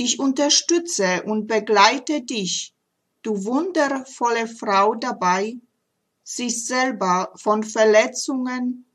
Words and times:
Ich 0.00 0.20
unterstütze 0.20 1.24
und 1.24 1.48
begleite 1.48 2.22
dich, 2.22 2.72
du 3.22 3.44
wundervolle 3.44 4.46
Frau 4.46 4.94
dabei, 4.94 5.56
sich 6.22 6.64
selber 6.66 7.32
von 7.34 7.64
Verletzungen 7.64 8.86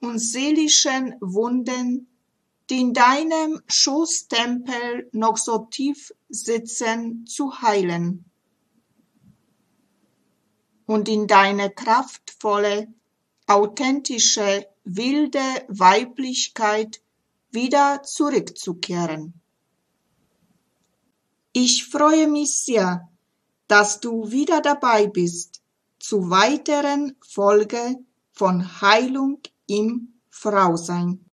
und 0.00 0.20
seelischen 0.20 1.16
Wunden, 1.20 2.06
die 2.70 2.82
in 2.82 2.94
deinem 2.94 3.62
Schoßtempel 3.66 5.08
noch 5.10 5.38
so 5.38 5.66
tief 5.72 6.14
sitzen, 6.28 7.26
zu 7.26 7.60
heilen 7.60 8.24
und 10.86 11.08
in 11.08 11.26
deine 11.26 11.68
kraftvolle, 11.70 12.94
authentische, 13.48 14.68
wilde 14.84 15.64
Weiblichkeit 15.66 17.02
wieder 17.50 18.04
zurückzukehren. 18.04 19.40
Ich 21.56 21.86
freue 21.86 22.26
mich 22.26 22.56
sehr, 22.56 23.08
dass 23.68 24.00
du 24.00 24.32
wieder 24.32 24.60
dabei 24.60 25.06
bist 25.06 25.62
zu 26.00 26.28
weiteren 26.28 27.16
Folge 27.24 27.94
von 28.32 28.80
Heilung 28.80 29.40
im 29.68 30.20
Frausein. 30.30 31.30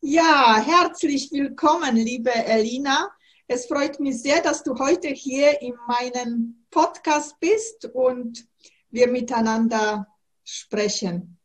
Ja, 0.00 0.60
herzlich 0.60 1.30
willkommen, 1.30 1.94
liebe 1.94 2.34
Elina. 2.34 3.12
Es 3.46 3.66
freut 3.66 4.00
mich 4.00 4.20
sehr, 4.22 4.42
dass 4.42 4.64
du 4.64 4.76
heute 4.76 5.06
hier 5.06 5.62
in 5.62 5.76
meinem 5.86 6.66
Podcast 6.72 7.38
bist 7.38 7.84
und 7.94 8.44
wir 8.90 9.06
miteinander 9.06 10.08
sprechen. 10.42 11.38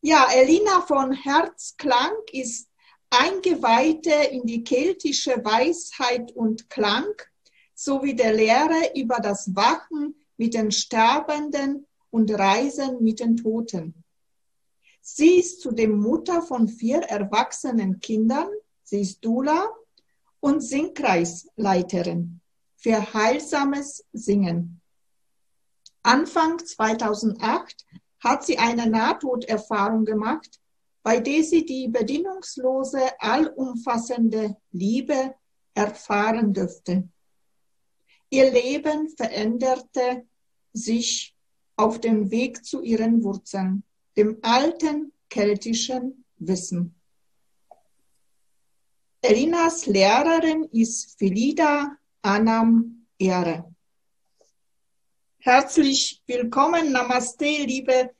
Ja, 0.00 0.26
Elina 0.32 0.80
von 0.80 1.12
Herzklang 1.12 2.16
ist 2.32 2.65
Eingeweihte 3.10 4.12
in 4.30 4.46
die 4.46 4.64
keltische 4.64 5.44
Weisheit 5.44 6.32
und 6.32 6.68
Klang 6.68 7.14
sowie 7.74 8.14
der 8.14 8.32
Lehre 8.32 8.92
über 8.94 9.16
das 9.16 9.54
Wachen 9.54 10.14
mit 10.36 10.54
den 10.54 10.70
Sterbenden 10.70 11.86
und 12.10 12.30
Reisen 12.30 13.02
mit 13.02 13.20
den 13.20 13.36
Toten. 13.36 14.04
Sie 15.00 15.38
ist 15.38 15.60
zudem 15.60 16.00
Mutter 16.00 16.42
von 16.42 16.68
vier 16.68 16.98
erwachsenen 17.02 18.00
Kindern. 18.00 18.48
Sie 18.82 19.02
ist 19.02 19.24
Dula 19.24 19.68
und 20.40 20.60
Singkreisleiterin 20.60 22.40
für 22.76 23.14
heilsames 23.14 24.04
Singen. 24.12 24.80
Anfang 26.02 26.58
2008 26.58 27.84
hat 28.20 28.44
sie 28.44 28.58
eine 28.58 28.88
Nahtoderfahrung 28.88 30.04
gemacht, 30.04 30.60
bei 31.06 31.20
der 31.20 31.44
sie 31.44 31.64
die 31.64 31.86
bedingungslose, 31.86 32.98
allumfassende 33.20 34.56
Liebe 34.72 35.36
erfahren 35.72 36.52
dürfte. 36.52 37.08
Ihr 38.28 38.50
Leben 38.50 39.08
veränderte 39.10 40.26
sich 40.72 41.36
auf 41.76 42.00
dem 42.00 42.32
Weg 42.32 42.64
zu 42.64 42.82
ihren 42.82 43.22
Wurzeln, 43.22 43.84
dem 44.16 44.40
alten 44.42 45.12
keltischen 45.30 46.24
Wissen. 46.38 47.00
Elinas 49.20 49.86
Lehrerin 49.86 50.64
ist 50.72 51.16
Felida 51.16 51.96
Anam 52.22 53.06
Ehre. 53.16 53.72
Herzlich 55.38 56.20
willkommen, 56.26 56.90
Namaste, 56.90 57.44
liebe 57.44 58.10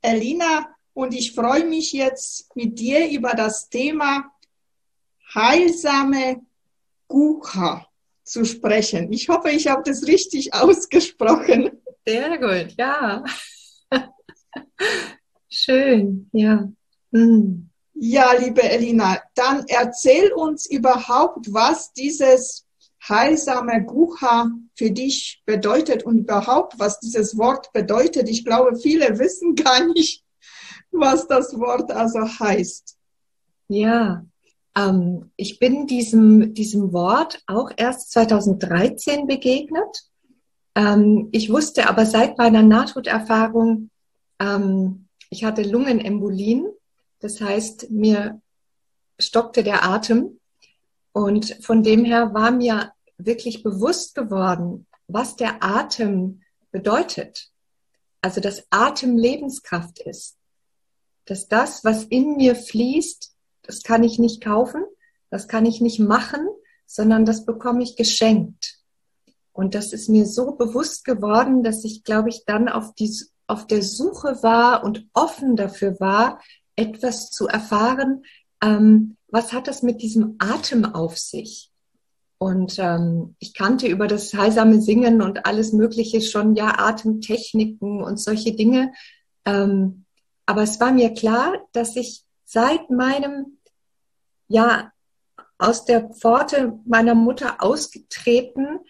Elina. 0.00 0.75
Und 0.96 1.12
ich 1.12 1.34
freue 1.34 1.66
mich 1.66 1.92
jetzt 1.92 2.56
mit 2.56 2.78
dir 2.78 3.10
über 3.10 3.34
das 3.34 3.68
Thema 3.68 4.32
heilsame 5.34 6.40
Gucha 7.06 7.86
zu 8.24 8.46
sprechen. 8.46 9.12
Ich 9.12 9.28
hoffe, 9.28 9.50
ich 9.50 9.66
habe 9.66 9.82
das 9.84 10.06
richtig 10.06 10.54
ausgesprochen. 10.54 11.82
Sehr 12.06 12.38
gut, 12.38 12.74
ja. 12.78 13.22
Schön, 15.50 16.30
ja. 16.32 16.66
Hm. 17.12 17.68
Ja, 17.92 18.32
liebe 18.32 18.62
Elina, 18.62 19.20
dann 19.34 19.66
erzähl 19.68 20.32
uns 20.32 20.64
überhaupt, 20.64 21.52
was 21.52 21.92
dieses 21.92 22.66
heilsame 23.06 23.84
Gucha 23.84 24.50
für 24.74 24.90
dich 24.90 25.42
bedeutet 25.44 26.04
und 26.04 26.20
überhaupt, 26.20 26.78
was 26.78 27.00
dieses 27.00 27.36
Wort 27.36 27.70
bedeutet. 27.74 28.30
Ich 28.30 28.46
glaube, 28.46 28.76
viele 28.76 29.18
wissen 29.18 29.54
gar 29.54 29.84
nicht, 29.92 30.25
was 30.98 31.26
das 31.26 31.58
Wort 31.58 31.90
also 31.90 32.20
heißt. 32.20 32.96
Ja, 33.68 34.24
ähm, 34.76 35.30
ich 35.36 35.58
bin 35.58 35.86
diesem, 35.86 36.54
diesem 36.54 36.92
Wort 36.92 37.42
auch 37.46 37.70
erst 37.76 38.12
2013 38.12 39.26
begegnet. 39.26 40.04
Ähm, 40.74 41.28
ich 41.32 41.50
wusste 41.50 41.88
aber 41.88 42.06
seit 42.06 42.38
meiner 42.38 42.62
Nahtoderfahrung, 42.62 43.90
ähm, 44.38 45.08
ich 45.30 45.44
hatte 45.44 45.62
Lungenembolien 45.62 46.66
das 47.20 47.40
heißt, 47.40 47.90
mir 47.90 48.40
stockte 49.18 49.62
der 49.62 49.84
Atem 49.84 50.38
und 51.12 51.56
von 51.64 51.82
dem 51.82 52.04
her 52.04 52.34
war 52.34 52.50
mir 52.50 52.92
wirklich 53.16 53.62
bewusst 53.62 54.14
geworden, 54.14 54.86
was 55.08 55.36
der 55.36 55.62
Atem 55.62 56.42
bedeutet. 56.70 57.50
Also, 58.20 58.40
dass 58.40 58.66
Atem 58.70 59.16
Lebenskraft 59.16 60.00
ist. 60.00 60.35
Dass 61.26 61.48
das, 61.48 61.84
was 61.84 62.04
in 62.04 62.36
mir 62.36 62.56
fließt, 62.56 63.32
das 63.62 63.82
kann 63.82 64.02
ich 64.02 64.18
nicht 64.18 64.42
kaufen, 64.42 64.84
das 65.30 65.48
kann 65.48 65.66
ich 65.66 65.80
nicht 65.80 66.00
machen, 66.00 66.46
sondern 66.86 67.24
das 67.24 67.44
bekomme 67.44 67.82
ich 67.82 67.96
geschenkt. 67.96 68.78
Und 69.52 69.74
das 69.74 69.92
ist 69.92 70.08
mir 70.08 70.26
so 70.26 70.52
bewusst 70.52 71.04
geworden, 71.04 71.62
dass 71.62 71.84
ich, 71.84 72.04
glaube 72.04 72.28
ich, 72.28 72.44
dann 72.46 72.68
auf, 72.68 72.94
die, 72.94 73.12
auf 73.46 73.66
der 73.66 73.82
Suche 73.82 74.42
war 74.42 74.84
und 74.84 75.06
offen 75.14 75.56
dafür 75.56 75.98
war, 76.00 76.40
etwas 76.76 77.30
zu 77.30 77.48
erfahren, 77.48 78.24
ähm, 78.62 79.16
was 79.28 79.52
hat 79.52 79.66
das 79.66 79.82
mit 79.82 80.00
diesem 80.00 80.36
Atem 80.38 80.84
auf 80.84 81.18
sich? 81.18 81.70
Und 82.38 82.78
ähm, 82.78 83.34
ich 83.38 83.54
kannte 83.54 83.86
über 83.86 84.06
das 84.06 84.34
heilsame 84.34 84.80
Singen 84.80 85.22
und 85.22 85.46
alles 85.46 85.72
Mögliche 85.72 86.20
schon 86.20 86.54
ja 86.54 86.78
Atemtechniken 86.78 88.02
und 88.02 88.18
solche 88.18 88.54
Dinge. 88.54 88.92
Ähm, 89.44 90.05
aber 90.46 90.62
es 90.62 90.80
war 90.80 90.92
mir 90.92 91.12
klar, 91.12 91.54
dass 91.72 91.96
ich 91.96 92.24
seit 92.44 92.90
meinem, 92.90 93.58
ja, 94.48 94.92
aus 95.58 95.84
der 95.84 96.10
Pforte 96.10 96.78
meiner 96.84 97.14
Mutter 97.14 97.62
ausgetreten, 97.62 98.80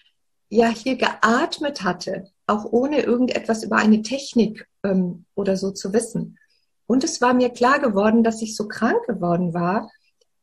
ja, 0.49 0.69
hier 0.69 0.97
geatmet 0.97 1.83
hatte, 1.83 2.31
auch 2.47 2.65
ohne 2.65 3.01
irgendetwas 3.01 3.65
über 3.65 3.77
eine 3.77 4.03
Technik 4.03 4.69
ähm, 4.83 5.25
oder 5.35 5.57
so 5.57 5.71
zu 5.71 5.93
wissen. 5.93 6.39
Und 6.87 7.03
es 7.03 7.21
war 7.21 7.35
mir 7.35 7.51
klar 7.51 7.81
geworden, 7.81 8.23
dass 8.23 8.43
ich 8.43 8.55
so 8.55 8.69
krank 8.69 9.05
geworden 9.07 9.55
war, 9.55 9.91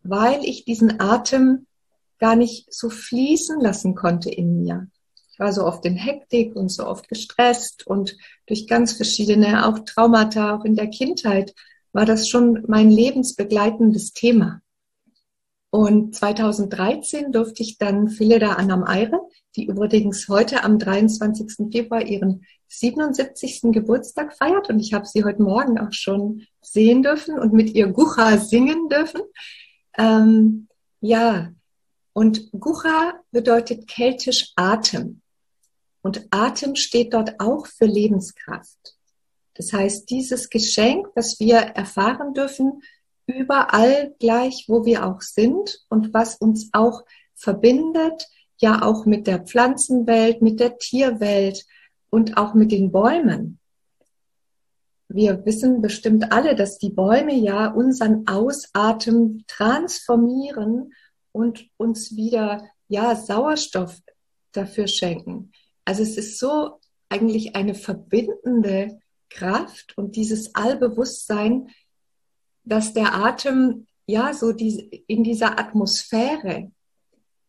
weil 0.01 0.44
ich 0.44 0.65
diesen 0.65 1.00
Atem 1.00 1.68
gar 2.19 2.36
nicht 2.36 2.74
so 2.74 2.89
fließen 2.89 3.60
lassen 3.60 3.95
konnte 3.95 4.30
in 4.30 4.62
mir. 4.63 4.88
Ich 5.33 5.39
war 5.39 5.51
so 5.51 5.65
oft 5.65 5.83
in 5.85 5.95
Hektik 5.95 6.56
und 6.56 6.69
so 6.69 6.85
oft 6.85 7.09
gestresst 7.09 7.88
und 7.88 8.15
durch 8.45 8.68
ganz 8.68 8.94
verschiedene, 8.94 9.65
auch 9.65 9.80
Traumata, 9.80 10.56
auch 10.56 10.63
in 10.63 10.75
der 10.75 10.88
Kindheit, 10.88 11.56
war 11.91 12.06
das 12.06 12.30
schon 12.30 12.63
mein 12.68 12.91
lebensbegleitendes 12.91 14.13
Thema. 14.13 14.62
Und 15.71 16.15
2013 16.15 17.31
durfte 17.31 17.63
ich 17.63 17.80
dann 17.80 18.09
Philida 18.09 18.53
Annam 18.53 18.83
Eire, 18.83 19.19
die 19.56 19.65
übrigens 19.65 20.30
heute 20.30 20.63
am 20.63 20.77
23. 20.77 21.71
Februar 21.71 22.06
ihren 22.06 22.45
77. 22.68 23.71
Geburtstag 23.71 24.38
feiert 24.38 24.69
und 24.69 24.79
ich 24.79 24.94
habe 24.94 25.07
sie 25.07 25.24
heute 25.24 25.41
Morgen 25.41 25.79
auch 25.79 25.91
schon 25.91 26.45
sehen 26.62 27.01
dürfen 27.01 27.39
und 27.39 27.53
mit 27.53 27.74
ihr 27.74 27.88
Gucha 27.88 28.38
singen 28.38 28.88
dürfen. 28.88 29.21
Ähm, 29.97 30.68
ja, 31.01 31.51
und 32.13 32.51
Gucha 32.51 33.15
bedeutet 33.31 33.88
keltisch 33.88 34.53
Atem. 34.56 35.22
Und 36.03 36.27
Atem 36.29 36.75
steht 36.75 37.13
dort 37.13 37.39
auch 37.39 37.65
für 37.65 37.85
Lebenskraft. 37.85 38.95
Das 39.55 39.71
heißt, 39.73 40.09
dieses 40.09 40.50
Geschenk, 40.50 41.07
das 41.15 41.39
wir 41.39 41.55
erfahren 41.57 42.33
dürfen, 42.33 42.83
überall 43.25 44.13
gleich, 44.19 44.65
wo 44.67 44.85
wir 44.85 45.05
auch 45.05 45.21
sind 45.21 45.79
und 45.89 46.13
was 46.13 46.35
uns 46.35 46.69
auch 46.73 47.03
verbindet, 47.33 48.27
ja 48.57 48.81
auch 48.83 49.05
mit 49.05 49.27
der 49.27 49.39
Pflanzenwelt, 49.39 50.41
mit 50.41 50.59
der 50.59 50.77
Tierwelt 50.77 51.65
und 52.09 52.38
auch 52.38 52.53
mit 52.53 52.71
den 52.71 52.91
Bäumen. 52.91 53.59
Wir 55.07 55.45
wissen 55.45 55.81
bestimmt 55.81 56.31
alle, 56.31 56.55
dass 56.55 56.79
die 56.79 56.89
Bäume 56.89 57.33
ja 57.33 57.67
unseren 57.67 58.27
Ausatmen 58.27 59.45
transformieren 59.47 60.94
und 61.31 61.69
uns 61.77 62.15
wieder 62.15 62.67
ja 62.88 63.15
Sauerstoff 63.15 64.01
dafür 64.51 64.88
schenken. 64.88 65.51
Also 65.85 66.03
es 66.03 66.18
ist 66.18 66.39
so 66.39 66.80
eigentlich 67.09 67.56
eine 67.56 67.75
verbindende 67.75 69.00
Kraft 69.30 69.97
und 69.97 70.15
dieses 70.15 70.56
Allbewusstsein, 70.56 71.69
dass 72.63 72.94
der 72.94 73.13
Atem 73.15 73.88
ja 74.06 74.33
so 74.33 74.51
die, 74.51 75.03
in 75.07 75.24
dieser 75.24 75.59
Atmosphäre 75.59 76.71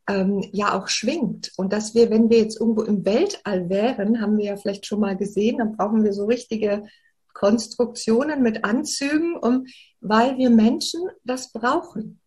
ähm, 0.09 0.45
ja 0.53 0.79
auch 0.79 0.89
schwingt 0.89 1.53
und 1.57 1.73
dass 1.73 1.95
wir, 1.95 2.11
wenn 2.11 2.31
wir 2.31 2.39
jetzt 2.39 2.61
irgendwo 2.61 2.83
im 2.83 3.05
Weltall 3.05 3.69
wären, 3.69 4.21
haben 4.21 4.39
wir 4.39 4.47
ja 4.47 4.57
vielleicht 4.57 4.87
schon 4.87 5.01
mal 5.01 5.17
gesehen, 5.17 5.59
dann 5.59 5.77
brauchen 5.77 6.05
wir 6.05 6.13
so 6.13 6.27
richtige 6.27 6.85
Konstruktionen 7.33 8.43
mit 8.43 8.65
Anzügen, 8.65 9.37
um, 9.37 9.67
weil 10.01 10.37
wir 10.39 10.51
Menschen 10.51 11.03
das 11.25 11.53
brauchen. 11.53 12.21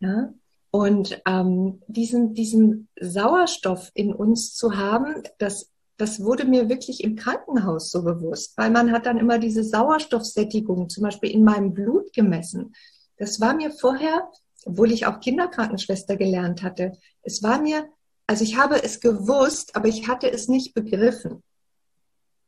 Ja? 0.00 0.32
Und 0.70 1.20
ähm, 1.26 1.82
diesen, 1.88 2.34
diesen 2.34 2.88
Sauerstoff 3.00 3.90
in 3.94 4.12
uns 4.14 4.54
zu 4.54 4.76
haben, 4.76 5.22
das 5.38 5.70
das 6.00 6.24
wurde 6.24 6.46
mir 6.46 6.70
wirklich 6.70 7.04
im 7.04 7.14
Krankenhaus 7.14 7.90
so 7.90 8.02
bewusst, 8.02 8.56
weil 8.56 8.70
man 8.70 8.90
hat 8.90 9.04
dann 9.04 9.18
immer 9.18 9.38
diese 9.38 9.62
Sauerstoffsättigung 9.62 10.88
zum 10.88 11.02
Beispiel 11.02 11.30
in 11.30 11.44
meinem 11.44 11.74
Blut 11.74 12.14
gemessen. 12.14 12.74
Das 13.18 13.38
war 13.38 13.54
mir 13.54 13.70
vorher, 13.70 14.30
obwohl 14.64 14.92
ich 14.92 15.04
auch 15.04 15.20
Kinderkrankenschwester 15.20 16.16
gelernt 16.16 16.62
hatte, 16.62 16.92
es 17.22 17.42
war 17.42 17.60
mir, 17.60 17.86
also 18.26 18.44
ich 18.44 18.56
habe 18.56 18.82
es 18.82 19.00
gewusst, 19.00 19.76
aber 19.76 19.88
ich 19.88 20.08
hatte 20.08 20.30
es 20.30 20.48
nicht 20.48 20.72
begriffen. 20.72 21.42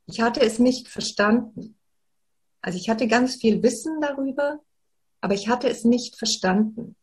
Ich 0.07 0.23
hatte 0.23 0.41
es 0.41 0.59
nicht 0.59 0.89
verstanden. 0.89 1.77
Also 2.63 2.79
ich 2.79 2.89
hatte 2.89 3.07
ganz 3.07 3.37
viel 3.37 3.63
Wissen 3.63 4.01
darüber, 4.01 4.61
aber 5.21 5.35
ich 5.35 5.49
hatte 5.49 5.69
es 5.69 5.85
nicht 5.85 6.17
verstanden. 6.17 6.97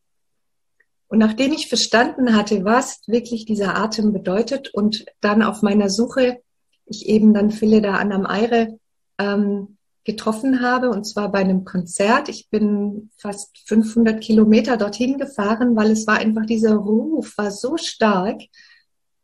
Und 1.10 1.18
nachdem 1.18 1.52
ich 1.52 1.68
verstanden 1.68 2.36
hatte, 2.36 2.64
was 2.64 3.02
wirklich 3.08 3.46
dieser 3.46 3.76
Atem 3.76 4.14
bedeutet 4.14 4.74
und 4.74 5.06
dann 5.22 5.44
auf 5.44 5.62
meiner 5.62 5.90
Suche 5.90 6.42
ich 6.86 7.08
eben 7.08 7.34
dann 7.34 7.52
viele 7.52 7.82
da 7.82 7.96
an 7.96 8.12
am 8.12 8.26
Eire 8.26 8.80
ähm, 9.18 9.78
getroffen 10.04 10.62
habe, 10.62 10.90
und 10.90 11.06
zwar 11.06 11.32
bei 11.32 11.40
einem 11.40 11.66
Konzert. 11.66 12.30
Ich 12.30 12.50
bin 12.50 13.12
fast 13.18 13.60
500 13.68 14.22
Kilometer 14.22 14.78
dorthin 14.78 15.18
gefahren, 15.18 15.76
weil 15.76 15.92
es 15.92 16.08
war 16.08 16.18
einfach 16.18 16.46
dieser 16.46 16.76
Ruf 16.76 17.38
war 17.38 17.52
so 17.52 17.78
stark, 17.78 18.42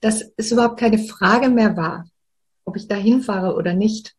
dass 0.01 0.23
es 0.37 0.51
überhaupt 0.51 0.79
keine 0.79 0.99
Frage 0.99 1.49
mehr 1.49 1.77
war, 1.77 2.05
ob 2.65 2.75
ich 2.77 2.87
da 2.87 2.95
hinfahre 2.95 3.55
oder 3.55 3.73
nicht. 3.73 4.15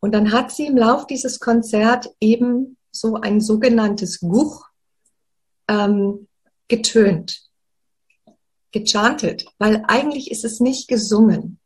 Und 0.00 0.12
dann 0.14 0.32
hat 0.32 0.50
sie 0.50 0.66
im 0.66 0.76
Lauf 0.76 1.06
dieses 1.06 1.40
Konzert 1.40 2.10
eben 2.20 2.76
so 2.90 3.16
ein 3.16 3.40
sogenanntes 3.40 4.20
Guch 4.20 4.66
ähm, 5.68 6.25
getönt, 6.68 7.42
gechantet, 8.72 9.46
weil 9.58 9.84
eigentlich 9.88 10.30
ist 10.30 10.44
es 10.44 10.60
nicht 10.60 10.88
gesungen. 10.88 11.58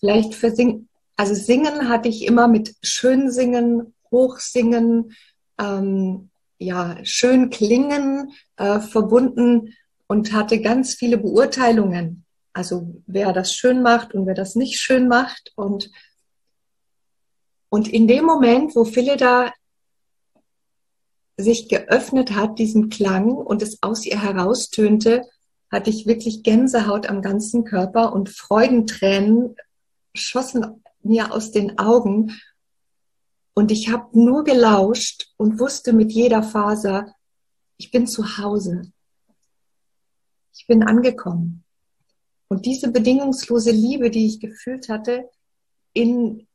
Vielleicht 0.00 0.34
für 0.34 0.50
Singen, 0.50 0.88
also 1.16 1.34
Singen 1.34 1.88
hatte 1.88 2.08
ich 2.08 2.24
immer 2.24 2.48
mit 2.48 2.74
schön 2.82 3.30
singen, 3.30 3.94
hochsingen, 4.10 5.14
ähm, 5.58 6.30
ja, 6.58 6.98
schön 7.04 7.50
klingen 7.50 8.32
äh, 8.56 8.80
verbunden 8.80 9.74
und 10.06 10.32
hatte 10.32 10.60
ganz 10.60 10.94
viele 10.94 11.18
Beurteilungen. 11.18 12.24
Also 12.52 12.94
wer 13.06 13.32
das 13.32 13.54
schön 13.54 13.82
macht 13.82 14.14
und 14.14 14.26
wer 14.26 14.34
das 14.34 14.56
nicht 14.56 14.78
schön 14.78 15.08
macht 15.08 15.52
und 15.56 15.90
und 17.70 17.88
in 17.88 18.06
dem 18.06 18.26
Moment, 18.26 18.76
wo 18.76 18.84
Phille 18.84 19.16
da 19.16 19.50
sich 21.36 21.68
geöffnet 21.68 22.34
hat, 22.34 22.58
diesen 22.58 22.88
Klang 22.88 23.32
und 23.32 23.62
es 23.62 23.82
aus 23.82 24.04
ihr 24.04 24.20
heraustönte, 24.20 25.24
hatte 25.70 25.90
ich 25.90 26.06
wirklich 26.06 26.42
Gänsehaut 26.42 27.08
am 27.08 27.22
ganzen 27.22 27.64
Körper 27.64 28.12
und 28.12 28.28
Freudentränen 28.28 29.56
schossen 30.14 30.82
mir 31.02 31.32
aus 31.32 31.50
den 31.50 31.78
Augen. 31.78 32.38
Und 33.54 33.70
ich 33.70 33.90
habe 33.90 34.18
nur 34.18 34.44
gelauscht 34.44 35.32
und 35.36 35.58
wusste 35.58 35.92
mit 35.92 36.12
jeder 36.12 36.42
Faser, 36.42 37.14
ich 37.78 37.90
bin 37.90 38.06
zu 38.06 38.38
Hause. 38.38 38.92
Ich 40.54 40.66
bin 40.66 40.82
angekommen. 40.82 41.64
Und 42.48 42.66
diese 42.66 42.92
bedingungslose 42.92 43.70
Liebe, 43.70 44.10
die 44.10 44.26
ich 44.26 44.40
gefühlt 44.40 44.90
hatte 44.90 45.28
in 45.94 46.46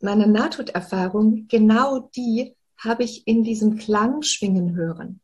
meiner 0.00 0.26
Nahtoderfahrung, 0.26 1.46
genau 1.48 2.08
die 2.16 2.55
habe 2.78 3.04
ich 3.04 3.26
in 3.26 3.42
diesem 3.42 3.76
Klang 3.76 4.22
schwingen 4.22 4.74
hören. 4.74 5.20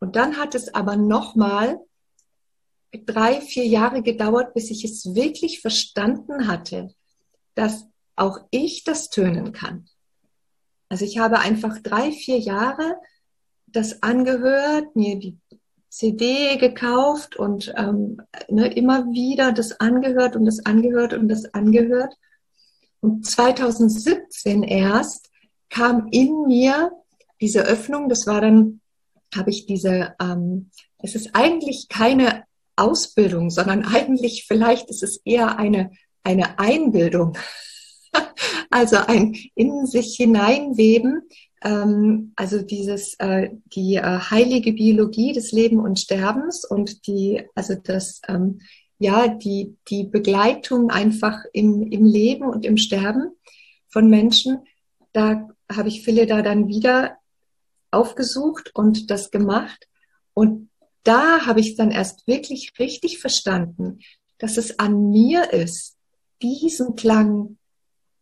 Und 0.00 0.16
dann 0.16 0.36
hat 0.36 0.54
es 0.54 0.74
aber 0.74 0.96
nochmal 0.96 1.80
drei, 3.06 3.40
vier 3.40 3.66
Jahre 3.66 4.02
gedauert, 4.02 4.54
bis 4.54 4.70
ich 4.70 4.84
es 4.84 5.14
wirklich 5.14 5.60
verstanden 5.60 6.48
hatte, 6.48 6.94
dass 7.54 7.86
auch 8.16 8.40
ich 8.50 8.84
das 8.84 9.10
tönen 9.10 9.52
kann. 9.52 9.88
Also 10.88 11.04
ich 11.04 11.18
habe 11.18 11.38
einfach 11.40 11.78
drei, 11.82 12.12
vier 12.12 12.38
Jahre 12.38 12.96
das 13.66 14.02
angehört, 14.02 14.96
mir 14.96 15.18
die 15.18 15.38
CD 15.90 16.56
gekauft 16.56 17.36
und 17.36 17.72
ähm, 17.76 18.20
ne, 18.48 18.72
immer 18.74 19.06
wieder 19.12 19.52
das 19.52 19.80
angehört 19.80 20.36
und 20.36 20.46
das 20.46 20.64
angehört 20.64 21.12
und 21.14 21.28
das 21.28 21.52
angehört. 21.54 22.14
Und 23.00 23.26
2017 23.26 24.62
erst 24.62 25.27
kam 25.70 26.08
in 26.10 26.46
mir 26.46 26.92
diese 27.40 27.62
Öffnung, 27.62 28.08
das 28.08 28.26
war 28.26 28.40
dann, 28.40 28.80
habe 29.34 29.50
ich 29.50 29.66
diese, 29.66 30.14
ähm, 30.20 30.70
es 30.98 31.14
ist 31.14 31.30
eigentlich 31.34 31.88
keine 31.88 32.44
Ausbildung, 32.76 33.50
sondern 33.50 33.84
eigentlich 33.84 34.44
vielleicht 34.46 34.88
ist 34.88 35.02
es 35.02 35.18
eher 35.24 35.58
eine, 35.58 35.92
eine 36.24 36.58
Einbildung. 36.58 37.36
also 38.70 38.96
ein 38.96 39.34
in 39.54 39.86
sich 39.86 40.16
hineinweben, 40.16 41.22
ähm, 41.62 42.32
also 42.36 42.62
dieses, 42.62 43.14
äh, 43.18 43.50
die 43.66 43.96
äh, 43.96 44.02
heilige 44.02 44.72
Biologie 44.72 45.32
des 45.32 45.52
Lebens 45.52 45.84
und 45.84 45.98
Sterbens 45.98 46.64
und 46.64 47.06
die, 47.06 47.42
also 47.54 47.74
das, 47.74 48.20
ähm, 48.28 48.60
ja, 48.98 49.28
die, 49.28 49.76
die 49.88 50.04
Begleitung 50.04 50.90
einfach 50.90 51.44
im, 51.52 51.90
im 51.90 52.04
Leben 52.04 52.48
und 52.48 52.64
im 52.64 52.76
Sterben 52.76 53.30
von 53.88 54.08
Menschen, 54.08 54.58
da 55.12 55.48
habe 55.70 55.88
ich 55.88 56.02
viele 56.02 56.26
da 56.26 56.42
dann 56.42 56.68
wieder 56.68 57.18
aufgesucht 57.90 58.74
und 58.74 59.10
das 59.10 59.30
gemacht. 59.30 59.88
Und 60.34 60.70
da 61.04 61.46
habe 61.46 61.60
ich 61.60 61.76
dann 61.76 61.90
erst 61.90 62.26
wirklich 62.26 62.72
richtig 62.78 63.18
verstanden, 63.18 64.00
dass 64.38 64.56
es 64.56 64.78
an 64.78 65.10
mir 65.10 65.52
ist, 65.52 65.96
diesen 66.42 66.94
Klang 66.94 67.58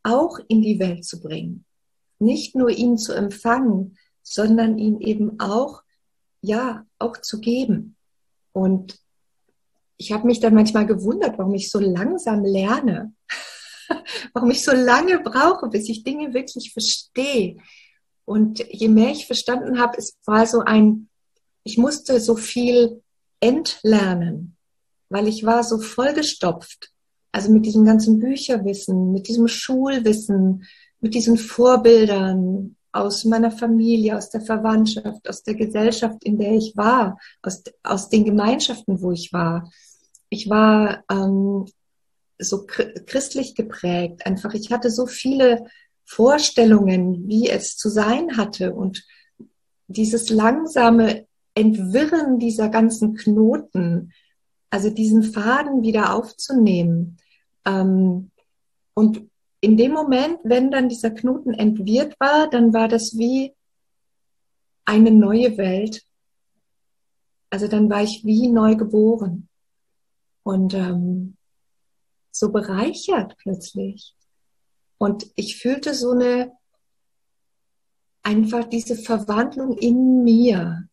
auch 0.02 0.38
in 0.48 0.62
die 0.62 0.78
Welt 0.78 1.04
zu 1.04 1.20
bringen. 1.20 1.64
Nicht 2.18 2.54
nur 2.54 2.70
ihn 2.70 2.96
zu 2.96 3.12
empfangen, 3.12 3.98
sondern 4.22 4.78
ihn 4.78 5.00
eben 5.00 5.40
auch, 5.40 5.82
ja, 6.40 6.86
auch 6.98 7.18
zu 7.18 7.40
geben. 7.40 7.96
Und 8.52 8.98
ich 9.98 10.12
habe 10.12 10.26
mich 10.26 10.40
dann 10.40 10.54
manchmal 10.54 10.86
gewundert, 10.86 11.38
warum 11.38 11.54
ich 11.54 11.70
so 11.70 11.78
langsam 11.78 12.44
lerne. 12.44 13.12
warum 14.32 14.50
ich 14.50 14.64
so 14.64 14.72
lange 14.72 15.20
brauche, 15.20 15.68
bis 15.68 15.88
ich 15.88 16.04
Dinge 16.04 16.34
wirklich 16.34 16.72
verstehe. 16.72 17.56
Und 18.24 18.64
je 18.70 18.88
mehr 18.88 19.10
ich 19.10 19.26
verstanden 19.26 19.78
habe, 19.78 19.96
es 19.98 20.16
war 20.24 20.46
so 20.46 20.60
ein, 20.60 21.08
ich 21.62 21.78
musste 21.78 22.20
so 22.20 22.36
viel 22.36 23.02
entlernen, 23.40 24.56
weil 25.08 25.28
ich 25.28 25.44
war 25.44 25.62
so 25.62 25.78
vollgestopft. 25.78 26.90
Also 27.32 27.52
mit 27.52 27.66
diesem 27.66 27.84
ganzen 27.84 28.18
Bücherwissen, 28.18 29.12
mit 29.12 29.28
diesem 29.28 29.46
Schulwissen, 29.46 30.64
mit 31.00 31.14
diesen 31.14 31.36
Vorbildern, 31.36 32.76
aus 32.96 33.24
meiner 33.24 33.50
Familie, 33.50 34.16
aus 34.16 34.30
der 34.30 34.40
Verwandtschaft, 34.40 35.28
aus 35.28 35.42
der 35.42 35.54
Gesellschaft, 35.54 36.24
in 36.24 36.38
der 36.38 36.52
ich 36.52 36.76
war, 36.76 37.18
aus, 37.42 37.62
aus 37.82 38.08
den 38.08 38.24
Gemeinschaften, 38.24 39.00
wo 39.02 39.12
ich 39.12 39.32
war. 39.32 39.70
Ich 40.30 40.48
war 40.48 41.04
ähm, 41.10 41.66
so 42.38 42.66
christlich 42.66 43.54
geprägt. 43.54 44.26
Einfach, 44.26 44.54
ich 44.54 44.70
hatte 44.70 44.90
so 44.90 45.06
viele 45.06 45.66
Vorstellungen, 46.04 47.28
wie 47.28 47.48
es 47.48 47.76
zu 47.76 47.88
sein 47.88 48.36
hatte 48.36 48.74
und 48.74 49.04
dieses 49.88 50.30
langsame 50.30 51.26
Entwirren 51.54 52.38
dieser 52.38 52.68
ganzen 52.68 53.14
Knoten, 53.14 54.12
also 54.70 54.90
diesen 54.90 55.22
Faden 55.22 55.82
wieder 55.82 56.14
aufzunehmen. 56.14 57.16
Ähm, 57.64 58.30
und 58.94 59.28
in 59.60 59.76
dem 59.76 59.92
Moment, 59.92 60.38
wenn 60.44 60.70
dann 60.70 60.88
dieser 60.88 61.10
Knoten 61.10 61.54
entwirrt 61.54 62.18
war, 62.20 62.48
dann 62.50 62.72
war 62.72 62.88
das 62.88 63.16
wie 63.16 63.54
eine 64.84 65.10
neue 65.10 65.56
Welt. 65.56 66.02
Also 67.50 67.68
dann 67.68 67.88
war 67.90 68.02
ich 68.02 68.24
wie 68.24 68.48
neu 68.48 68.76
geboren 68.76 69.48
und 70.42 70.74
ähm, 70.74 71.35
so 72.38 72.50
bereichert 72.50 73.36
plötzlich. 73.38 74.14
Und 74.98 75.26
ich 75.36 75.58
fühlte 75.58 75.94
so 75.94 76.12
eine, 76.12 76.52
einfach 78.22 78.64
diese 78.64 78.96
Verwandlung 78.96 79.76
in 79.76 80.24
mir. 80.24 80.88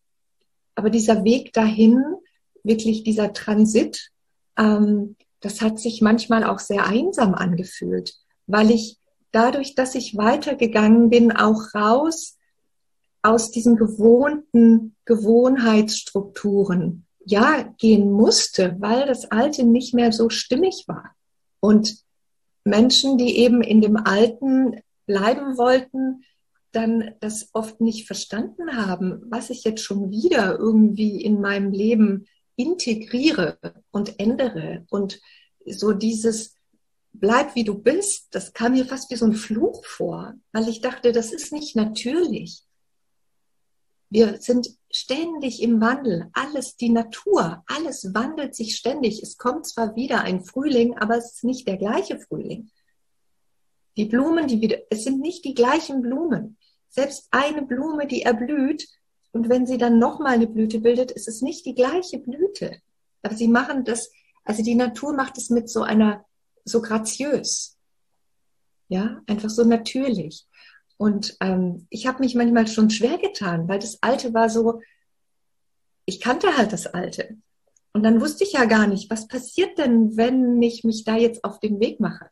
Aber 0.76 0.90
dieser 0.90 1.24
Weg 1.24 1.54
dahin, 1.54 2.04
wirklich 2.64 3.04
dieser 3.04 3.34
Transit, 3.34 4.12
ähm, 4.58 5.16
das 5.40 5.62
hat 5.62 5.80
sich 5.80 6.02
manchmal 6.02 6.44
auch 6.44 6.60
sehr 6.60 6.86
einsam 6.86 7.36
angefühlt, 7.36 8.16
weil 8.48 8.72
ich 8.72 8.98
dadurch, 9.32 9.76
dass 9.76 9.96
ich 9.96 10.16
weitergegangen 10.16 11.10
bin, 11.10 11.32
auch 11.32 11.74
raus 11.76 12.38
aus 13.22 13.52
diesen 13.52 13.76
gewohnten 13.76 14.96
Gewohnheitsstrukturen, 15.06 17.06
ja, 17.26 17.64
gehen 17.78 18.12
musste, 18.12 18.76
weil 18.80 19.06
das 19.06 19.32
Alte 19.32 19.64
nicht 19.64 19.94
mehr 19.94 20.12
so 20.12 20.30
stimmig 20.30 20.86
war. 20.88 21.16
Und 21.64 22.04
Menschen, 22.66 23.18
die 23.18 23.38
eben 23.38 23.62
in 23.62 23.80
dem 23.80 23.96
Alten 23.96 24.82
bleiben 25.06 25.58
wollten, 25.58 26.26
dann 26.74 27.16
das 27.22 27.52
oft 27.54 27.80
nicht 27.80 28.06
verstanden 28.06 28.76
haben, 28.76 29.24
was 29.30 29.50
ich 29.50 29.64
jetzt 29.64 29.82
schon 29.82 30.12
wieder 30.12 30.60
irgendwie 30.60 31.24
in 31.24 31.40
meinem 31.40 31.72
Leben 31.72 32.26
integriere 32.58 33.58
und 33.92 34.20
ändere. 34.20 34.86
Und 34.90 35.22
so 35.66 35.94
dieses 35.94 36.58
bleib 37.14 37.56
wie 37.56 37.64
du 37.64 37.76
bist, 37.76 38.28
das 38.32 38.52
kam 38.52 38.74
mir 38.74 38.84
fast 38.84 39.10
wie 39.10 39.16
so 39.16 39.26
ein 39.26 39.34
Fluch 39.34 39.86
vor, 39.86 40.34
weil 40.52 40.68
ich 40.68 40.82
dachte, 40.82 41.14
das 41.14 41.32
ist 41.32 41.54
nicht 41.54 41.78
natürlich. 41.78 42.64
Wir 44.10 44.42
sind 44.42 44.68
ständig 44.96 45.62
im 45.62 45.82
Wandel. 45.82 46.30
Alles, 46.34 46.78
die 46.78 46.90
Natur, 46.90 47.64
alles 47.68 48.14
wandelt 48.14 48.56
sich 48.56 48.76
ständig. 48.76 49.22
Es 49.22 49.38
kommt 49.38 49.68
zwar 49.68 49.96
wieder 49.96 50.22
ein 50.22 50.46
Frühling, 50.46 50.98
aber 50.98 51.18
es 51.18 51.34
ist 51.34 51.44
nicht 51.44 51.68
der 51.68 51.78
gleiche 51.78 52.20
Frühling. 52.20 52.70
Die 53.98 54.06
Blumen, 54.06 54.48
die 54.48 54.62
wieder, 54.62 54.78
es 54.90 55.04
sind 55.04 55.20
nicht 55.20 55.46
die 55.46 55.54
gleichen 55.54 56.02
Blumen. 56.02 56.58
Selbst 56.90 57.28
eine 57.32 57.64
Blume, 57.64 58.08
die 58.08 58.22
erblüht, 58.22 58.88
und 59.34 59.50
wenn 59.50 59.66
sie 59.66 59.80
dann 59.80 59.98
nochmal 59.98 60.34
eine 60.34 60.48
Blüte 60.48 60.80
bildet, 60.80 61.12
ist 61.12 61.28
es 61.28 61.42
nicht 61.42 61.66
die 61.66 61.74
gleiche 61.74 62.20
Blüte. 62.20 62.80
Aber 63.24 63.36
sie 63.36 63.48
machen 63.48 63.84
das, 63.84 64.12
also 64.44 64.64
die 64.64 64.76
Natur 64.76 65.14
macht 65.14 65.38
es 65.40 65.50
mit 65.50 65.70
so 65.70 65.82
einer, 65.82 66.24
so 66.66 66.82
graziös. 66.82 67.78
Ja, 68.90 69.22
einfach 69.26 69.50
so 69.50 69.64
natürlich. 69.64 70.46
Und 71.04 71.36
ähm, 71.42 71.86
ich 71.90 72.08
habe 72.08 72.20
mich 72.20 72.34
manchmal 72.34 72.66
schon 72.66 72.90
schwer 72.90 73.18
getan, 73.18 73.68
weil 73.68 73.80
das 73.80 74.02
Alte 74.02 74.34
war 74.34 74.48
so, 74.48 74.80
ich 76.06 76.22
kannte 76.22 76.56
halt 76.56 76.72
das 76.72 76.88
Alte. 76.88 77.36
Und 77.92 78.04
dann 78.04 78.22
wusste 78.22 78.46
ich 78.46 78.54
ja 78.54 78.64
gar 78.64 78.88
nicht, 78.88 79.10
was 79.10 79.28
passiert 79.28 79.78
denn, 79.78 80.16
wenn 80.16 80.62
ich 80.62 80.86
mich 80.86 81.04
da 81.04 81.18
jetzt 81.18 81.44
auf 81.44 81.60
den 81.60 81.82
Weg 81.82 82.00
mache. 82.00 82.30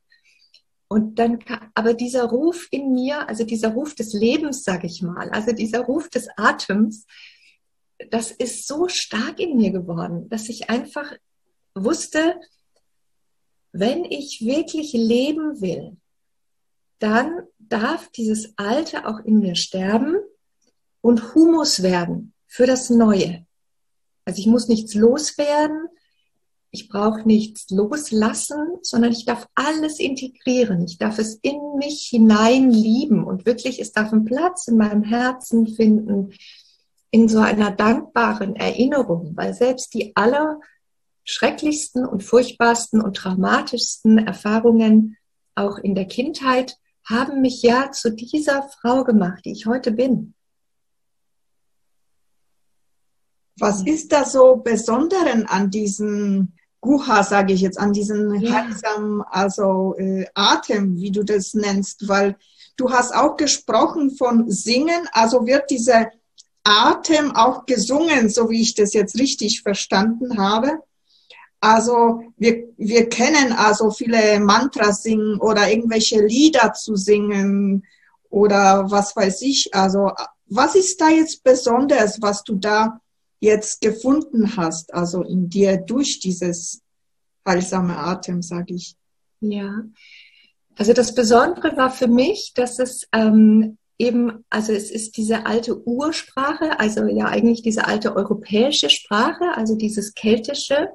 Und 0.87 1.19
dann, 1.19 1.39
aber 1.75 1.93
dieser 1.93 2.23
Ruf 2.23 2.69
in 2.71 2.93
mir, 2.93 3.27
also 3.27 3.43
dieser 3.43 3.73
Ruf 3.73 3.93
des 3.93 4.13
Lebens, 4.13 4.63
sage 4.63 4.87
ich 4.87 5.01
mal, 5.01 5.29
also 5.31 5.51
dieser 5.51 5.81
Ruf 5.81 6.07
des 6.07 6.29
Atems, 6.37 7.05
das 8.09 8.31
ist 8.31 8.69
so 8.69 8.87
stark 8.87 9.41
in 9.41 9.57
mir 9.57 9.71
geworden, 9.71 10.29
dass 10.29 10.47
ich 10.47 10.69
einfach 10.69 11.11
wusste, 11.75 12.39
wenn 13.73 14.05
ich 14.05 14.45
wirklich 14.45 14.93
leben 14.93 15.59
will, 15.59 15.97
dann 17.01 17.43
darf 17.59 18.09
dieses 18.09 18.53
Alte 18.57 19.07
auch 19.07 19.19
in 19.19 19.39
mir 19.39 19.55
sterben 19.55 20.15
und 21.01 21.33
Humus 21.33 21.81
werden 21.83 22.33
für 22.47 22.65
das 22.65 22.89
Neue. 22.89 23.45
Also 24.25 24.39
ich 24.39 24.47
muss 24.47 24.67
nichts 24.67 24.93
loswerden, 24.93 25.87
ich 26.73 26.87
brauche 26.87 27.27
nichts 27.27 27.69
loslassen, 27.69 28.77
sondern 28.81 29.11
ich 29.11 29.25
darf 29.25 29.47
alles 29.55 29.99
integrieren. 29.99 30.85
Ich 30.85 30.97
darf 30.97 31.19
es 31.19 31.35
in 31.41 31.59
mich 31.77 32.07
hinein 32.09 32.71
lieben 32.71 33.25
und 33.25 33.45
wirklich, 33.45 33.81
es 33.81 33.91
darf 33.91 34.13
einen 34.13 34.23
Platz 34.23 34.67
in 34.69 34.77
meinem 34.77 35.03
Herzen 35.03 35.67
finden, 35.67 36.33
in 37.09 37.27
so 37.27 37.39
einer 37.39 37.71
dankbaren 37.71 38.55
Erinnerung, 38.55 39.35
weil 39.35 39.53
selbst 39.53 39.93
die 39.93 40.15
allerschrecklichsten 40.15 42.05
und 42.05 42.23
furchtbarsten 42.23 43.01
und 43.01 43.17
traumatischsten 43.17 44.17
Erfahrungen 44.19 45.17
auch 45.55 45.77
in 45.77 45.93
der 45.93 46.05
Kindheit 46.05 46.77
haben 47.05 47.41
mich 47.41 47.61
ja 47.61 47.91
zu 47.91 48.11
dieser 48.11 48.63
Frau 48.63 49.03
gemacht, 49.03 49.43
die 49.45 49.51
ich 49.51 49.65
heute 49.65 49.91
bin. 49.91 50.33
Was 53.59 53.83
ist 53.83 54.11
da 54.11 54.25
so 54.25 54.57
Besonderen 54.57 55.45
an 55.45 55.69
diesem 55.69 56.53
Guha, 56.79 57.23
sage 57.23 57.53
ich 57.53 57.61
jetzt, 57.61 57.79
an 57.79 57.93
diesem 57.93 58.33
ja. 58.35 58.65
heilsamen 58.65 59.21
also, 59.29 59.95
äh, 59.97 60.25
Atem, 60.33 60.97
wie 60.97 61.11
du 61.11 61.23
das 61.23 61.53
nennst? 61.53 62.07
Weil 62.07 62.37
du 62.75 62.91
hast 62.91 63.13
auch 63.13 63.37
gesprochen 63.37 64.09
von 64.11 64.49
Singen, 64.49 65.07
also 65.11 65.45
wird 65.45 65.69
dieser 65.69 66.09
Atem 66.63 67.35
auch 67.35 67.65
gesungen, 67.65 68.29
so 68.29 68.49
wie 68.49 68.61
ich 68.61 68.73
das 68.73 68.93
jetzt 68.93 69.19
richtig 69.19 69.61
verstanden 69.61 70.39
habe. 70.39 70.79
Also 71.61 72.23
wir, 72.37 72.69
wir 72.77 73.07
kennen 73.07 73.53
also 73.53 73.91
viele 73.91 74.39
Mantras 74.39 75.03
singen 75.03 75.39
oder 75.39 75.69
irgendwelche 75.69 76.25
Lieder 76.25 76.73
zu 76.73 76.95
singen 76.95 77.85
oder 78.31 78.89
was 78.89 79.15
weiß 79.15 79.43
ich. 79.43 79.73
Also 79.73 80.11
was 80.47 80.75
ist 80.75 80.99
da 80.99 81.09
jetzt 81.09 81.43
besonders, 81.43 82.19
was 82.21 82.43
du 82.43 82.55
da 82.55 82.99
jetzt 83.39 83.79
gefunden 83.79 84.57
hast, 84.57 84.93
also 84.93 85.21
in 85.21 85.49
dir 85.49 85.77
durch 85.77 86.19
dieses 86.19 86.81
heilsame 87.47 87.95
Atem, 87.95 88.41
sage 88.41 88.73
ich? 88.73 88.95
Ja, 89.39 89.83
also 90.77 90.93
das 90.93 91.13
Besondere 91.13 91.77
war 91.77 91.91
für 91.91 92.07
mich, 92.07 92.53
dass 92.55 92.79
es 92.79 93.07
ähm, 93.11 93.77
eben, 93.99 94.43
also 94.49 94.73
es 94.73 94.89
ist 94.89 95.15
diese 95.15 95.45
alte 95.45 95.85
Ursprache, 95.87 96.79
also 96.79 97.05
ja 97.05 97.25
eigentlich 97.25 97.61
diese 97.61 97.85
alte 97.85 98.15
europäische 98.15 98.89
Sprache, 98.89 99.55
also 99.55 99.75
dieses 99.75 100.15
keltische 100.15 100.89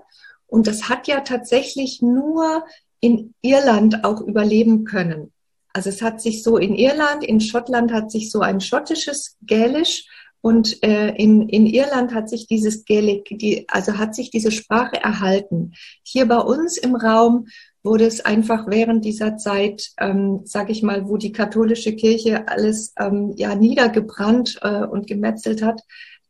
und 0.47 0.67
das 0.67 0.89
hat 0.89 1.09
ja 1.09 1.21
tatsächlich 1.21 2.03
nur 2.03 2.65
in 3.01 3.35
Irland 3.43 4.05
auch 4.05 4.21
überleben 4.21 4.85
können. 4.85 5.33
Also 5.73 5.91
es 5.91 6.01
hat 6.01 6.21
sich 6.23 6.43
so 6.43 6.57
in 6.57 6.75
Irland, 6.75 7.23
in 7.23 7.41
Schottland 7.41 7.93
hat 7.93 8.11
sich 8.11 8.31
so 8.31 8.41
ein 8.41 8.61
schottisches 8.61 9.37
Gälisch 9.43 10.07
und 10.41 10.83
äh, 10.83 11.09
in, 11.17 11.49
in 11.49 11.67
Irland 11.67 12.15
hat 12.15 12.29
sich 12.29 12.47
dieses 12.47 12.85
Gaelic, 12.85 13.37
die, 13.39 13.67
also 13.69 13.99
hat 13.99 14.15
sich 14.15 14.31
diese 14.31 14.53
Sprache 14.53 14.97
erhalten. 14.97 15.73
Hier 16.03 16.27
bei 16.27 16.39
uns 16.39 16.79
im 16.79 16.95
Raum 16.95 17.49
wurde 17.83 18.07
es 18.07 18.25
einfach 18.25 18.67
während 18.69 19.05
dieser 19.05 19.37
Zeit, 19.37 19.91
ähm, 19.99 20.43
sage 20.45 20.73
ich 20.73 20.83
mal, 20.83 21.09
wo 21.09 21.17
die 21.17 21.33
katholische 21.33 21.95
Kirche 21.95 22.49
alles 22.49 22.95
ähm, 22.99 23.35
ja 23.37 23.55
niedergebrannt 23.55 24.59
äh, 24.63 24.85
und 24.85 25.07
gemetzelt 25.07 25.63
hat, 25.63 25.83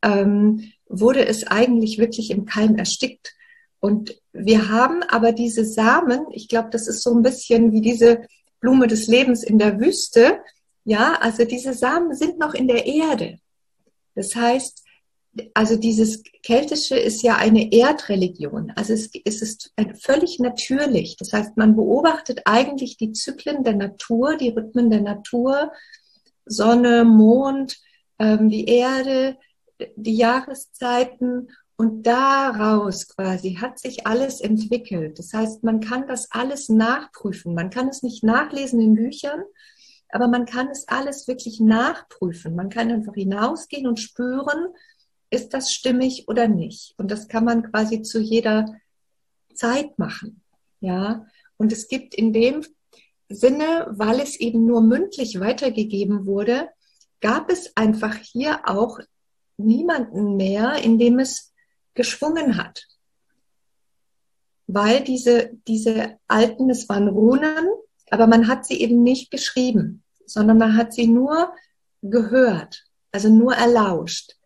ähm, 0.03 0.73
wurde 0.89 1.27
es 1.27 1.47
eigentlich 1.47 1.99
wirklich 1.99 2.31
im 2.31 2.47
Keim 2.47 2.77
erstickt. 2.77 3.36
Und 3.87 4.21
wir 4.33 4.69
haben 4.69 5.05
aber 5.05 5.31
diese 5.31 5.65
Samen, 5.65 6.27
ich 6.33 6.49
glaube, 6.49 6.71
das 6.73 6.89
ist 6.89 7.05
so 7.05 7.15
ein 7.15 7.23
bisschen 7.23 7.71
wie 7.71 7.81
diese 7.81 8.23
Blume 8.59 8.89
des 8.89 9.07
Lebens 9.07 9.45
in 9.45 9.61
der 9.61 9.79
Wüste. 9.79 10.41
Ja, 10.83 11.19
also 11.21 11.45
diese 11.45 11.73
Samen 11.73 12.13
sind 12.13 12.37
noch 12.37 12.55
in 12.55 12.67
der 12.67 12.85
Erde. 12.85 13.39
Das 14.17 14.35
heißt, 14.35 14.83
also 15.55 15.77
dieses 15.77 16.25
Keltische 16.43 16.97
ist 16.97 17.23
ja 17.23 17.37
eine 17.37 17.73
Erdreligion. 17.73 18.73
Also 18.75 18.93
es, 18.93 19.09
es 19.25 19.41
ist 19.41 19.73
völlig 20.01 20.41
natürlich. 20.41 21.17
Das 21.17 21.33
heißt, 21.33 21.57
man 21.57 21.77
beobachtet 21.77 22.41
eigentlich 22.45 22.97
die 22.97 23.13
Zyklen 23.13 23.63
der 23.63 23.77
Natur, 23.77 24.37
die 24.37 24.49
Rhythmen 24.49 24.91
der 24.91 25.03
Natur, 25.03 25.71
Sonne, 26.45 27.05
Mond, 27.05 27.79
ähm, 28.19 28.49
die 28.49 28.67
Erde, 28.67 29.37
die 29.95 30.17
Jahreszeiten 30.17 31.51
und 31.77 32.07
daraus 32.07 33.07
quasi 33.09 33.55
hat 33.61 33.79
sich 33.79 34.07
alles 34.07 34.41
entwickelt. 34.41 35.19
Das 35.19 35.33
heißt, 35.33 35.63
man 35.63 35.81
kann 35.81 36.07
das 36.07 36.31
alles 36.31 36.69
nachprüfen. 36.69 37.55
Man 37.55 37.71
kann 37.71 37.89
es 37.89 38.03
nicht 38.03 38.25
nachlesen 38.25 38.81
in 38.81 38.95
Büchern, 38.95 39.43
aber 40.09 40.29
man 40.29 40.47
kann 40.47 40.69
es 40.69 40.89
alles 40.89 41.29
wirklich 41.29 41.61
nachprüfen. 41.61 42.55
Man 42.55 42.71
kann 42.71 42.91
einfach 42.91 43.15
hinausgehen 43.15 43.87
und 43.87 44.01
spüren, 44.01 44.69
ist 45.31 45.53
das 45.53 45.71
stimmig 45.73 46.29
oder 46.29 46.49
nicht. 46.49 46.95
Und 46.97 47.11
das 47.11 47.29
kann 47.29 47.45
man 47.45 47.71
quasi 47.71 48.01
zu 48.03 48.21
jeder 48.21 48.75
Zeit 49.55 49.99
machen. 49.99 50.43
Ja, 50.81 51.27
und 51.59 51.73
es 51.73 51.89
gibt 51.89 52.15
in 52.15 52.33
dem 52.33 52.63
Sinne, 53.29 53.87
weil 53.91 54.21
es 54.21 54.39
eben 54.39 54.67
nur 54.67 54.81
mündlich 54.83 55.41
weitergegeben 55.41 56.27
wurde, 56.27 56.69
gab 57.21 57.51
es 57.51 57.77
einfach 57.77 58.15
hier 58.15 58.61
auch 58.65 58.99
niemanden 59.57 60.37
mehr, 60.37 60.77
in 60.83 60.99
dem 60.99 61.19
es 61.19 61.53
geschwungen 61.97 62.57
hat. 62.57 62.87
Weil 64.69 65.03
diese, 65.03 65.51
diese 65.67 66.19
alten, 66.29 66.71
es 66.71 66.89
waren 66.89 67.09
Runen, 67.09 67.67
aber 68.11 68.27
man 68.27 68.47
hat 68.47 68.67
sie 68.67 68.81
eben 68.81 69.03
nicht 69.03 69.31
geschrieben, 69.31 70.03
sondern 70.27 70.59
man 70.59 70.77
hat 70.77 70.93
sie 70.93 71.07
nur 71.07 71.53
gehört, 72.03 72.85
also 73.13 73.29
nur 73.29 73.55
erlauscht. 73.55 74.37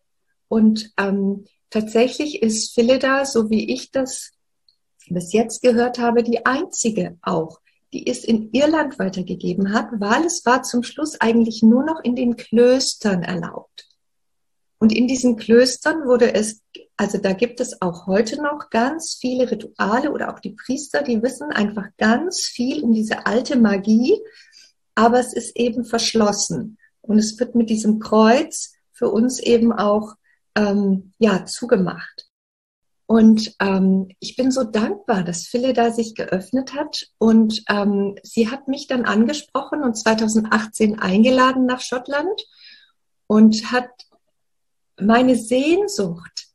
Und 0.48 0.92
ähm, 0.96 1.44
tatsächlich 1.70 2.42
ist 2.42 2.74
Philida, 2.74 3.24
so 3.24 3.50
wie 3.50 3.72
ich 3.72 3.90
das 3.90 4.32
bis 5.08 5.32
jetzt 5.32 5.62
gehört 5.62 5.98
habe, 5.98 6.22
die 6.22 6.46
einzige 6.46 7.18
auch, 7.22 7.60
die 7.92 8.06
es 8.06 8.24
in 8.24 8.50
Irland 8.52 8.98
weitergegeben 8.98 9.72
hat, 9.72 9.88
weil 9.92 10.24
es 10.24 10.44
war 10.46 10.62
zum 10.62 10.82
Schluss 10.82 11.20
eigentlich 11.20 11.62
nur 11.62 11.84
noch 11.84 12.00
in 12.02 12.14
den 12.14 12.36
Klöstern 12.36 13.22
erlaubt. 13.22 13.88
Und 14.78 14.92
in 14.92 15.08
diesen 15.08 15.36
Klöstern 15.36 16.06
wurde 16.06 16.32
es, 16.34 16.62
also 17.00 17.16
da 17.16 17.32
gibt 17.32 17.60
es 17.60 17.80
auch 17.80 18.06
heute 18.06 18.42
noch 18.42 18.68
ganz 18.68 19.16
viele 19.18 19.50
Rituale 19.50 20.12
oder 20.12 20.34
auch 20.34 20.38
die 20.38 20.50
Priester, 20.50 21.02
die 21.02 21.22
wissen 21.22 21.50
einfach 21.50 21.86
ganz 21.96 22.42
viel 22.42 22.82
um 22.84 22.92
diese 22.92 23.24
alte 23.24 23.58
Magie, 23.58 24.20
aber 24.94 25.18
es 25.18 25.32
ist 25.32 25.56
eben 25.56 25.86
verschlossen. 25.86 26.76
Und 27.00 27.16
es 27.16 27.40
wird 27.40 27.54
mit 27.54 27.70
diesem 27.70 28.00
Kreuz 28.00 28.74
für 28.92 29.08
uns 29.08 29.38
eben 29.38 29.72
auch 29.72 30.16
ähm, 30.54 31.14
ja 31.18 31.46
zugemacht. 31.46 32.28
Und 33.06 33.54
ähm, 33.60 34.10
ich 34.18 34.36
bin 34.36 34.50
so 34.50 34.64
dankbar, 34.64 35.24
dass 35.24 35.46
Phille 35.46 35.72
da 35.72 35.92
sich 35.92 36.14
geöffnet 36.14 36.74
hat. 36.74 37.06
Und 37.16 37.62
ähm, 37.70 38.16
sie 38.22 38.50
hat 38.50 38.68
mich 38.68 38.88
dann 38.88 39.06
angesprochen 39.06 39.82
und 39.84 39.96
2018 39.96 40.98
eingeladen 40.98 41.64
nach 41.64 41.80
Schottland 41.80 42.42
und 43.26 43.72
hat 43.72 43.88
meine 44.98 45.36
Sehnsucht 45.36 46.49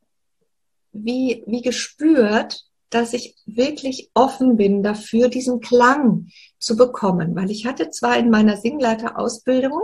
wie, 1.04 1.44
wie 1.46 1.62
gespürt, 1.62 2.64
dass 2.90 3.12
ich 3.12 3.34
wirklich 3.46 4.10
offen 4.14 4.56
bin 4.56 4.82
dafür, 4.82 5.28
diesen 5.28 5.60
Klang 5.60 6.28
zu 6.58 6.76
bekommen. 6.76 7.34
Weil 7.34 7.50
ich 7.50 7.66
hatte 7.66 7.90
zwar 7.90 8.16
in 8.16 8.30
meiner 8.30 8.56
Singleiter-Ausbildung 8.56 9.80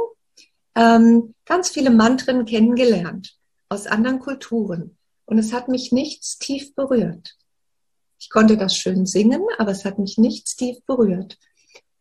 ähm, 0.75 1.35
ganz 1.45 1.71
viele 1.71 1.91
Mantren 1.91 2.45
kennengelernt 2.45 3.37
aus 3.69 3.87
anderen 3.87 4.19
Kulturen 4.19 4.97
und 5.27 5.39
es 5.39 5.53
hat 5.53 5.69
mich 5.69 5.93
nichts 5.93 6.39
tief 6.39 6.75
berührt. 6.75 7.37
Ich 8.19 8.31
konnte 8.31 8.57
das 8.57 8.77
schön 8.77 9.07
singen, 9.07 9.43
aber 9.59 9.73
es 9.73 9.85
hat 9.85 9.99
mich 9.99 10.17
nichts 10.19 10.57
tief 10.57 10.79
berührt. 10.87 11.39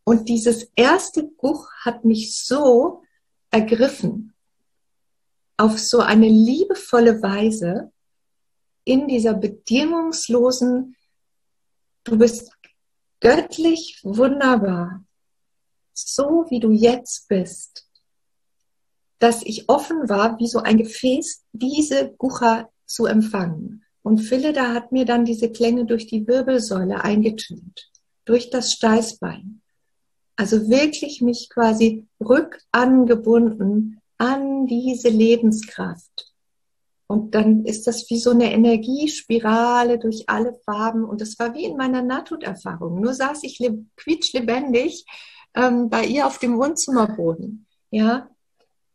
Und 0.04 0.30
dieses 0.30 0.70
erste 0.76 1.24
Buch 1.24 1.70
hat 1.84 2.06
mich 2.06 2.38
so 2.44 3.02
ergriffen, 3.50 4.34
auf 5.58 5.80
so 5.80 6.00
eine 6.00 6.28
liebevolle 6.28 7.22
Weise, 7.22 7.92
in 8.84 9.08
dieser 9.08 9.34
bedingungslosen, 9.34 10.96
du 12.04 12.18
bist 12.18 12.52
göttlich 13.20 14.00
wunderbar, 14.04 15.04
so 15.94 16.46
wie 16.50 16.60
du 16.60 16.72
jetzt 16.72 17.28
bist, 17.28 17.88
dass 19.20 19.44
ich 19.44 19.70
offen 19.70 20.10
war, 20.10 20.40
wie 20.40 20.48
so 20.48 20.60
ein 20.60 20.78
Gefäß, 20.78 21.44
diese 21.52 22.12
Gucha 22.18 22.70
zu 22.86 23.06
empfangen. 23.06 23.84
Und 24.02 24.18
Phillida 24.18 24.74
hat 24.74 24.92
mir 24.92 25.06
dann 25.06 25.26
diese 25.26 25.52
Klänge 25.52 25.86
durch 25.86 26.08
die 26.08 26.28
Wirbelsäule 26.28 27.04
eingetönt, 27.04 27.92
durch 28.26 28.50
das 28.50 28.74
Steißbein. 28.74 29.62
Also 30.36 30.70
wirklich 30.70 31.22
mich 31.22 31.50
quasi 31.52 32.08
rückangebunden 32.20 34.02
an 34.18 34.66
diese 34.66 35.10
Lebenskraft. 35.10 36.31
Und 37.12 37.36
dann 37.36 37.66
ist 37.66 37.88
das 37.88 38.10
wie 38.10 38.20
so 38.20 38.30
eine 38.30 38.54
Energiespirale 38.54 40.00
durch 40.00 40.30
alle 40.30 40.54
Farben. 40.64 41.04
Und 41.04 41.20
das 41.20 41.38
war 41.40 41.54
wie 41.54 41.66
in 41.66 41.76
meiner 41.76 42.02
Nahtoderfahrung. 42.02 43.02
Nur 43.02 43.14
saß 43.14 43.44
ich 43.44 43.60
quietschlebendig 43.98 45.06
ähm, 45.54 45.90
bei 45.90 46.06
ihr 46.06 46.26
auf 46.26 46.40
dem 46.40 46.58
Wohnzimmerboden, 46.58 47.68
ja, 47.90 48.30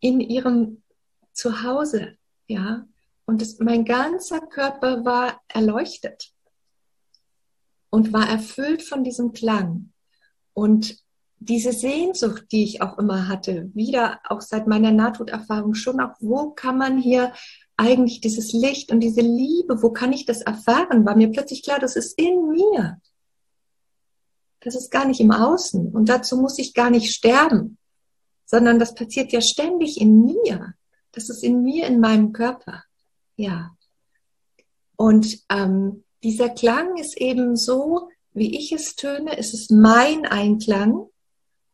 in 0.00 0.20
ihrem 0.20 0.82
Zuhause, 1.34 2.16
ja, 2.46 2.86
und 3.26 3.42
es, 3.42 3.58
mein 3.58 3.84
ganzer 3.84 4.40
Körper 4.40 5.04
war 5.04 5.42
erleuchtet 5.48 6.32
und 7.90 8.14
war 8.14 8.26
erfüllt 8.26 8.82
von 8.82 9.04
diesem 9.04 9.34
Klang. 9.34 9.92
Und 10.54 10.96
diese 11.38 11.72
Sehnsucht, 11.72 12.46
die 12.50 12.64
ich 12.64 12.80
auch 12.80 12.96
immer 12.98 13.28
hatte, 13.28 13.70
wieder 13.74 14.20
auch 14.30 14.40
seit 14.40 14.66
meiner 14.66 14.90
Nahtoderfahrung 14.90 15.74
schon 15.74 16.00
auch, 16.00 16.14
wo 16.20 16.52
kann 16.52 16.78
man 16.78 16.96
hier 16.96 17.34
eigentlich 17.76 18.20
dieses 18.20 18.52
Licht 18.52 18.90
und 18.90 19.00
diese 19.00 19.20
Liebe, 19.20 19.82
wo 19.82 19.90
kann 19.90 20.12
ich 20.12 20.24
das 20.24 20.40
erfahren, 20.40 21.04
war 21.04 21.16
mir 21.16 21.30
plötzlich 21.30 21.62
klar, 21.62 21.78
das 21.78 21.96
ist 21.96 22.18
in 22.18 22.48
mir. 22.48 23.00
Das 24.60 24.74
ist 24.74 24.90
gar 24.90 25.06
nicht 25.06 25.20
im 25.20 25.30
Außen. 25.30 25.92
Und 25.94 26.08
dazu 26.08 26.36
muss 26.38 26.58
ich 26.58 26.74
gar 26.74 26.90
nicht 26.90 27.14
sterben, 27.14 27.78
sondern 28.46 28.78
das 28.78 28.94
passiert 28.94 29.32
ja 29.32 29.40
ständig 29.40 30.00
in 30.00 30.24
mir. 30.24 30.74
Das 31.12 31.28
ist 31.28 31.44
in 31.44 31.62
mir, 31.62 31.86
in 31.86 32.00
meinem 32.00 32.32
Körper. 32.32 32.82
Ja. 33.36 33.76
Und 34.96 35.44
ähm, 35.50 36.04
dieser 36.22 36.48
Klang 36.48 36.96
ist 36.96 37.16
eben 37.18 37.56
so, 37.56 38.08
wie 38.32 38.56
ich 38.56 38.72
es 38.72 38.96
töne, 38.96 39.38
es 39.38 39.54
ist 39.54 39.70
mein 39.70 40.26
Einklang, 40.26 41.06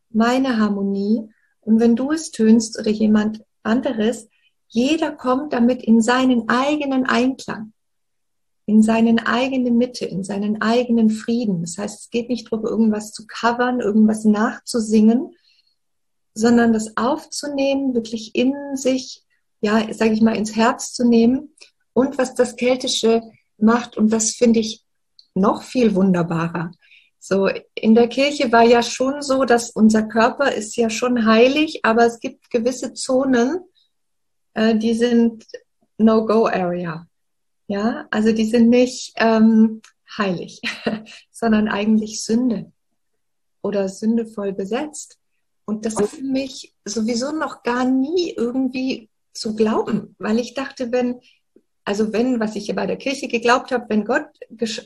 meine 0.09 0.57
Harmonie. 0.59 1.29
Und 1.61 1.79
wenn 1.79 1.95
du 1.95 2.11
es 2.11 2.31
tönst 2.31 2.77
oder 2.77 2.91
jemand 2.91 3.43
anderes, 3.63 4.27
jeder 4.73 5.11
kommt 5.11 5.53
damit 5.53 5.83
in 5.83 6.01
seinen 6.01 6.49
eigenen 6.49 7.05
Einklang, 7.05 7.73
in 8.65 8.81
seinen 8.81 9.19
eigenen 9.19 9.77
Mitte, 9.77 10.05
in 10.05 10.23
seinen 10.23 10.61
eigenen 10.61 11.09
Frieden. 11.09 11.61
Das 11.61 11.77
heißt, 11.77 12.01
es 12.01 12.09
geht 12.09 12.29
nicht 12.29 12.51
darum, 12.51 12.65
irgendwas 12.65 13.11
zu 13.11 13.25
covern, 13.27 13.79
irgendwas 13.79 14.25
nachzusingen, 14.25 15.35
sondern 16.33 16.73
das 16.73 16.97
aufzunehmen, 16.97 17.93
wirklich 17.93 18.35
in 18.35 18.53
sich 18.75 19.23
ja, 19.63 19.93
sage 19.93 20.11
ich 20.11 20.21
mal, 20.21 20.35
ins 20.35 20.57
Herz 20.57 20.93
zu 20.93 21.07
nehmen 21.07 21.55
und 21.93 22.17
was 22.17 22.35
das 22.35 22.57
Keltische 22.57 23.21
macht. 23.57 23.97
Und 23.97 24.11
das 24.11 24.31
finde 24.31 24.59
ich 24.59 24.83
noch 25.33 25.63
viel 25.63 25.95
wunderbarer. 25.95 26.71
So, 27.17 27.47
in 27.73 27.95
der 27.95 28.09
Kirche 28.09 28.51
war 28.51 28.63
ja 28.63 28.83
schon 28.83 29.21
so, 29.21 29.45
dass 29.45 29.69
unser 29.69 30.03
Körper 30.03 30.51
ist 30.51 30.75
ja 30.75 30.89
schon 30.89 31.25
heilig, 31.25 31.79
aber 31.83 32.05
es 32.05 32.19
gibt 32.19 32.49
gewisse 32.51 32.93
Zonen, 32.93 33.61
äh, 34.53 34.75
die 34.75 34.93
sind 34.93 35.45
No-Go-Area. 35.97 37.07
Ja, 37.67 38.07
also 38.11 38.31
die 38.31 38.45
sind 38.45 38.69
nicht 38.69 39.13
ähm, 39.17 39.81
heilig, 40.17 40.61
sondern 41.31 41.67
eigentlich 41.67 42.23
Sünde 42.23 42.71
oder 43.61 43.89
sündevoll 43.89 44.53
besetzt. 44.53 45.17
Und 45.65 45.85
das 45.85 45.99
ist 45.99 46.15
für 46.15 46.23
mich 46.23 46.73
sowieso 46.83 47.31
noch 47.31 47.63
gar 47.63 47.85
nie 47.85 48.31
irgendwie 48.35 49.09
zu 49.33 49.55
glauben, 49.55 50.15
weil 50.19 50.39
ich 50.39 50.53
dachte, 50.53 50.91
wenn, 50.91 51.21
also 51.85 52.11
wenn, 52.11 52.39
was 52.39 52.55
ich 52.55 52.73
bei 52.75 52.85
der 52.85 52.97
Kirche 52.97 53.27
geglaubt 53.27 53.71
habe, 53.71 53.85
wenn 53.87 54.05
Gott 54.05 54.27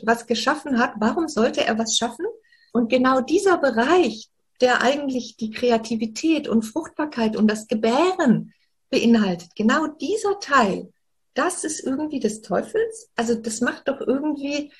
was 0.02 0.26
geschaffen 0.26 0.78
hat, 0.78 0.92
warum 0.98 1.28
sollte 1.28 1.64
er 1.64 1.78
was 1.78 1.96
schaffen? 1.96 2.26
Und 2.72 2.88
genau 2.88 3.20
dieser 3.20 3.58
Bereich, 3.58 4.30
der 4.60 4.82
eigentlich 4.82 5.36
die 5.36 5.50
Kreativität 5.50 6.48
und 6.48 6.62
Fruchtbarkeit 6.62 7.36
und 7.36 7.48
das 7.48 7.66
Gebären 7.66 8.52
beinhaltet, 8.90 9.54
genau 9.54 9.86
dieser 9.86 10.38
Teil, 10.40 10.92
das 11.34 11.64
ist 11.64 11.84
irgendwie 11.84 12.20
des 12.20 12.42
Teufels. 12.42 13.10
Also 13.14 13.34
das 13.34 13.60
macht 13.60 13.88
doch 13.88 14.00
irgendwie 14.00 14.72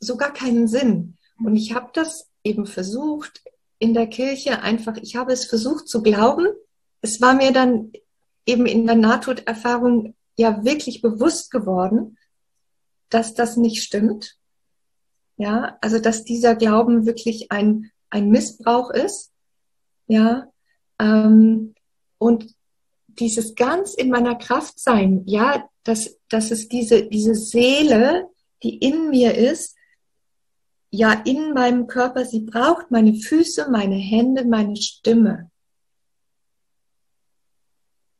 so 0.00 0.16
gar 0.16 0.32
keinen 0.32 0.68
Sinn. 0.68 1.16
Und 1.38 1.56
ich 1.56 1.74
habe 1.74 1.90
das 1.92 2.30
eben 2.42 2.66
versucht 2.66 3.42
in 3.78 3.92
der 3.92 4.06
Kirche 4.06 4.62
einfach, 4.62 4.96
ich 4.96 5.16
habe 5.16 5.32
es 5.32 5.44
versucht 5.44 5.88
zu 5.88 6.02
glauben. 6.02 6.46
Es 7.02 7.20
war 7.20 7.34
mir 7.34 7.52
dann 7.52 7.92
eben 8.46 8.64
in 8.66 8.86
der 8.86 8.96
Nahtoderfahrung 8.96 10.14
ja 10.36 10.64
wirklich 10.64 11.02
bewusst 11.02 11.50
geworden, 11.50 12.16
dass 13.10 13.34
das 13.34 13.56
nicht 13.56 13.82
stimmt. 13.82 14.36
Ja, 15.36 15.76
also 15.82 15.98
dass 15.98 16.24
dieser 16.24 16.54
Glauben 16.54 17.04
wirklich 17.04 17.52
ein, 17.52 17.90
ein 18.08 18.30
Missbrauch 18.30 18.90
ist. 18.90 19.32
Ja, 20.06 20.50
ähm, 20.98 21.74
und 22.18 22.54
dieses 23.18 23.54
ganz 23.54 23.94
in 23.94 24.10
meiner 24.10 24.36
Kraft 24.36 24.78
sein, 24.78 25.22
ja, 25.26 25.68
dass, 25.84 26.18
dass 26.28 26.50
es 26.50 26.68
diese, 26.68 27.06
diese 27.06 27.34
Seele, 27.34 28.28
die 28.62 28.76
in 28.78 29.10
mir 29.10 29.34
ist, 29.34 29.76
ja, 30.90 31.12
in 31.24 31.52
meinem 31.52 31.86
Körper, 31.86 32.24
sie 32.24 32.40
braucht 32.40 32.90
meine 32.90 33.14
Füße, 33.14 33.68
meine 33.70 33.96
Hände, 33.96 34.44
meine 34.44 34.76
Stimme. 34.76 35.50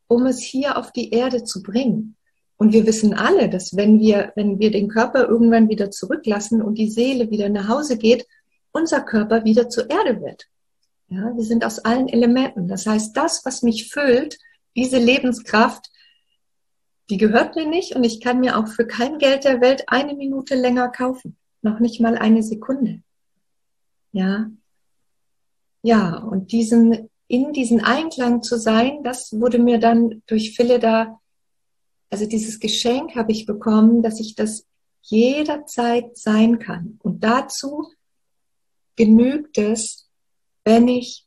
um 0.08 0.26
es 0.26 0.40
hier 0.40 0.76
auf 0.76 0.92
die 0.92 1.10
Erde 1.10 1.44
zu 1.44 1.62
bringen. 1.62 2.16
Und 2.56 2.72
wir 2.72 2.86
wissen 2.86 3.12
alle, 3.12 3.48
dass 3.48 3.76
wenn 3.76 4.00
wir, 4.00 4.32
wenn 4.34 4.58
wir 4.58 4.70
den 4.70 4.88
Körper 4.88 5.28
irgendwann 5.28 5.68
wieder 5.68 5.90
zurücklassen 5.90 6.62
und 6.62 6.76
die 6.76 6.90
Seele 6.90 7.30
wieder 7.30 7.48
nach 7.48 7.68
Hause 7.68 7.98
geht, 7.98 8.26
unser 8.72 9.00
Körper 9.02 9.44
wieder 9.44 9.68
zur 9.68 9.90
Erde 9.90 10.20
wird. 10.22 10.46
Ja, 11.08 11.36
wir 11.36 11.44
sind 11.44 11.64
aus 11.64 11.80
allen 11.80 12.08
Elementen. 12.08 12.66
Das 12.66 12.86
heißt, 12.86 13.16
das, 13.16 13.44
was 13.44 13.62
mich 13.62 13.90
füllt, 13.90 14.38
diese 14.76 14.98
Lebenskraft, 14.98 15.90
die 17.10 17.16
gehört 17.16 17.56
mir 17.56 17.66
nicht 17.66 17.96
und 17.96 18.04
ich 18.04 18.20
kann 18.20 18.40
mir 18.40 18.58
auch 18.58 18.68
für 18.68 18.86
kein 18.86 19.18
Geld 19.18 19.44
der 19.44 19.60
Welt 19.60 19.84
eine 19.86 20.14
Minute 20.14 20.54
länger 20.54 20.88
kaufen. 20.88 21.36
Noch 21.62 21.80
nicht 21.80 22.00
mal 22.00 22.16
eine 22.16 22.42
Sekunde. 22.42 23.02
Ja. 24.12 24.50
Ja, 25.82 26.18
und 26.18 26.52
diesen, 26.52 27.10
in 27.28 27.52
diesen 27.52 27.82
Einklang 27.82 28.42
zu 28.42 28.58
sein, 28.58 29.02
das 29.02 29.32
wurde 29.32 29.58
mir 29.58 29.78
dann 29.78 30.22
durch 30.26 30.54
Phille 30.56 30.78
da, 30.78 31.20
also 32.10 32.26
dieses 32.26 32.60
Geschenk 32.60 33.14
habe 33.14 33.32
ich 33.32 33.46
bekommen, 33.46 34.02
dass 34.02 34.20
ich 34.20 34.34
das 34.34 34.66
jederzeit 35.02 36.16
sein 36.16 36.58
kann. 36.58 36.98
Und 37.02 37.22
dazu 37.22 37.88
genügt 38.96 39.58
es, 39.58 40.08
wenn 40.64 40.88
ich 40.88 41.25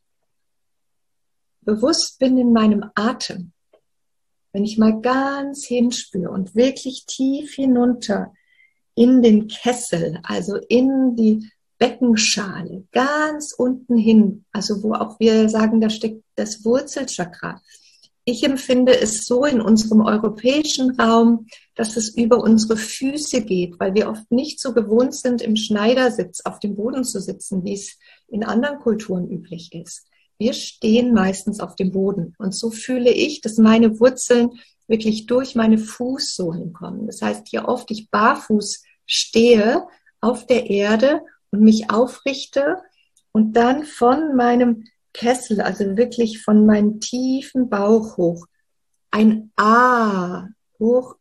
bewusst 1.69 2.17
bin 2.17 2.37
in 2.37 2.51
meinem 2.51 2.85
Atem, 2.95 3.51
wenn 4.53 4.65
ich 4.65 4.79
mal 4.79 5.01
ganz 5.01 5.65
hinspüre 5.65 6.31
und 6.31 6.55
wirklich 6.55 7.05
tief 7.05 7.53
hinunter 7.53 8.33
in 8.95 9.21
den 9.21 9.47
Kessel, 9.47 10.19
also 10.23 10.55
in 10.55 11.15
die 11.15 11.47
Beckenschale, 11.77 12.87
ganz 12.91 13.53
unten 13.53 13.97
hin, 13.97 14.45
also 14.51 14.81
wo 14.81 14.93
auch 14.93 15.19
wir 15.19 15.47
sagen, 15.47 15.79
da 15.79 15.91
steckt 15.91 16.23
das 16.35 16.65
Wurzelchakra. 16.65 17.61
Ich 18.25 18.43
empfinde 18.43 18.99
es 18.99 19.27
so 19.27 19.45
in 19.45 19.61
unserem 19.61 20.01
europäischen 20.01 20.99
Raum, 20.99 21.45
dass 21.75 21.97
es 21.97 22.09
über 22.09 22.43
unsere 22.43 22.77
Füße 22.77 23.41
geht, 23.43 23.79
weil 23.79 23.93
wir 23.93 24.09
oft 24.09 24.31
nicht 24.31 24.59
so 24.59 24.73
gewohnt 24.73 25.13
sind, 25.15 25.41
im 25.43 25.55
Schneidersitz 25.55 26.41
auf 26.41 26.59
dem 26.59 26.75
Boden 26.75 27.03
zu 27.03 27.21
sitzen, 27.21 27.63
wie 27.63 27.73
es 27.73 27.97
in 28.27 28.43
anderen 28.43 28.79
Kulturen 28.79 29.29
üblich 29.29 29.71
ist. 29.73 30.09
Wir 30.39 30.53
stehen 30.53 31.13
meistens 31.13 31.59
auf 31.59 31.75
dem 31.75 31.91
Boden. 31.91 32.33
Und 32.39 32.55
so 32.55 32.71
fühle 32.71 33.11
ich, 33.11 33.41
dass 33.41 33.57
meine 33.57 33.99
Wurzeln 33.99 34.51
wirklich 34.87 35.27
durch 35.27 35.53
meine 35.53 35.77
Fußsohlen 35.77 36.73
kommen. 36.73 37.05
Das 37.05 37.21
heißt, 37.21 37.47
hier 37.49 37.67
oft 37.67 37.91
ich 37.91 38.09
barfuß 38.09 38.83
stehe 39.05 39.85
auf 40.21 40.47
der 40.47 40.69
Erde 40.69 41.21
und 41.51 41.61
mich 41.61 41.91
aufrichte 41.91 42.77
und 43.31 43.53
dann 43.53 43.83
von 43.83 44.35
meinem 44.35 44.85
Kessel, 45.13 45.61
also 45.61 45.97
wirklich 45.97 46.41
von 46.41 46.65
meinem 46.65 46.99
tiefen 46.99 47.69
Bauch 47.69 48.17
hoch, 48.17 48.45
ein 49.11 49.51
A 49.57 50.47
hoch 50.79 51.15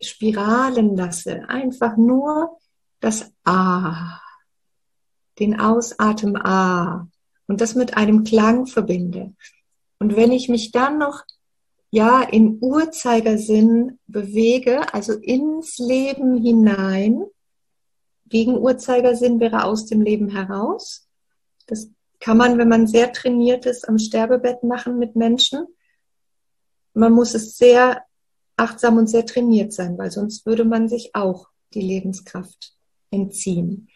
spiralen 0.00 0.96
lasse. 0.96 1.48
Einfach 1.48 1.96
nur 1.96 2.58
das 3.00 3.32
A, 3.44 4.20
den 5.38 5.60
Ausatmen 5.60 6.36
A 6.36 7.08
und 7.46 7.60
das 7.60 7.74
mit 7.74 7.96
einem 7.96 8.24
Klang 8.24 8.66
verbinde. 8.66 9.34
Und 9.98 10.16
wenn 10.16 10.32
ich 10.32 10.48
mich 10.48 10.72
dann 10.72 10.98
noch 10.98 11.22
ja 11.90 12.22
in 12.22 12.58
Uhrzeigersinn 12.60 13.98
bewege, 14.06 14.92
also 14.92 15.12
ins 15.12 15.78
Leben 15.78 16.42
hinein, 16.42 17.24
gegen 18.26 18.58
Uhrzeigersinn 18.58 19.38
wäre 19.38 19.64
aus 19.64 19.86
dem 19.86 20.00
Leben 20.00 20.28
heraus. 20.28 21.06
Das 21.66 21.88
kann 22.20 22.36
man, 22.36 22.58
wenn 22.58 22.68
man 22.68 22.86
sehr 22.86 23.12
trainiert 23.12 23.66
ist, 23.66 23.88
am 23.88 23.98
Sterbebett 23.98 24.62
machen 24.64 24.98
mit 24.98 25.14
Menschen. 25.14 25.66
Man 26.94 27.12
muss 27.12 27.34
es 27.34 27.56
sehr 27.56 28.02
achtsam 28.56 28.96
und 28.96 29.08
sehr 29.08 29.26
trainiert 29.26 29.72
sein, 29.72 29.98
weil 29.98 30.10
sonst 30.10 30.46
würde 30.46 30.64
man 30.64 30.88
sich 30.88 31.14
auch 31.14 31.48
die 31.74 31.80
Lebenskraft 31.80 32.74
entziehen. 33.10 33.88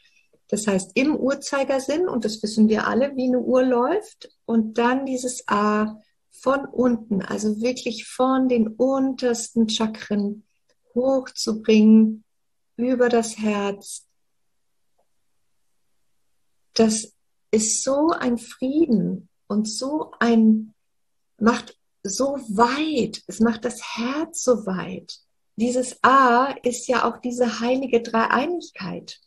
Das 0.49 0.67
heißt, 0.67 0.93
im 0.95 1.15
Uhrzeigersinn, 1.15 2.09
und 2.09 2.25
das 2.25 2.43
wissen 2.43 2.69
wir 2.69 2.87
alle, 2.87 3.15
wie 3.17 3.27
eine 3.27 3.41
Uhr 3.41 3.63
läuft, 3.63 4.31
und 4.47 4.79
dann 4.79 5.05
dieses 5.05 5.47
A 5.47 6.01
von 6.31 6.65
unten, 6.65 7.23
also 7.23 7.61
wirklich 7.61 8.07
von 8.07 8.49
den 8.49 8.69
untersten 8.69 9.69
Chakren 9.69 10.47
hochzubringen 10.95 12.25
über 12.77 13.09
das 13.09 13.39
Herz. 13.39 14.07
Das 16.75 17.13
ist 17.51 17.83
so 17.83 18.11
ein 18.11 18.39
Frieden 18.39 19.29
und 19.49 19.69
so 19.69 20.13
ein, 20.21 20.75
macht 21.39 21.77
so 22.03 22.37
weit, 22.49 23.23
es 23.27 23.41
macht 23.41 23.65
das 23.65 23.97
Herz 23.97 24.43
so 24.45 24.65
weit. 24.65 25.19
Dieses 25.57 25.99
A 26.03 26.53
ist 26.63 26.87
ja 26.87 27.05
auch 27.05 27.19
diese 27.19 27.61
heilige 27.61 28.01
Dreieinigkeit. 28.01 29.21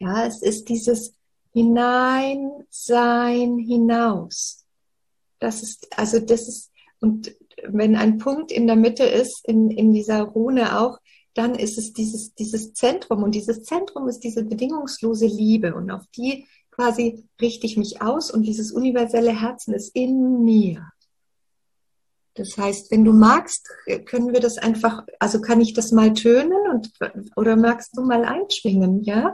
Ja, 0.00 0.26
es 0.26 0.42
ist 0.42 0.68
dieses 0.68 1.14
Hinein, 1.52 2.50
Sein, 2.70 3.58
Hinaus. 3.58 4.64
Das 5.38 5.62
ist, 5.62 5.88
also 5.96 6.18
das 6.18 6.48
ist, 6.48 6.70
und 7.00 7.34
wenn 7.68 7.96
ein 7.96 8.18
Punkt 8.18 8.50
in 8.50 8.66
der 8.66 8.76
Mitte 8.76 9.04
ist, 9.04 9.46
in, 9.46 9.70
in 9.70 9.92
dieser 9.92 10.22
Rune 10.22 10.80
auch, 10.80 10.98
dann 11.34 11.54
ist 11.54 11.78
es 11.78 11.92
dieses, 11.92 12.34
dieses 12.34 12.72
Zentrum. 12.72 13.22
Und 13.22 13.34
dieses 13.34 13.62
Zentrum 13.62 14.08
ist 14.08 14.20
diese 14.20 14.44
bedingungslose 14.44 15.26
Liebe. 15.26 15.74
Und 15.74 15.90
auf 15.90 16.06
die 16.16 16.46
quasi 16.70 17.24
richte 17.40 17.66
ich 17.66 17.76
mich 17.76 18.00
aus. 18.00 18.30
Und 18.30 18.42
dieses 18.42 18.72
universelle 18.72 19.38
Herzen 19.38 19.74
ist 19.74 19.94
in 19.94 20.44
mir. 20.44 20.90
Das 22.34 22.56
heißt, 22.56 22.90
wenn 22.90 23.04
du 23.04 23.12
magst, 23.12 23.68
können 24.06 24.32
wir 24.32 24.40
das 24.40 24.56
einfach, 24.56 25.04
also 25.18 25.40
kann 25.40 25.60
ich 25.60 25.74
das 25.74 25.92
mal 25.92 26.14
tönen 26.14 26.70
und, 26.72 26.90
oder 27.36 27.56
magst 27.56 27.96
du 27.96 28.02
mal 28.02 28.24
einschwingen, 28.24 29.02
ja? 29.02 29.32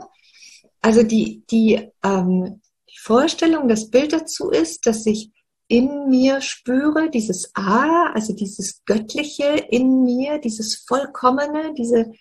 Also 0.81 1.03
die, 1.03 1.43
die, 1.49 1.89
ähm, 2.03 2.61
Vorstellung, 2.99 3.67
das 3.67 3.89
Bild 3.89 4.11
dazu 4.11 4.49
ist, 4.49 4.85
dass 4.85 5.05
ich 5.05 5.31
in 5.67 6.09
mir 6.09 6.41
spüre, 6.41 7.09
dieses 7.09 7.51
A, 7.55 8.11
also 8.13 8.33
dieses 8.33 8.83
Göttliche 8.85 9.65
in 9.69 10.03
mir, 10.03 10.39
dieses 10.39 10.83
Vollkommene, 10.87 11.73
diese, 11.73 12.11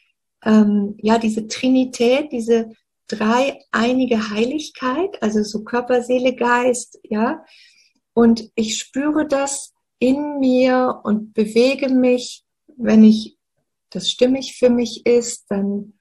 ähm, 0.44 0.96
ja, 0.98 1.18
diese 1.18 1.46
Trinität, 1.46 2.32
diese 2.32 2.70
dreieinige 3.08 4.30
Heiligkeit, 4.30 5.22
also 5.22 5.42
so 5.42 5.62
Körper, 5.62 6.02
Seele, 6.02 6.34
Geist, 6.34 6.98
ja. 7.04 7.44
Und 8.14 8.50
ich 8.54 8.78
spüre 8.78 9.26
das 9.26 9.72
in 9.98 10.38
mir 10.40 11.00
und 11.04 11.34
bewege 11.34 11.88
mich, 11.88 12.44
wenn 12.76 13.04
ich 13.04 13.38
das 13.90 14.10
stimmig 14.10 14.58
für 14.58 14.70
mich 14.70 15.06
ist, 15.06 15.46
dann 15.48 15.94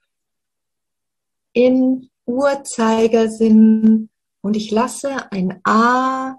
in 1.52 2.10
Uhrzeigersinn 2.26 4.10
und 4.42 4.56
ich 4.56 4.70
lasse 4.70 5.32
ein 5.32 5.60
A 5.64 6.36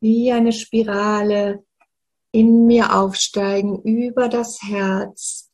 wie 0.00 0.30
eine 0.30 0.52
Spirale 0.52 1.64
in 2.30 2.66
mir 2.66 2.94
aufsteigen 2.94 3.82
über 3.82 4.28
das 4.28 4.62
Herz 4.62 5.50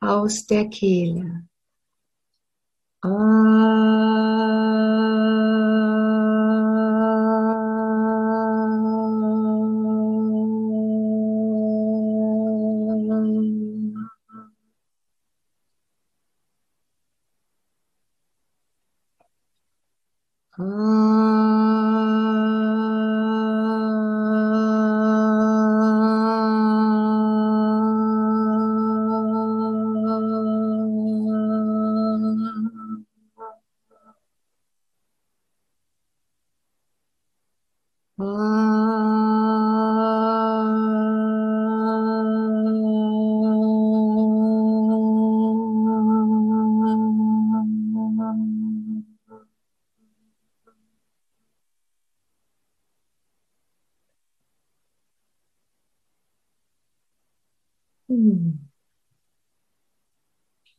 aus 0.00 0.46
der 0.46 0.68
Kehle. 0.68 1.46
Ah. 3.02 5.03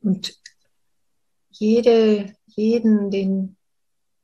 Und 0.05 0.39
jede, 1.49 2.33
jeden, 2.45 3.11
den, 3.11 3.57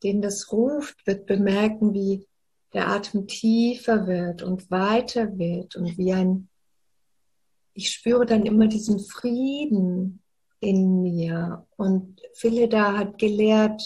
den 0.04 0.22
das 0.22 0.52
ruft, 0.52 1.06
wird 1.06 1.26
bemerken, 1.26 1.94
wie 1.94 2.28
der 2.74 2.88
Atem 2.88 3.28
tiefer 3.28 4.08
wird 4.08 4.44
und 4.44 4.72
weiter 4.72 5.38
wird 5.38 5.76
und 5.76 5.98
wie 5.98 6.14
ein 6.14 6.48
ich 7.74 7.92
spüre 7.92 8.26
dann 8.26 8.46
immer 8.46 8.68
diesen 8.68 9.00
Frieden 9.00 10.22
in 10.60 11.02
mir. 11.02 11.66
Und 11.78 12.22
Philida 12.34 12.98
hat 12.98 13.18
gelehrt, 13.18 13.82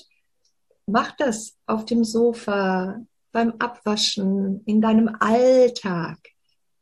mach 0.86 1.16
das 1.16 1.58
auf 1.66 1.86
dem 1.86 2.04
Sofa, 2.04 3.06
beim 3.32 3.54
Abwaschen, 3.60 4.62
in 4.66 4.82
deinem 4.82 5.16
Alltag. 5.20 6.18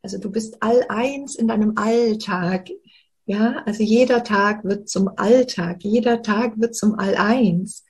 Also 0.02 0.20
du 0.20 0.30
bist 0.30 0.62
all 0.62 0.86
eins 0.90 1.36
in 1.36 1.48
deinem 1.48 1.78
Alltag. 1.78 2.70
Ja, 3.26 3.64
also 3.66 3.84
jeder 3.84 4.24
Tag 4.24 4.66
wird 4.66 4.90
zum 4.90 5.10
Alltag, 5.16 5.84
jeder 5.84 6.22
Tag 6.22 6.60
wird 6.60 6.76
zum 6.76 7.00
All-Eins. 7.00 7.86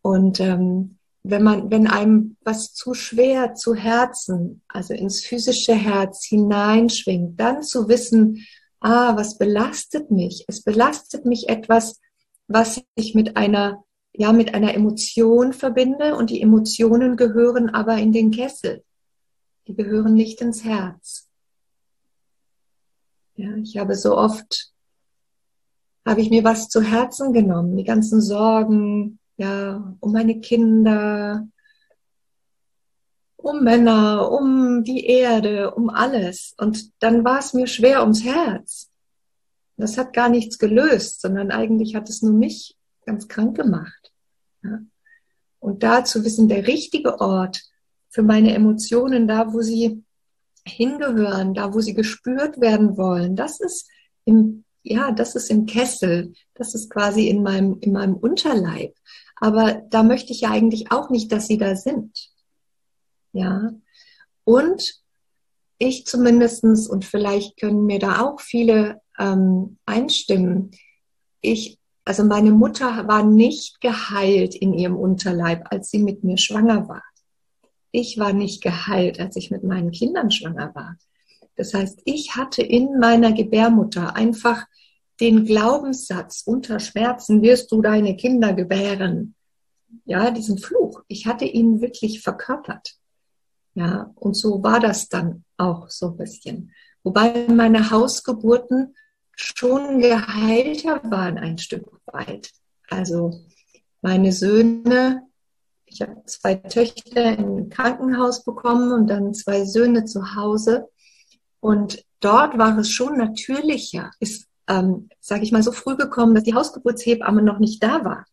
Und 0.00 0.40
ähm, 0.40 0.98
wenn 1.22 1.42
man, 1.42 1.70
wenn 1.70 1.86
einem 1.86 2.36
was 2.44 2.72
zu 2.74 2.94
schwer 2.94 3.54
zu 3.54 3.74
Herzen, 3.74 4.62
also 4.68 4.94
ins 4.94 5.24
physische 5.24 5.74
Herz 5.74 6.24
hineinschwingt, 6.26 7.40
dann 7.40 7.62
zu 7.62 7.88
wissen, 7.88 8.46
ah, 8.80 9.16
was 9.16 9.38
belastet 9.38 10.10
mich? 10.10 10.44
Es 10.48 10.62
belastet 10.62 11.24
mich 11.24 11.48
etwas, 11.48 12.00
was 12.46 12.82
ich 12.94 13.14
mit 13.14 13.36
einer, 13.36 13.84
ja, 14.12 14.32
mit 14.32 14.54
einer 14.54 14.74
Emotion 14.74 15.52
verbinde 15.52 16.14
und 16.14 16.30
die 16.30 16.42
Emotionen 16.42 17.16
gehören 17.16 17.70
aber 17.70 17.96
in 17.96 18.12
den 18.12 18.30
Kessel. 18.30 18.84
Die 19.66 19.74
gehören 19.74 20.12
nicht 20.12 20.42
ins 20.42 20.64
Herz. 20.64 21.28
Ja, 23.36 23.56
ich 23.56 23.76
habe 23.78 23.96
so 23.96 24.16
oft, 24.16 24.72
habe 26.06 26.20
ich 26.20 26.30
mir 26.30 26.44
was 26.44 26.68
zu 26.68 26.82
Herzen 26.82 27.32
genommen, 27.32 27.76
die 27.76 27.84
ganzen 27.84 28.20
Sorgen, 28.20 29.18
ja, 29.36 29.96
um 30.00 30.12
meine 30.12 30.40
Kinder, 30.40 31.46
um 33.36 33.62
Männer, 33.62 34.30
um 34.30 34.84
die 34.84 35.06
Erde, 35.06 35.74
um 35.74 35.90
alles. 35.90 36.54
Und 36.58 36.92
dann 37.02 37.24
war 37.24 37.40
es 37.40 37.54
mir 37.54 37.66
schwer 37.66 38.02
ums 38.02 38.24
Herz. 38.24 38.90
Das 39.76 39.98
hat 39.98 40.12
gar 40.12 40.28
nichts 40.28 40.58
gelöst, 40.58 41.20
sondern 41.20 41.50
eigentlich 41.50 41.96
hat 41.96 42.08
es 42.08 42.22
nur 42.22 42.32
mich 42.32 42.76
ganz 43.04 43.26
krank 43.28 43.56
gemacht. 43.56 44.12
Ja. 44.62 44.78
Und 45.58 45.82
da 45.82 46.04
zu 46.04 46.24
wissen, 46.24 46.48
der 46.48 46.66
richtige 46.66 47.20
Ort 47.20 47.62
für 48.08 48.22
meine 48.22 48.54
Emotionen, 48.54 49.26
da 49.26 49.52
wo 49.52 49.60
sie 49.60 50.04
hingehören, 50.66 51.54
da 51.54 51.74
wo 51.74 51.80
sie 51.80 51.94
gespürt 51.94 52.60
werden 52.60 52.96
wollen, 52.96 53.36
das 53.36 53.60
ist 53.60 53.88
im, 54.24 54.64
ja, 54.82 55.12
das 55.12 55.34
ist 55.34 55.50
im 55.50 55.66
Kessel, 55.66 56.34
das 56.54 56.74
ist 56.74 56.90
quasi 56.90 57.28
in 57.28 57.42
meinem, 57.42 57.78
in 57.80 57.92
meinem 57.92 58.14
Unterleib. 58.14 58.94
Aber 59.36 59.82
da 59.90 60.02
möchte 60.02 60.32
ich 60.32 60.42
ja 60.42 60.50
eigentlich 60.50 60.90
auch 60.90 61.10
nicht, 61.10 61.30
dass 61.32 61.46
sie 61.46 61.58
da 61.58 61.76
sind. 61.76 62.30
Ja. 63.32 63.72
Und 64.44 65.02
ich 65.78 66.06
zumindestens 66.06 66.88
und 66.88 67.04
vielleicht 67.04 67.58
können 67.58 67.84
mir 67.86 67.98
da 67.98 68.20
auch 68.20 68.40
viele 68.40 69.00
ähm, 69.18 69.78
einstimmen. 69.86 70.70
Ich, 71.40 71.78
also 72.04 72.24
meine 72.24 72.52
Mutter 72.52 73.08
war 73.08 73.24
nicht 73.24 73.80
geheilt 73.80 74.54
in 74.54 74.72
ihrem 74.72 74.96
Unterleib, 74.96 75.64
als 75.70 75.90
sie 75.90 75.98
mit 75.98 76.24
mir 76.24 76.38
schwanger 76.38 76.88
war 76.88 77.02
ich 77.94 78.18
war 78.18 78.32
nicht 78.32 78.62
geheilt, 78.62 79.20
als 79.20 79.36
ich 79.36 79.50
mit 79.50 79.62
meinen 79.62 79.92
Kindern 79.92 80.30
schwanger 80.30 80.74
war. 80.74 80.96
Das 81.56 81.72
heißt, 81.72 82.02
ich 82.04 82.34
hatte 82.34 82.62
in 82.62 82.98
meiner 82.98 83.32
Gebärmutter 83.32 84.16
einfach 84.16 84.66
den 85.20 85.44
Glaubenssatz, 85.44 86.42
unter 86.44 86.80
Schmerzen 86.80 87.40
wirst 87.42 87.70
du 87.70 87.80
deine 87.80 88.16
Kinder 88.16 88.52
gebären. 88.52 89.36
Ja, 90.04 90.32
diesen 90.32 90.58
Fluch. 90.58 91.02
Ich 91.06 91.26
hatte 91.26 91.44
ihn 91.44 91.80
wirklich 91.80 92.20
verkörpert. 92.20 92.96
Ja, 93.74 94.12
und 94.16 94.34
so 94.34 94.62
war 94.64 94.80
das 94.80 95.08
dann 95.08 95.44
auch 95.56 95.88
so 95.88 96.08
ein 96.08 96.16
bisschen. 96.16 96.72
Wobei 97.04 97.46
meine 97.48 97.90
Hausgeburten 97.90 98.96
schon 99.36 100.00
geheilter 100.00 101.00
waren 101.04 101.38
ein 101.38 101.58
Stück 101.58 101.86
weit. 102.06 102.50
Also 102.88 103.44
meine 104.02 104.32
Söhne 104.32 105.22
ich 105.94 106.02
habe 106.02 106.24
zwei 106.26 106.56
Töchter 106.56 107.38
im 107.38 107.68
Krankenhaus 107.68 108.42
bekommen 108.42 108.90
und 108.90 109.06
dann 109.06 109.32
zwei 109.32 109.64
Söhne 109.64 110.04
zu 110.04 110.34
Hause. 110.34 110.88
Und 111.60 112.04
dort 112.18 112.58
war 112.58 112.76
es 112.78 112.90
schon 112.90 113.16
natürlicher, 113.16 114.10
ist, 114.18 114.48
ähm, 114.66 115.08
sage 115.20 115.44
ich 115.44 115.52
mal, 115.52 115.62
so 115.62 115.70
früh 115.70 115.96
gekommen, 115.96 116.34
dass 116.34 116.42
die 116.42 116.54
Hausgeburtshebamme 116.54 117.42
noch 117.42 117.60
nicht 117.60 117.80
da 117.80 118.04
war. 118.04 118.26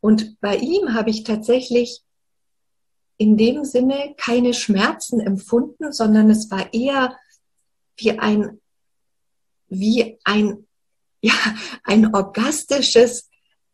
Und 0.00 0.38
bei 0.40 0.56
ihm 0.56 0.92
habe 0.92 1.08
ich 1.08 1.24
tatsächlich 1.24 2.02
in 3.16 3.38
dem 3.38 3.64
Sinne 3.64 4.14
keine 4.18 4.52
Schmerzen 4.52 5.20
empfunden, 5.20 5.90
sondern 5.90 6.28
es 6.28 6.50
war 6.50 6.74
eher 6.74 7.16
wie 7.96 8.18
ein, 8.18 8.60
wie 9.68 10.18
ein, 10.24 10.66
ja, 11.22 11.32
ein 11.84 12.14
orgastisches 12.14 13.30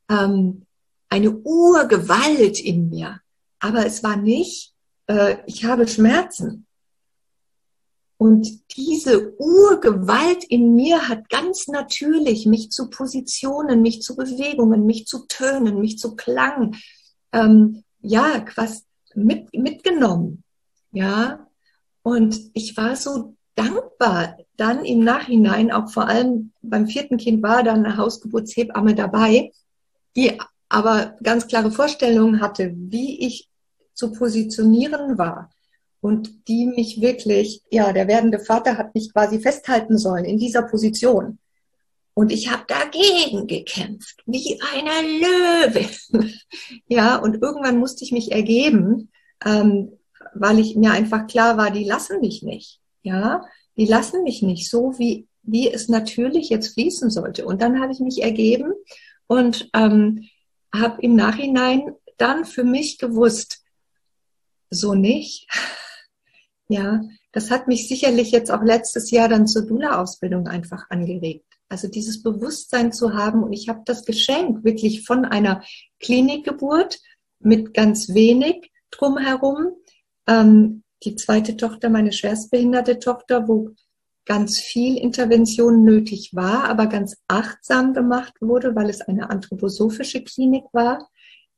ähm, 0.08 0.66
eine 1.10 1.30
Urgewalt 1.30 2.60
in 2.60 2.88
mir. 2.88 3.20
Aber 3.58 3.84
es 3.84 4.02
war 4.02 4.16
nicht, 4.16 4.72
äh, 5.06 5.36
ich 5.46 5.64
habe 5.64 5.86
Schmerzen. 5.86 6.66
Und 8.16 8.48
diese 8.76 9.34
Urgewalt 9.38 10.44
in 10.44 10.74
mir 10.74 11.08
hat 11.08 11.28
ganz 11.30 11.68
natürlich 11.68 12.46
mich 12.46 12.70
zu 12.70 12.90
Positionen, 12.90 13.82
mich 13.82 14.02
zu 14.02 14.14
Bewegungen, 14.14 14.84
mich 14.86 15.06
zu 15.06 15.26
Tönen, 15.26 15.80
mich 15.80 15.98
zu 15.98 16.16
Klang, 16.16 16.76
ähm, 17.32 17.82
ja, 18.00 18.44
was 18.56 18.84
mit, 19.14 19.52
mitgenommen. 19.54 20.44
Ja. 20.92 21.46
Und 22.02 22.50
ich 22.54 22.76
war 22.76 22.94
so 22.96 23.36
dankbar 23.54 24.36
dann 24.56 24.84
im 24.84 25.02
Nachhinein, 25.02 25.72
auch 25.72 25.90
vor 25.90 26.06
allem 26.06 26.52
beim 26.62 26.86
vierten 26.86 27.16
Kind 27.16 27.42
war 27.42 27.62
dann 27.62 27.84
eine 27.84 27.96
Hausgeburtshebamme 27.96 28.94
dabei, 28.94 29.52
die 30.16 30.38
aber 30.70 31.16
ganz 31.22 31.48
klare 31.48 31.70
Vorstellungen 31.70 32.40
hatte, 32.40 32.72
wie 32.74 33.26
ich 33.26 33.50
zu 33.92 34.12
positionieren 34.12 35.18
war 35.18 35.50
und 36.00 36.48
die 36.48 36.64
mich 36.64 37.02
wirklich, 37.02 37.62
ja, 37.70 37.92
der 37.92 38.08
werdende 38.08 38.38
Vater 38.38 38.78
hat 38.78 38.94
mich 38.94 39.12
quasi 39.12 39.40
festhalten 39.40 39.98
sollen 39.98 40.24
in 40.24 40.38
dieser 40.38 40.62
Position. 40.62 41.38
Und 42.14 42.32
ich 42.32 42.50
habe 42.50 42.64
dagegen 42.66 43.46
gekämpft, 43.46 44.22
wie 44.26 44.60
eine 44.72 44.90
Löwe. 45.20 45.88
ja, 46.88 47.16
und 47.16 47.42
irgendwann 47.42 47.78
musste 47.78 48.04
ich 48.04 48.12
mich 48.12 48.32
ergeben, 48.32 49.10
ähm, 49.44 49.92
weil 50.34 50.60
ich 50.60 50.76
mir 50.76 50.92
einfach 50.92 51.26
klar 51.26 51.56
war, 51.56 51.70
die 51.70 51.84
lassen 51.84 52.20
mich 52.20 52.42
nicht. 52.42 52.80
Ja, 53.02 53.44
die 53.76 53.86
lassen 53.86 54.22
mich 54.22 54.42
nicht 54.42 54.70
so, 54.70 54.98
wie, 54.98 55.26
wie 55.42 55.70
es 55.70 55.88
natürlich 55.88 56.48
jetzt 56.48 56.74
fließen 56.74 57.10
sollte. 57.10 57.44
Und 57.44 57.60
dann 57.60 57.80
habe 57.80 57.92
ich 57.92 58.00
mich 58.00 58.22
ergeben 58.22 58.72
und 59.26 59.70
ähm, 59.74 60.28
habe 60.74 61.02
im 61.02 61.16
Nachhinein 61.16 61.94
dann 62.16 62.44
für 62.44 62.64
mich 62.64 62.98
gewusst, 62.98 63.64
so 64.70 64.94
nicht. 64.94 65.48
Ja, 66.72 67.00
das 67.32 67.50
hat 67.50 67.66
mich 67.66 67.88
sicherlich 67.88 68.30
jetzt 68.30 68.52
auch 68.52 68.62
letztes 68.62 69.10
Jahr 69.10 69.28
dann 69.28 69.48
zur 69.48 69.66
Dula-Ausbildung 69.66 70.46
einfach 70.46 70.88
angeregt. 70.88 71.44
Also 71.68 71.88
dieses 71.88 72.22
Bewusstsein 72.22 72.92
zu 72.92 73.14
haben 73.14 73.42
und 73.42 73.52
ich 73.52 73.68
habe 73.68 73.82
das 73.84 74.04
Geschenk 74.04 74.62
wirklich 74.62 75.04
von 75.04 75.24
einer 75.24 75.64
Klinikgeburt 75.98 77.00
mit 77.40 77.74
ganz 77.74 78.10
wenig 78.14 78.70
drumherum. 78.92 79.72
Ähm, 80.28 80.84
die 81.02 81.16
zweite 81.16 81.56
Tochter, 81.56 81.90
meine 81.90 82.12
schwerstbehinderte 82.12 83.00
Tochter, 83.00 83.48
wo 83.48 83.70
ganz 84.26 84.58
viel 84.58 84.96
Intervention 84.96 85.84
nötig 85.84 86.30
war, 86.34 86.64
aber 86.64 86.86
ganz 86.86 87.16
achtsam 87.28 87.94
gemacht 87.94 88.34
wurde, 88.40 88.74
weil 88.74 88.90
es 88.90 89.00
eine 89.00 89.30
anthroposophische 89.30 90.22
Klinik 90.22 90.64
war, 90.72 91.08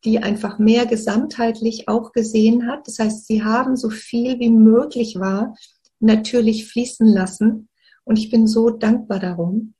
die 0.05 0.18
einfach 0.18 0.59
mehr 0.59 0.87
gesamtheitlich 0.87 1.88
auch 1.88 2.12
gesehen 2.12 2.66
hat. 2.66 2.87
Das 2.87 2.98
heißt, 2.98 3.27
sie 3.27 3.44
haben 3.44 3.77
so 3.77 3.90
viel 3.90 4.38
wie 4.40 4.51
möglich 4.51 5.18
war 5.18 5.55
natürlich 6.01 6.66
fließen 6.66 7.07
lassen 7.07 7.68
und 8.05 8.18
ich 8.18 8.31
bin 8.31 8.46
so 8.46 8.70
dankbar 8.70 9.20
darum. 9.20 9.75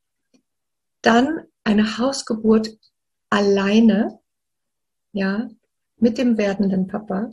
Dann 1.03 1.41
eine 1.65 1.99
Hausgeburt 1.99 2.79
alleine, 3.29 4.21
ja, 5.13 5.49
mit 5.97 6.19
dem 6.19 6.37
werdenden 6.37 6.87
Papa. 6.87 7.31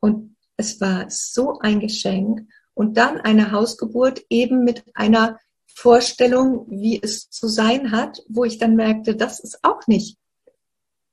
Und 0.00 0.36
es 0.56 0.80
war 0.80 1.06
so 1.08 1.58
ein 1.58 1.80
Geschenk 1.80 2.48
und 2.76 2.98
dann 2.98 3.18
eine 3.18 3.52
Hausgeburt 3.52 4.26
eben 4.28 4.62
mit 4.62 4.84
einer 4.94 5.40
Vorstellung, 5.64 6.66
wie 6.68 7.00
es 7.02 7.30
zu 7.30 7.48
sein 7.48 7.90
hat, 7.90 8.22
wo 8.28 8.44
ich 8.44 8.58
dann 8.58 8.76
merkte, 8.76 9.16
das 9.16 9.40
ist 9.40 9.60
auch 9.62 9.86
nicht 9.86 10.18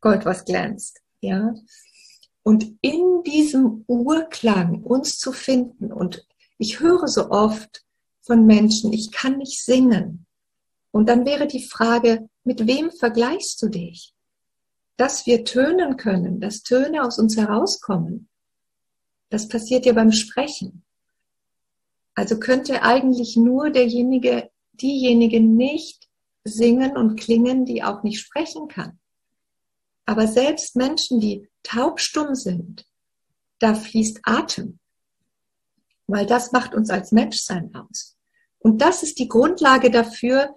Gold, 0.01 0.25
was 0.25 0.43
glänzt, 0.43 0.99
ja. 1.21 1.55
Und 2.43 2.75
in 2.81 3.23
diesem 3.25 3.85
Urklang 3.87 4.83
uns 4.83 5.17
zu 5.17 5.31
finden 5.31 5.93
und 5.93 6.27
ich 6.57 6.81
höre 6.81 7.07
so 7.07 7.31
oft 7.31 7.85
von 8.19 8.45
Menschen, 8.45 8.91
ich 8.91 9.13
kann 9.13 9.37
nicht 9.37 9.63
singen. 9.63 10.25
Und 10.91 11.07
dann 11.07 11.25
wäre 11.25 11.47
die 11.47 11.63
Frage, 11.63 12.27
mit 12.43 12.67
wem 12.67 12.91
vergleichst 12.91 13.61
du 13.61 13.69
dich? 13.69 14.13
Dass 14.97 15.25
wir 15.25 15.45
tönen 15.45 15.95
können, 15.95 16.41
dass 16.41 16.63
Töne 16.63 17.03
aus 17.03 17.19
uns 17.19 17.37
herauskommen, 17.37 18.27
das 19.29 19.47
passiert 19.47 19.85
ja 19.85 19.93
beim 19.93 20.11
Sprechen. 20.11 20.83
Also 22.15 22.39
könnte 22.39 22.83
eigentlich 22.83 23.35
nur 23.35 23.69
derjenige, 23.69 24.49
diejenige 24.73 25.39
nicht 25.39 26.07
singen 26.43 26.95
und 26.95 27.19
klingen, 27.19 27.65
die 27.65 27.83
auch 27.83 28.03
nicht 28.03 28.19
sprechen 28.19 28.67
kann. 28.67 28.99
Aber 30.05 30.27
selbst 30.27 30.75
Menschen, 30.75 31.19
die 31.19 31.49
taubstumm 31.63 32.35
sind, 32.35 32.85
da 33.59 33.73
fließt 33.73 34.19
Atem. 34.23 34.79
Weil 36.07 36.25
das 36.25 36.51
macht 36.51 36.75
uns 36.75 36.89
als 36.89 37.11
Menschsein 37.11 37.73
aus. 37.73 38.17
Und 38.59 38.81
das 38.81 39.03
ist 39.03 39.19
die 39.19 39.29
Grundlage 39.29 39.89
dafür, 39.89 40.53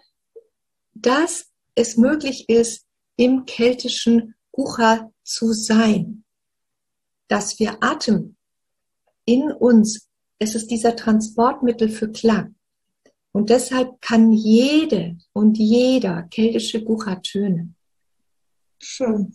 dass 0.95 1.47
es 1.75 1.97
möglich 1.97 2.49
ist, 2.49 2.85
im 3.17 3.45
keltischen 3.47 4.35
Gucha 4.53 5.13
zu 5.23 5.53
sein. 5.53 6.25
Dass 7.29 7.59
wir 7.59 7.83
Atem 7.83 8.37
in 9.25 9.53
uns, 9.53 10.09
es 10.39 10.55
ist 10.55 10.71
dieser 10.71 10.97
Transportmittel 10.97 11.89
für 11.89 12.11
Klang. 12.11 12.55
Und 13.33 13.51
deshalb 13.51 14.01
kann 14.01 14.33
jede 14.33 15.19
und 15.33 15.59
jeder 15.59 16.23
keltische 16.23 16.83
Gucha 16.83 17.17
tönen. 17.17 17.77
Schön. 18.79 19.35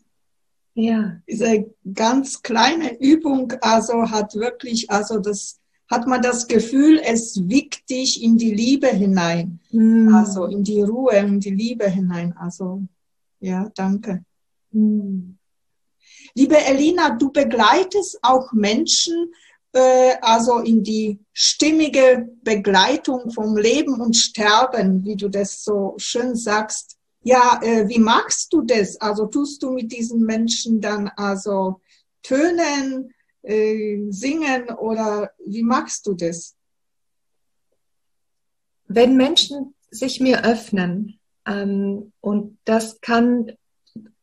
Ja. 0.74 1.22
Diese 1.30 1.72
ganz 1.94 2.42
kleine 2.42 3.00
Übung, 3.00 3.54
also 3.62 4.10
hat 4.10 4.34
wirklich, 4.36 4.90
also 4.90 5.20
das 5.20 5.60
hat 5.90 6.08
man 6.08 6.22
das 6.22 6.48
Gefühl, 6.48 7.02
es 7.04 7.48
wiegt 7.48 7.90
dich 7.90 8.24
in 8.24 8.38
die 8.38 8.54
Liebe 8.54 8.88
hinein. 8.88 9.60
Mm. 9.72 10.14
Also 10.16 10.46
in 10.46 10.64
die 10.64 10.82
Ruhe, 10.82 11.18
in 11.18 11.40
die 11.40 11.52
Liebe 11.52 11.88
hinein. 11.90 12.36
Also, 12.38 12.82
ja, 13.40 13.70
danke. 13.76 14.24
Mm. 14.72 15.36
Liebe 16.34 16.58
Elina, 16.58 17.18
du 17.18 17.32
begleitest 17.32 18.20
auch 18.22 18.54
Menschen, 18.54 19.34
also 19.74 20.60
in 20.60 20.84
die 20.84 21.20
stimmige 21.32 22.30
Begleitung 22.44 23.32
vom 23.32 23.56
Leben 23.56 24.02
und 24.02 24.16
Sterben, 24.16 25.06
wie 25.06 25.16
du 25.16 25.30
das 25.30 25.64
so 25.64 25.94
schön 25.98 26.36
sagst. 26.36 26.98
Ja, 27.24 27.60
äh, 27.64 27.88
wie 27.88 28.00
machst 28.00 28.52
du 28.52 28.62
das? 28.62 29.00
Also 29.00 29.28
tust 29.28 29.62
du 29.64 29.72
mit 29.72 29.92
diesen 29.92 30.22
Menschen 30.22 30.82
dann 30.82 31.08
also 31.16 31.80
tönen, 32.24 33.14
äh, 33.44 34.08
singen 34.10 34.70
oder 34.70 35.32
wie 35.46 35.64
machst 35.64 36.06
du 36.08 36.14
das? 36.14 36.56
Wenn 38.88 39.16
Menschen 39.16 39.76
sich 39.90 40.20
mir 40.20 40.44
öffnen, 40.44 41.20
ähm, 41.46 42.12
und 42.22 42.58
das 42.66 43.02
kann, 43.02 43.52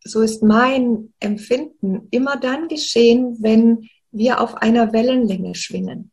so 0.05 0.21
ist 0.21 0.43
mein 0.43 1.13
Empfinden, 1.21 2.09
immer 2.11 2.37
dann 2.37 2.69
geschehen, 2.69 3.37
wenn 3.41 3.89
wir 4.11 4.41
auf 4.41 4.55
einer 4.57 4.93
Wellenlänge 4.93 5.55
schwingen. 5.55 6.11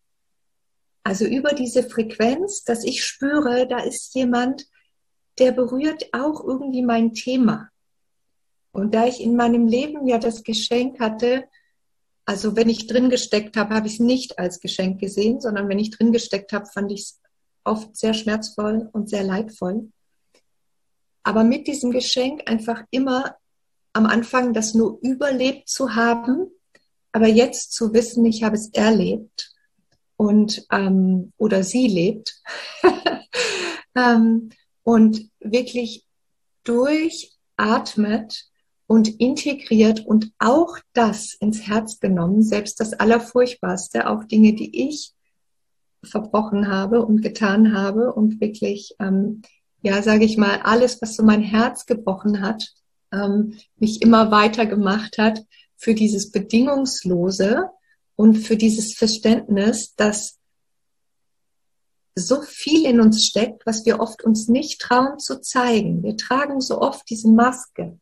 Also 1.04 1.26
über 1.26 1.54
diese 1.54 1.84
Frequenz, 1.84 2.64
dass 2.64 2.84
ich 2.84 3.04
spüre, 3.04 3.68
da 3.68 3.80
ist 3.80 4.16
jemand, 4.16 4.66
der 5.38 5.52
berührt 5.52 6.08
auch 6.14 6.44
irgendwie 6.44 6.82
mein 6.82 7.14
Thema. 7.14 7.70
Und 8.72 8.94
da 8.94 9.06
ich 9.06 9.22
in 9.22 9.36
meinem 9.36 9.68
Leben 9.68 10.08
ja 10.08 10.18
das 10.18 10.44
Geschenk 10.44 11.00
hatte, 11.00 11.46
also 12.26 12.56
wenn 12.56 12.70
ich 12.70 12.88
drin 12.88 13.10
gesteckt 13.10 13.56
habe, 13.56 13.76
habe 13.76 13.88
ich 13.88 13.94
es 13.94 14.00
nicht 14.00 14.40
als 14.40 14.60
Geschenk 14.60 15.00
gesehen, 15.00 15.40
sondern 15.40 15.70
wenn 15.70 15.80
ich 15.80 15.92
drin 15.92 16.12
gesteckt 16.12 16.54
habe, 16.54 16.66
fand 16.66 16.92
ich 16.92 17.02
es 17.02 17.22
oft 17.64 17.96
sehr 17.96 18.14
schmerzvoll 18.14 18.90
und 18.92 19.10
sehr 19.10 19.24
leidvoll. 19.24 19.92
Aber 21.24 21.44
mit 21.44 21.68
diesem 21.68 21.92
Geschenk 21.92 22.50
einfach 22.50 22.84
immer 22.92 23.38
am 23.94 24.06
Anfang 24.06 24.54
das 24.54 24.74
nur 24.74 25.00
überlebt 25.02 25.70
zu 25.70 25.96
haben, 25.96 26.52
aber 27.16 27.28
jetzt 27.28 27.72
zu 27.72 27.94
wissen, 27.94 28.26
ich 28.26 28.44
habe 28.44 28.58
es 28.58 28.74
erlebt 28.74 29.54
und 30.18 30.66
ähm, 30.70 31.32
oder 31.38 31.64
sie 31.64 31.88
lebt 31.88 32.44
ähm, 33.96 34.50
und 34.84 35.30
wirklich 35.40 36.06
durchatmet 36.66 38.50
und 38.88 39.18
integriert 39.22 40.06
und 40.06 40.34
auch 40.40 40.78
das 40.92 41.36
ins 41.36 41.66
Herz 41.66 42.02
genommen, 42.02 42.44
selbst 42.44 42.82
das 42.82 42.92
Allerfurchtbarste, 42.92 44.10
auch 44.10 44.26
Dinge, 44.26 44.54
die 44.54 44.90
ich 44.90 45.14
verbrochen 46.04 46.68
habe 46.68 47.06
und 47.06 47.22
getan 47.22 47.74
habe 47.74 48.12
und 48.14 48.42
wirklich, 48.42 48.94
ähm, 49.00 49.42
ja, 49.82 50.02
sage 50.02 50.26
ich 50.26 50.36
mal, 50.36 50.60
alles, 50.64 51.02
was 51.02 51.16
so 51.16 51.24
mein 51.24 51.44
Herz 51.44 51.86
gebrochen 51.86 52.42
hat, 52.42 52.74
ähm, 53.14 53.58
mich 53.78 54.02
immer 54.02 54.32
weiter 54.32 54.66
gemacht 54.66 55.18
hat 55.18 55.40
für 55.86 55.94
dieses 55.94 56.32
Bedingungslose 56.32 57.70
und 58.16 58.38
für 58.40 58.58
dieses 58.58 58.96
Verständnis, 58.96 59.94
dass 59.96 60.40
so 62.16 62.42
viel 62.42 62.88
in 62.88 63.00
uns 63.00 63.24
steckt, 63.24 63.68
was 63.68 63.86
wir 63.86 64.00
oft 64.00 64.24
uns 64.24 64.48
nicht 64.48 64.82
trauen 64.82 65.20
zu 65.20 65.42
zeigen. 65.42 66.02
Wir 66.02 66.18
tragen 66.18 66.60
so 66.60 66.82
oft 66.82 67.08
diese 67.08 67.30
Maske. 67.30 68.00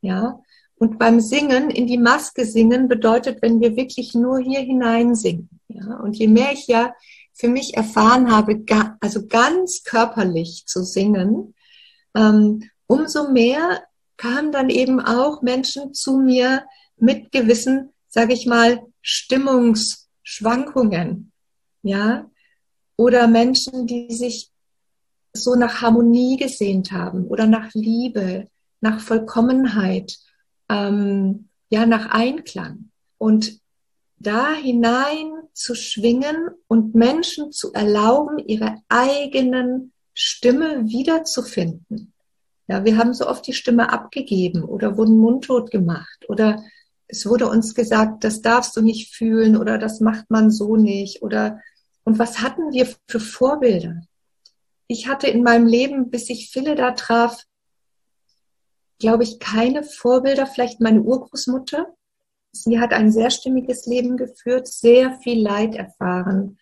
Ja. 0.00 0.42
Und 0.74 0.98
beim 0.98 1.20
Singen 1.20 1.70
in 1.70 1.86
die 1.86 1.96
Maske 1.98 2.44
singen 2.44 2.88
bedeutet, 2.88 3.40
wenn 3.40 3.60
wir 3.60 3.76
wirklich 3.76 4.14
nur 4.14 4.40
hier 4.40 4.60
hinein 4.60 5.14
singen. 5.14 5.60
Ja. 5.68 5.98
Und 5.98 6.16
je 6.16 6.26
mehr 6.26 6.50
ich 6.52 6.66
ja 6.66 6.92
für 7.34 7.48
mich 7.48 7.76
erfahren 7.76 8.32
habe, 8.32 8.64
also 8.98 9.28
ganz 9.28 9.84
körperlich 9.84 10.64
zu 10.66 10.82
singen, 10.82 11.54
ähm, 12.16 12.68
umso 12.88 13.30
mehr 13.30 13.84
kamen 14.18 14.52
dann 14.52 14.68
eben 14.68 15.00
auch 15.00 15.40
Menschen 15.40 15.94
zu 15.94 16.18
mir 16.18 16.66
mit 16.96 17.32
gewissen, 17.32 17.94
sage 18.08 18.34
ich 18.34 18.44
mal, 18.44 18.82
Stimmungsschwankungen. 19.00 21.32
Ja, 21.82 22.30
oder 22.96 23.28
Menschen, 23.28 23.86
die 23.86 24.12
sich 24.12 24.50
so 25.32 25.54
nach 25.54 25.80
Harmonie 25.80 26.36
gesehnt 26.36 26.92
haben 26.92 27.26
oder 27.28 27.46
nach 27.46 27.70
Liebe, 27.72 28.48
nach 28.80 29.00
Vollkommenheit, 29.00 30.18
ähm, 30.68 31.48
ja, 31.70 31.86
nach 31.86 32.10
Einklang. 32.10 32.90
Und 33.16 33.60
da 34.16 34.52
hinein 34.52 35.30
zu 35.52 35.76
schwingen 35.76 36.50
und 36.66 36.94
Menschen 36.94 37.52
zu 37.52 37.72
erlauben, 37.72 38.38
ihre 38.38 38.82
eigenen 38.88 39.92
Stimme 40.12 40.88
wiederzufinden. 40.88 42.12
Ja, 42.68 42.84
wir 42.84 42.98
haben 42.98 43.14
so 43.14 43.26
oft 43.26 43.46
die 43.46 43.54
Stimme 43.54 43.90
abgegeben 43.90 44.62
oder 44.62 44.96
wurden 44.98 45.16
mundtot 45.16 45.70
gemacht 45.70 46.26
oder 46.28 46.62
es 47.06 47.24
wurde 47.24 47.48
uns 47.48 47.74
gesagt, 47.74 48.22
das 48.24 48.42
darfst 48.42 48.76
du 48.76 48.82
nicht 48.82 49.14
fühlen 49.14 49.56
oder 49.56 49.78
das 49.78 50.00
macht 50.00 50.30
man 50.30 50.50
so 50.50 50.76
nicht 50.76 51.22
oder 51.22 51.60
und 52.04 52.18
was 52.18 52.40
hatten 52.40 52.72
wir 52.72 52.86
für 53.06 53.20
Vorbilder? 53.20 54.02
Ich 54.86 55.08
hatte 55.08 55.26
in 55.26 55.42
meinem 55.42 55.66
Leben, 55.66 56.10
bis 56.10 56.30
ich 56.30 56.50
Phille 56.50 56.74
da 56.74 56.92
traf, 56.92 57.44
glaube 58.98 59.24
ich, 59.24 59.38
keine 59.38 59.82
Vorbilder, 59.82 60.46
vielleicht 60.46 60.80
meine 60.80 61.02
Urgroßmutter. 61.02 61.86
Sie 62.52 62.80
hat 62.80 62.92
ein 62.92 63.12
sehr 63.12 63.30
stimmiges 63.30 63.86
Leben 63.86 64.16
geführt, 64.16 64.68
sehr 64.68 65.18
viel 65.20 65.42
Leid 65.42 65.74
erfahren. 65.74 66.58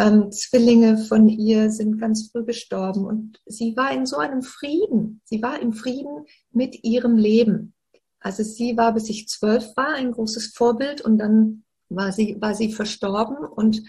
Ähm, 0.00 0.32
Zwillinge 0.32 0.96
von 0.96 1.28
ihr 1.28 1.70
sind 1.70 2.00
ganz 2.00 2.30
früh 2.30 2.42
gestorben 2.42 3.04
und 3.04 3.38
sie 3.44 3.76
war 3.76 3.92
in 3.92 4.06
so 4.06 4.16
einem 4.16 4.40
Frieden. 4.40 5.20
Sie 5.24 5.42
war 5.42 5.60
im 5.60 5.74
Frieden 5.74 6.24
mit 6.52 6.84
ihrem 6.84 7.18
Leben. 7.18 7.74
Also 8.18 8.42
sie 8.42 8.78
war, 8.78 8.94
bis 8.94 9.10
ich 9.10 9.28
zwölf 9.28 9.76
war, 9.76 9.92
ein 9.92 10.12
großes 10.12 10.54
Vorbild 10.56 11.02
und 11.02 11.18
dann 11.18 11.64
war 11.90 12.12
sie, 12.12 12.38
war 12.40 12.54
sie 12.54 12.72
verstorben 12.72 13.36
und 13.44 13.82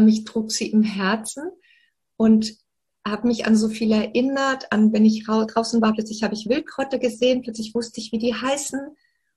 mich 0.00 0.24
trug 0.24 0.50
sie 0.50 0.68
im 0.68 0.82
Herzen 0.82 1.44
und 2.16 2.56
habe 3.06 3.28
mich 3.28 3.46
an 3.46 3.54
so 3.54 3.68
viel 3.68 3.92
erinnert, 3.92 4.72
an 4.72 4.92
wenn 4.92 5.04
ich 5.04 5.26
draußen 5.26 5.80
war, 5.80 5.92
plötzlich 5.92 6.24
habe 6.24 6.34
ich 6.34 6.48
Wildkräuter 6.48 6.98
gesehen, 6.98 7.42
plötzlich 7.42 7.72
wusste 7.72 8.00
ich, 8.00 8.10
wie 8.10 8.18
die 8.18 8.34
heißen 8.34 8.80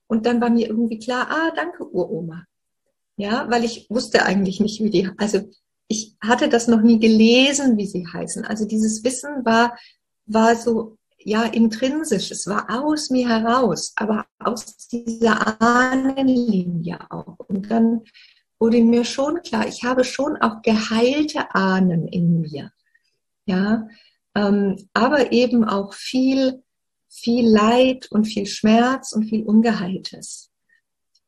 und 0.08 0.26
dann 0.26 0.40
war 0.40 0.50
mir 0.50 0.66
irgendwie 0.66 0.98
klar, 0.98 1.28
ah, 1.30 1.52
danke 1.54 1.88
Uroma. 1.88 2.46
Ja, 3.16 3.48
weil 3.48 3.64
ich 3.64 3.88
wusste 3.90 4.24
eigentlich 4.24 4.58
nicht, 4.58 4.82
wie 4.82 4.90
die, 4.90 5.08
also 5.18 5.48
ich 5.88 6.16
hatte 6.20 6.48
das 6.48 6.68
noch 6.68 6.80
nie 6.80 6.98
gelesen, 6.98 7.76
wie 7.76 7.86
sie 7.86 8.06
heißen. 8.06 8.44
Also 8.44 8.66
dieses 8.66 9.04
Wissen 9.04 9.44
war, 9.44 9.76
war 10.26 10.56
so, 10.56 10.98
ja, 11.18 11.44
intrinsisch. 11.44 12.30
Es 12.30 12.46
war 12.46 12.66
aus 12.70 13.10
mir 13.10 13.28
heraus, 13.28 13.92
aber 13.96 14.26
aus 14.38 14.88
dieser 14.88 15.60
Ahnenlinie 15.60 16.98
auch. 17.10 17.38
Und 17.48 17.70
dann 17.70 18.02
wurde 18.58 18.82
mir 18.82 19.04
schon 19.04 19.42
klar, 19.42 19.66
ich 19.66 19.84
habe 19.84 20.04
schon 20.04 20.36
auch 20.36 20.62
geheilte 20.62 21.54
Ahnen 21.54 22.08
in 22.08 22.40
mir. 22.40 22.72
Ja, 23.46 23.86
ähm, 24.34 24.88
aber 24.92 25.32
eben 25.32 25.64
auch 25.64 25.94
viel, 25.94 26.62
viel 27.08 27.48
Leid 27.48 28.10
und 28.10 28.24
viel 28.24 28.46
Schmerz 28.46 29.12
und 29.12 29.24
viel 29.24 29.44
Ungeheiltes. 29.44 30.50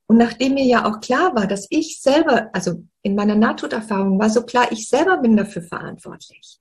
Und 0.09 0.17
nachdem 0.17 0.55
mir 0.55 0.65
ja 0.65 0.87
auch 0.87 1.01
klar 1.01 1.35
war, 1.37 1.47
dass 1.47 1.67
ich 1.69 2.01
selber, 2.01 2.49
also 2.55 2.83
in 3.03 3.15
meiner 3.15 3.35
Nahtoderfahrung 3.37 4.19
war 4.19 4.31
so 4.31 4.43
klar, 4.43 4.73
ich 4.73 4.89
selber 4.89 5.19
bin 5.19 5.37
dafür 5.37 5.63
verantwortlich. 5.63 6.59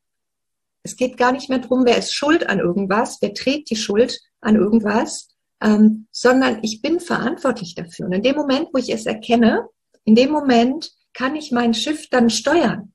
Es 0.84 0.98
geht 0.98 1.18
gar 1.18 1.32
nicht 1.32 1.50
mehr 1.50 1.60
darum, 1.60 1.86
wer 1.86 1.98
ist 1.98 2.14
schuld 2.14 2.48
an 2.50 2.60
irgendwas, 2.60 3.18
wer 3.22 3.34
trägt 3.34 3.70
die 3.70 3.78
Schuld 3.78 4.20
an 4.42 4.58
irgendwas, 4.58 5.30
ähm, 5.62 6.08
sondern 6.12 6.60
ich 6.62 6.82
bin 6.82 7.00
verantwortlich 7.00 7.74
dafür. 7.74 8.08
Und 8.08 8.14
in 8.14 8.22
dem 8.22 8.36
Moment, 8.36 8.68
wo 8.74 8.80
ich 8.80 8.90
es 8.90 9.06
erkenne, 9.06 9.68
in 10.04 10.16
dem 10.16 10.30
Moment 10.30 10.92
kann 11.14 11.38
ich 11.38 11.52
mein 11.54 11.74
Schiff 11.74 12.10
dann 12.10 12.30
steuern. 12.30 12.94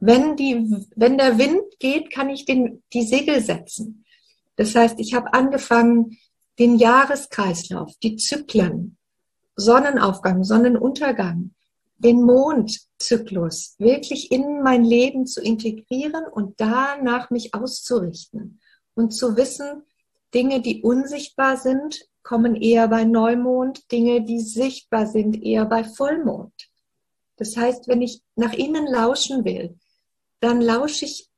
wenn, 0.00 0.36
die, 0.36 0.70
wenn 0.96 1.18
der 1.18 1.38
Wind 1.38 1.62
geht, 1.80 2.12
kann 2.12 2.28
ich 2.28 2.44
den, 2.44 2.82
die 2.92 3.02
Segel 3.02 3.40
setzen. 3.40 4.04
Das 4.56 4.74
heißt, 4.74 5.00
ich 5.00 5.14
habe 5.14 5.32
angefangen, 5.32 6.18
den 6.58 6.76
Jahreskreislauf, 6.76 7.94
die 8.02 8.16
Zyklen, 8.16 8.97
Sonnenaufgang, 9.60 10.44
Sonnenuntergang, 10.44 11.50
den 11.98 12.22
Mondzyklus 12.22 13.74
wirklich 13.78 14.30
in 14.30 14.62
mein 14.62 14.84
Leben 14.84 15.26
zu 15.26 15.40
integrieren 15.42 16.24
und 16.30 16.60
danach 16.60 17.30
mich 17.30 17.54
auszurichten 17.54 18.60
und 18.94 19.10
zu 19.10 19.36
wissen, 19.36 19.82
Dinge, 20.32 20.60
die 20.60 20.82
unsichtbar 20.82 21.56
sind, 21.56 22.06
kommen 22.22 22.54
eher 22.54 22.86
bei 22.86 23.04
Neumond, 23.04 23.90
Dinge, 23.90 24.22
die 24.22 24.40
sichtbar 24.40 25.06
sind, 25.06 25.42
eher 25.42 25.64
bei 25.64 25.82
Vollmond. 25.82 26.52
Das 27.36 27.56
heißt, 27.56 27.88
wenn 27.88 28.00
ich 28.00 28.22
nach 28.36 28.52
innen 28.52 28.86
lauschen 28.86 29.44
will, 29.44 29.76
dann 30.38 30.60
lausche 30.60 31.04
ich 31.04 31.28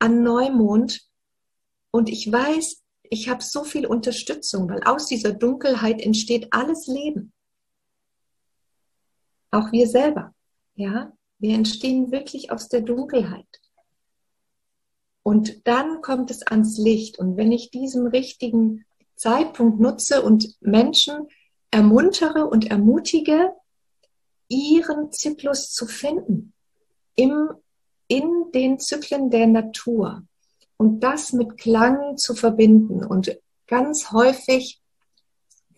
an 0.00 0.24
Neumond 0.24 1.02
und 1.92 2.08
ich 2.08 2.30
weiß, 2.30 2.82
ich 3.04 3.28
habe 3.28 3.42
so 3.42 3.62
viel 3.62 3.86
Unterstützung, 3.86 4.68
weil 4.68 4.82
aus 4.82 5.06
dieser 5.06 5.32
Dunkelheit 5.32 6.00
entsteht 6.00 6.48
alles 6.52 6.88
Leben. 6.88 7.32
Auch 9.50 9.72
wir 9.72 9.86
selber, 9.88 10.34
ja, 10.74 11.12
wir 11.38 11.54
entstehen 11.54 12.10
wirklich 12.10 12.50
aus 12.50 12.68
der 12.68 12.82
Dunkelheit. 12.82 13.46
Und 15.22 15.66
dann 15.66 16.00
kommt 16.00 16.30
es 16.30 16.42
ans 16.42 16.78
Licht. 16.78 17.18
Und 17.18 17.36
wenn 17.36 17.52
ich 17.52 17.70
diesen 17.70 18.06
richtigen 18.06 18.84
Zeitpunkt 19.14 19.80
nutze 19.80 20.22
und 20.22 20.56
Menschen 20.60 21.28
ermuntere 21.70 22.46
und 22.46 22.70
ermutige, 22.70 23.52
ihren 24.48 25.12
Zyklus 25.12 25.70
zu 25.70 25.86
finden, 25.86 26.54
im, 27.14 27.50
in 28.06 28.50
den 28.54 28.78
Zyklen 28.78 29.28
der 29.30 29.46
Natur 29.46 30.22
und 30.76 31.00
das 31.00 31.32
mit 31.32 31.58
Klang 31.58 32.16
zu 32.16 32.34
verbinden. 32.34 33.04
Und 33.04 33.38
ganz 33.66 34.12
häufig 34.12 34.80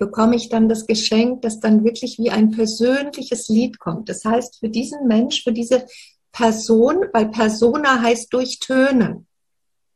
bekomme 0.01 0.35
ich 0.35 0.49
dann 0.49 0.69
das 0.69 0.87
Geschenk, 0.87 1.43
dass 1.43 1.61
dann 1.61 1.85
wirklich 1.85 2.19
wie 2.19 2.31
ein 2.31 2.51
persönliches 2.51 3.49
Lied 3.49 3.79
kommt. 3.79 4.09
Das 4.09 4.25
heißt, 4.25 4.59
für 4.59 4.71
diesen 4.71 5.07
Mensch, 5.07 5.45
für 5.45 5.53
diese 5.53 5.87
Person, 6.33 7.05
weil 7.13 7.29
Persona 7.29 8.01
heißt 8.01 8.33
durchtönen. 8.33 9.27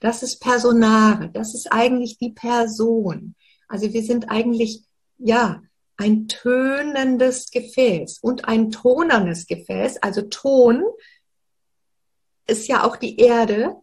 Das 0.01 0.23
ist 0.23 0.41
Personare, 0.41 1.31
das 1.31 1.55
ist 1.55 1.73
eigentlich 1.73 2.19
die 2.19 2.33
Person. 2.33 3.35
Also 3.67 3.95
wir 3.95 4.03
sind 4.03 4.31
eigentlich, 4.31 4.85
ja, 5.17 5.63
ein 5.97 6.29
tönendes 6.29 7.51
Gefäß 7.51 8.19
und 8.19 8.45
ein 8.45 8.71
tonerndes 8.71 9.47
Gefäß. 9.47 10.03
Also 10.03 10.23
Ton 10.23 10.85
ist 12.47 12.69
ja 12.69 12.85
auch 12.85 12.97
die 12.97 13.17
Erde, 13.17 13.75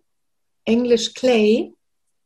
Englisch 0.66 1.16
Clay. 1.16 1.74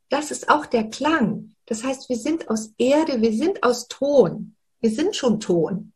Das 0.09 0.31
ist 0.31 0.49
auch 0.49 0.65
der 0.65 0.89
Klang. 0.89 1.54
Das 1.65 1.83
heißt, 1.83 2.09
wir 2.09 2.17
sind 2.17 2.49
aus 2.49 2.73
Erde, 2.77 3.21
wir 3.21 3.33
sind 3.33 3.63
aus 3.63 3.87
Ton. 3.87 4.55
Wir 4.81 4.91
sind 4.91 5.15
schon 5.15 5.39
Ton. 5.39 5.93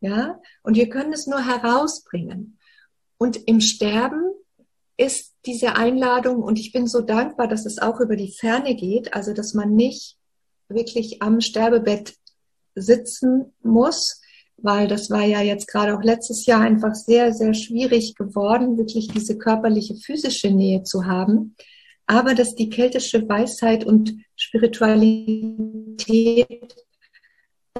Ja, 0.00 0.40
und 0.62 0.76
wir 0.76 0.88
können 0.88 1.12
es 1.12 1.26
nur 1.26 1.44
herausbringen. 1.44 2.58
Und 3.18 3.36
im 3.48 3.60
Sterben 3.60 4.22
ist 4.96 5.34
diese 5.46 5.74
Einladung, 5.74 6.42
und 6.42 6.58
ich 6.58 6.72
bin 6.72 6.86
so 6.86 7.00
dankbar, 7.00 7.48
dass 7.48 7.66
es 7.66 7.78
auch 7.78 8.00
über 8.00 8.16
die 8.16 8.32
Ferne 8.32 8.74
geht, 8.74 9.14
also 9.14 9.32
dass 9.32 9.54
man 9.54 9.74
nicht 9.74 10.16
wirklich 10.68 11.22
am 11.22 11.40
Sterbebett 11.40 12.14
sitzen 12.74 13.54
muss, 13.62 14.20
weil 14.58 14.88
das 14.88 15.10
war 15.10 15.24
ja 15.24 15.40
jetzt 15.40 15.66
gerade 15.68 15.96
auch 15.96 16.02
letztes 16.02 16.46
Jahr 16.46 16.60
einfach 16.60 16.94
sehr, 16.94 17.32
sehr 17.32 17.54
schwierig 17.54 18.14
geworden, 18.14 18.78
wirklich 18.78 19.08
diese 19.08 19.36
körperliche, 19.38 19.96
physische 19.96 20.50
Nähe 20.50 20.82
zu 20.82 21.06
haben 21.06 21.56
aber 22.06 22.34
dass 22.34 22.54
die 22.54 22.70
keltische 22.70 23.28
Weisheit 23.28 23.84
und 23.84 24.14
Spiritualität 24.36 26.76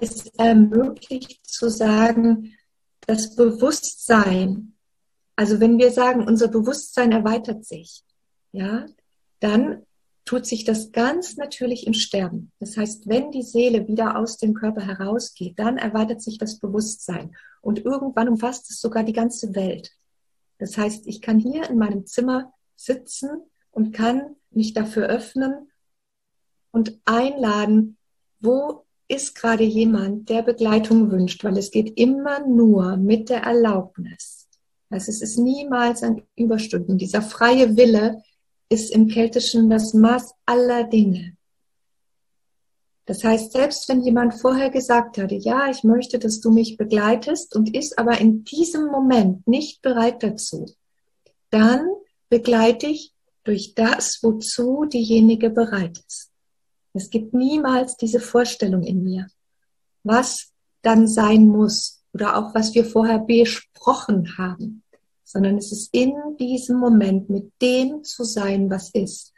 es 0.00 0.26
ermöglicht 0.36 1.46
zu 1.46 1.70
sagen, 1.70 2.54
das 3.06 3.36
Bewusstsein, 3.36 4.74
also 5.36 5.60
wenn 5.60 5.78
wir 5.78 5.90
sagen, 5.90 6.26
unser 6.26 6.48
Bewusstsein 6.48 7.12
erweitert 7.12 7.64
sich, 7.64 8.02
ja, 8.52 8.86
dann 9.40 9.82
tut 10.24 10.44
sich 10.44 10.64
das 10.64 10.90
ganz 10.90 11.36
natürlich 11.36 11.86
im 11.86 11.94
Sterben. 11.94 12.50
Das 12.58 12.76
heißt, 12.76 13.08
wenn 13.08 13.30
die 13.30 13.44
Seele 13.44 13.86
wieder 13.86 14.18
aus 14.18 14.38
dem 14.38 14.54
Körper 14.54 14.80
herausgeht, 14.80 15.58
dann 15.58 15.78
erweitert 15.78 16.20
sich 16.20 16.36
das 16.36 16.58
Bewusstsein 16.58 17.36
und 17.60 17.84
irgendwann 17.84 18.28
umfasst 18.28 18.68
es 18.70 18.80
sogar 18.80 19.04
die 19.04 19.12
ganze 19.12 19.54
Welt. 19.54 19.92
Das 20.58 20.76
heißt, 20.76 21.06
ich 21.06 21.20
kann 21.20 21.38
hier 21.38 21.70
in 21.70 21.78
meinem 21.78 22.06
Zimmer 22.06 22.52
sitzen 22.74 23.28
und 23.76 23.92
kann 23.92 24.36
mich 24.50 24.72
dafür 24.72 25.06
öffnen 25.06 25.70
und 26.70 26.98
einladen, 27.04 27.98
wo 28.40 28.86
ist 29.06 29.34
gerade 29.34 29.64
jemand, 29.64 30.30
der 30.30 30.42
Begleitung 30.42 31.10
wünscht, 31.10 31.44
weil 31.44 31.58
es 31.58 31.70
geht 31.70 31.98
immer 31.98 32.40
nur 32.46 32.96
mit 32.96 33.28
der 33.28 33.42
Erlaubnis. 33.42 34.48
Also 34.88 35.10
es 35.10 35.20
ist 35.20 35.38
niemals 35.38 36.02
ein 36.02 36.22
Überstunden. 36.36 36.96
Dieser 36.96 37.20
freie 37.20 37.76
Wille 37.76 38.22
ist 38.70 38.90
im 38.90 39.08
Keltischen 39.08 39.68
das 39.68 39.92
Maß 39.92 40.32
aller 40.46 40.84
Dinge. 40.84 41.36
Das 43.04 43.22
heißt, 43.22 43.52
selbst 43.52 43.88
wenn 43.90 44.02
jemand 44.02 44.34
vorher 44.34 44.70
gesagt 44.70 45.18
hatte, 45.18 45.34
ja, 45.34 45.68
ich 45.68 45.84
möchte, 45.84 46.18
dass 46.18 46.40
du 46.40 46.50
mich 46.50 46.78
begleitest 46.78 47.54
und 47.54 47.76
ist 47.76 47.98
aber 47.98 48.18
in 48.20 48.42
diesem 48.42 48.86
Moment 48.86 49.46
nicht 49.46 49.82
bereit 49.82 50.22
dazu, 50.22 50.66
dann 51.50 51.86
begleite 52.30 52.86
ich 52.86 53.12
durch 53.46 53.74
das, 53.74 54.18
wozu 54.22 54.84
diejenige 54.84 55.50
bereit 55.50 55.98
ist. 56.06 56.32
Es 56.92 57.10
gibt 57.10 57.32
niemals 57.34 57.96
diese 57.96 58.20
Vorstellung 58.20 58.82
in 58.82 59.02
mir, 59.02 59.28
was 60.02 60.52
dann 60.82 61.06
sein 61.06 61.46
muss 61.46 62.02
oder 62.12 62.36
auch 62.36 62.54
was 62.54 62.74
wir 62.74 62.84
vorher 62.84 63.18
besprochen 63.18 64.36
haben, 64.38 64.82
sondern 65.22 65.58
es 65.58 65.72
ist 65.72 65.92
in 65.92 66.14
diesem 66.38 66.78
Moment 66.78 67.30
mit 67.30 67.52
dem 67.60 68.02
zu 68.02 68.24
sein, 68.24 68.70
was 68.70 68.90
ist. 68.90 69.32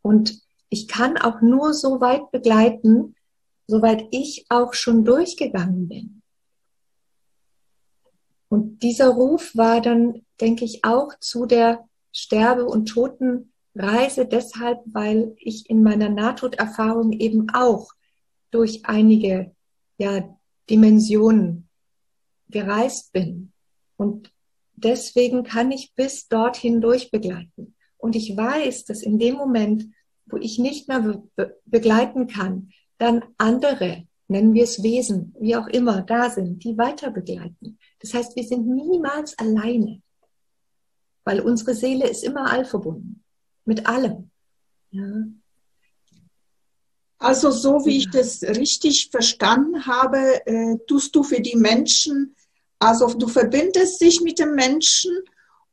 Und 0.00 0.40
ich 0.68 0.88
kann 0.88 1.18
auch 1.18 1.42
nur 1.42 1.74
so 1.74 2.00
weit 2.00 2.30
begleiten, 2.30 3.14
soweit 3.66 4.06
ich 4.10 4.46
auch 4.48 4.74
schon 4.74 5.04
durchgegangen 5.04 5.88
bin. 5.88 6.22
Und 8.48 8.82
dieser 8.82 9.08
Ruf 9.08 9.54
war 9.54 9.80
dann, 9.80 10.26
denke 10.40 10.64
ich, 10.64 10.84
auch 10.84 11.12
zu 11.20 11.46
der 11.46 11.88
Sterbe- 12.12 12.66
und 12.66 12.86
Totenreise 12.86 14.26
deshalb, 14.26 14.80
weil 14.86 15.34
ich 15.38 15.68
in 15.68 15.82
meiner 15.82 16.08
Nahtoderfahrung 16.08 17.12
eben 17.12 17.50
auch 17.50 17.92
durch 18.50 18.84
einige 18.84 19.54
ja, 19.98 20.38
Dimensionen 20.68 21.68
gereist 22.48 23.12
bin. 23.12 23.52
Und 23.96 24.32
deswegen 24.74 25.42
kann 25.42 25.72
ich 25.72 25.94
bis 25.94 26.28
dorthin 26.28 26.80
durchbegleiten. 26.80 27.74
Und 27.96 28.16
ich 28.16 28.36
weiß, 28.36 28.84
dass 28.84 29.02
in 29.02 29.18
dem 29.18 29.36
Moment, 29.36 29.86
wo 30.26 30.36
ich 30.36 30.58
nicht 30.58 30.88
mehr 30.88 31.22
be 31.36 31.56
begleiten 31.64 32.26
kann, 32.26 32.70
dann 32.98 33.24
andere, 33.38 34.06
nennen 34.28 34.54
wir 34.54 34.64
es 34.64 34.82
Wesen, 34.82 35.34
wie 35.40 35.56
auch 35.56 35.66
immer, 35.68 36.02
da 36.02 36.30
sind, 36.30 36.62
die 36.64 36.76
weiter 36.76 37.10
begleiten. 37.10 37.78
Das 38.00 38.12
heißt, 38.12 38.36
wir 38.36 38.44
sind 38.44 38.66
niemals 38.66 39.38
alleine 39.38 40.02
weil 41.24 41.40
unsere 41.40 41.74
Seele 41.74 42.08
ist 42.08 42.24
immer 42.24 42.50
allverbunden 42.50 43.22
mit 43.64 43.86
allem. 43.86 44.30
Ja. 44.90 45.24
Also 47.18 47.52
so 47.52 47.84
wie 47.86 47.98
ich 47.98 48.10
das 48.10 48.42
richtig 48.42 49.10
verstanden 49.10 49.86
habe, 49.86 50.44
äh, 50.46 50.76
tust 50.88 51.14
du 51.14 51.22
für 51.22 51.40
die 51.40 51.56
Menschen, 51.56 52.34
also 52.80 53.06
du 53.06 53.28
verbindest 53.28 54.00
dich 54.00 54.20
mit 54.22 54.40
dem 54.40 54.56
Menschen 54.56 55.16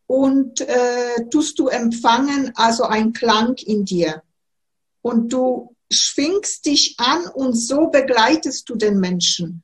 und 0.05 0.61
äh, 0.61 1.27
tust 1.31 1.57
du 1.57 1.67
empfangen, 1.67 2.51
also 2.55 2.83
ein 2.83 3.13
Klang 3.13 3.55
in 3.55 3.83
dir. 3.83 4.21
Und 5.01 5.33
du 5.33 5.75
schwingst 5.91 6.67
dich 6.67 6.95
an 6.99 7.25
und 7.33 7.55
so 7.55 7.87
begleitest 7.87 8.69
du 8.69 8.75
den 8.75 8.99
Menschen. 8.99 9.63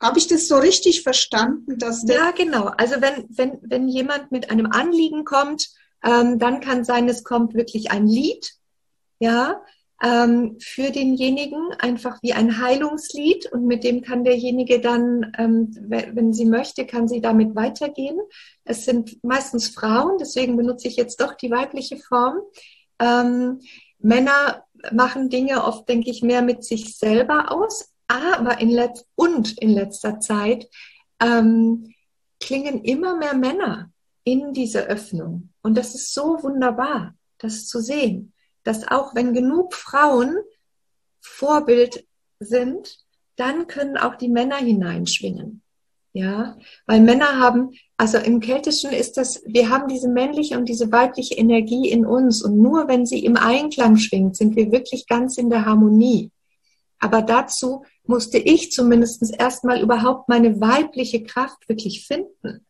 Habe 0.00 0.18
ich 0.18 0.28
das 0.28 0.46
so 0.46 0.56
richtig 0.56 1.02
verstanden? 1.02 1.78
Dass 1.78 2.04
ja, 2.08 2.30
genau. 2.30 2.66
Also 2.76 2.96
wenn, 3.00 3.26
wenn, 3.30 3.58
wenn 3.62 3.88
jemand 3.88 4.30
mit 4.30 4.50
einem 4.50 4.66
Anliegen 4.66 5.24
kommt, 5.24 5.68
ähm, 6.04 6.38
dann 6.38 6.60
kann 6.60 6.84
sein, 6.84 7.08
es 7.08 7.24
kommt 7.24 7.54
wirklich 7.54 7.90
ein 7.90 8.06
Lied, 8.06 8.52
ja, 9.18 9.60
ähm, 10.02 10.56
für 10.60 10.90
denjenigen, 10.90 11.72
einfach 11.80 12.22
wie 12.22 12.32
ein 12.32 12.60
Heilungslied 12.62 13.50
und 13.50 13.66
mit 13.66 13.82
dem 13.82 14.02
kann 14.02 14.22
derjenige 14.22 14.80
dann, 14.80 15.32
ähm, 15.36 15.74
wenn 15.88 16.32
sie 16.32 16.44
möchte, 16.44 16.86
kann 16.86 17.08
sie 17.08 17.20
damit 17.20 17.56
weitergehen. 17.56 18.20
Es 18.64 18.84
sind 18.84 19.22
meistens 19.24 19.68
Frauen, 19.68 20.18
deswegen 20.18 20.56
benutze 20.56 20.86
ich 20.86 20.96
jetzt 20.96 21.20
doch 21.20 21.34
die 21.34 21.50
weibliche 21.50 21.96
Form. 21.96 22.36
Ähm, 23.00 23.60
Männer 23.98 24.64
machen 24.92 25.30
Dinge 25.30 25.64
oft, 25.64 25.88
denke 25.88 26.10
ich, 26.10 26.22
mehr 26.22 26.42
mit 26.42 26.62
sich 26.62 26.96
selber 26.96 27.50
aus, 27.50 27.92
aber 28.08 28.58
in 28.60 28.70
letz 28.70 29.04
und 29.14 29.58
in 29.58 29.70
letzter 29.70 30.18
Zeit 30.18 30.68
ähm, 31.20 31.94
klingen 32.40 32.82
immer 32.82 33.16
mehr 33.16 33.34
Männer 33.34 33.90
in 34.24 34.52
diese 34.52 34.86
Öffnung. 34.86 35.50
Und 35.62 35.76
das 35.76 35.94
ist 35.94 36.12
so 36.12 36.42
wunderbar, 36.42 37.14
das 37.38 37.66
zu 37.66 37.80
sehen, 37.80 38.32
dass 38.64 38.88
auch 38.88 39.14
wenn 39.14 39.34
genug 39.34 39.74
Frauen 39.74 40.36
Vorbild 41.20 42.06
sind, 42.40 42.98
dann 43.36 43.66
können 43.66 43.96
auch 43.96 44.16
die 44.16 44.28
Männer 44.28 44.56
hineinschwingen. 44.56 45.62
Ja, 46.14 46.56
weil 46.86 47.00
Männer 47.00 47.38
haben, 47.38 47.70
also 47.96 48.18
im 48.18 48.40
Keltischen 48.40 48.90
ist 48.90 49.16
das, 49.18 49.42
wir 49.46 49.68
haben 49.68 49.88
diese 49.88 50.08
männliche 50.08 50.56
und 50.58 50.68
diese 50.68 50.90
weibliche 50.90 51.34
Energie 51.34 51.88
in 51.88 52.06
uns 52.06 52.42
und 52.42 52.58
nur 52.58 52.88
wenn 52.88 53.06
sie 53.06 53.24
im 53.24 53.36
Einklang 53.36 53.96
schwingt, 53.96 54.36
sind 54.36 54.56
wir 54.56 54.72
wirklich 54.72 55.06
ganz 55.06 55.36
in 55.36 55.50
der 55.50 55.64
Harmonie. 55.64 56.32
Aber 56.98 57.22
dazu 57.22 57.84
musste 58.08 58.38
ich 58.38 58.72
zumindest 58.72 59.22
erstmal 59.38 59.80
überhaupt 59.80 60.28
meine 60.28 60.60
weibliche 60.60 61.22
Kraft 61.22 61.68
wirklich 61.68 62.06
finden, 62.06 62.66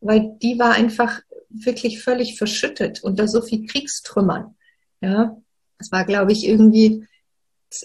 weil 0.00 0.36
die 0.42 0.58
war 0.58 0.72
einfach 0.72 1.20
wirklich 1.48 2.02
völlig 2.02 2.36
verschüttet 2.36 3.02
unter 3.02 3.26
so 3.26 3.40
viel 3.40 3.66
Kriegstrümmern. 3.66 4.54
Ja, 5.00 5.36
es 5.78 5.90
war, 5.90 6.04
glaube 6.04 6.32
ich, 6.32 6.46
irgendwie 6.46 7.06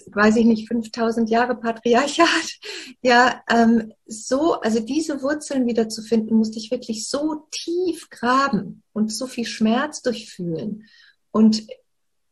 weiß 0.06 0.36
ich 0.36 0.44
nicht, 0.46 0.68
5000 0.68 1.30
Jahre 1.30 1.56
Patriarchat. 1.56 2.28
Ja, 3.02 3.42
ähm, 3.50 3.92
so, 4.06 4.60
also 4.60 4.80
diese 4.80 5.22
Wurzeln 5.22 5.66
wieder 5.66 5.88
zu 5.88 6.02
finden, 6.02 6.36
musste 6.36 6.58
ich 6.58 6.70
wirklich 6.70 7.08
so 7.08 7.46
tief 7.50 8.08
graben 8.10 8.82
und 8.92 9.12
so 9.12 9.26
viel 9.26 9.46
Schmerz 9.46 10.02
durchfühlen. 10.02 10.84
Und 11.30 11.66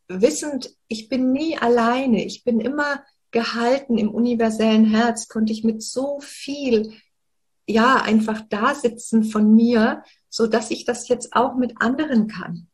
wissend, 0.09 0.75
ich 0.89 1.09
bin 1.09 1.33
nie 1.33 1.57
alleine, 1.57 2.25
ich 2.25 2.45
bin 2.45 2.61
immer 2.61 3.03
gehalten 3.33 3.99
im 3.99 4.11
universellen 4.15 4.85
Herz, 4.85 5.27
konnte 5.27 5.53
ich 5.53 5.65
mit 5.65 5.83
so 5.83 6.21
viel, 6.21 6.93
ja, 7.67 7.97
einfach 7.97 8.43
da 8.49 8.75
sitzen 8.75 9.25
von 9.25 9.55
mir, 9.55 10.05
so 10.29 10.47
dass 10.47 10.71
ich 10.71 10.85
das 10.85 11.09
jetzt 11.09 11.35
auch 11.35 11.57
mit 11.57 11.81
anderen 11.81 12.29
kann, 12.29 12.69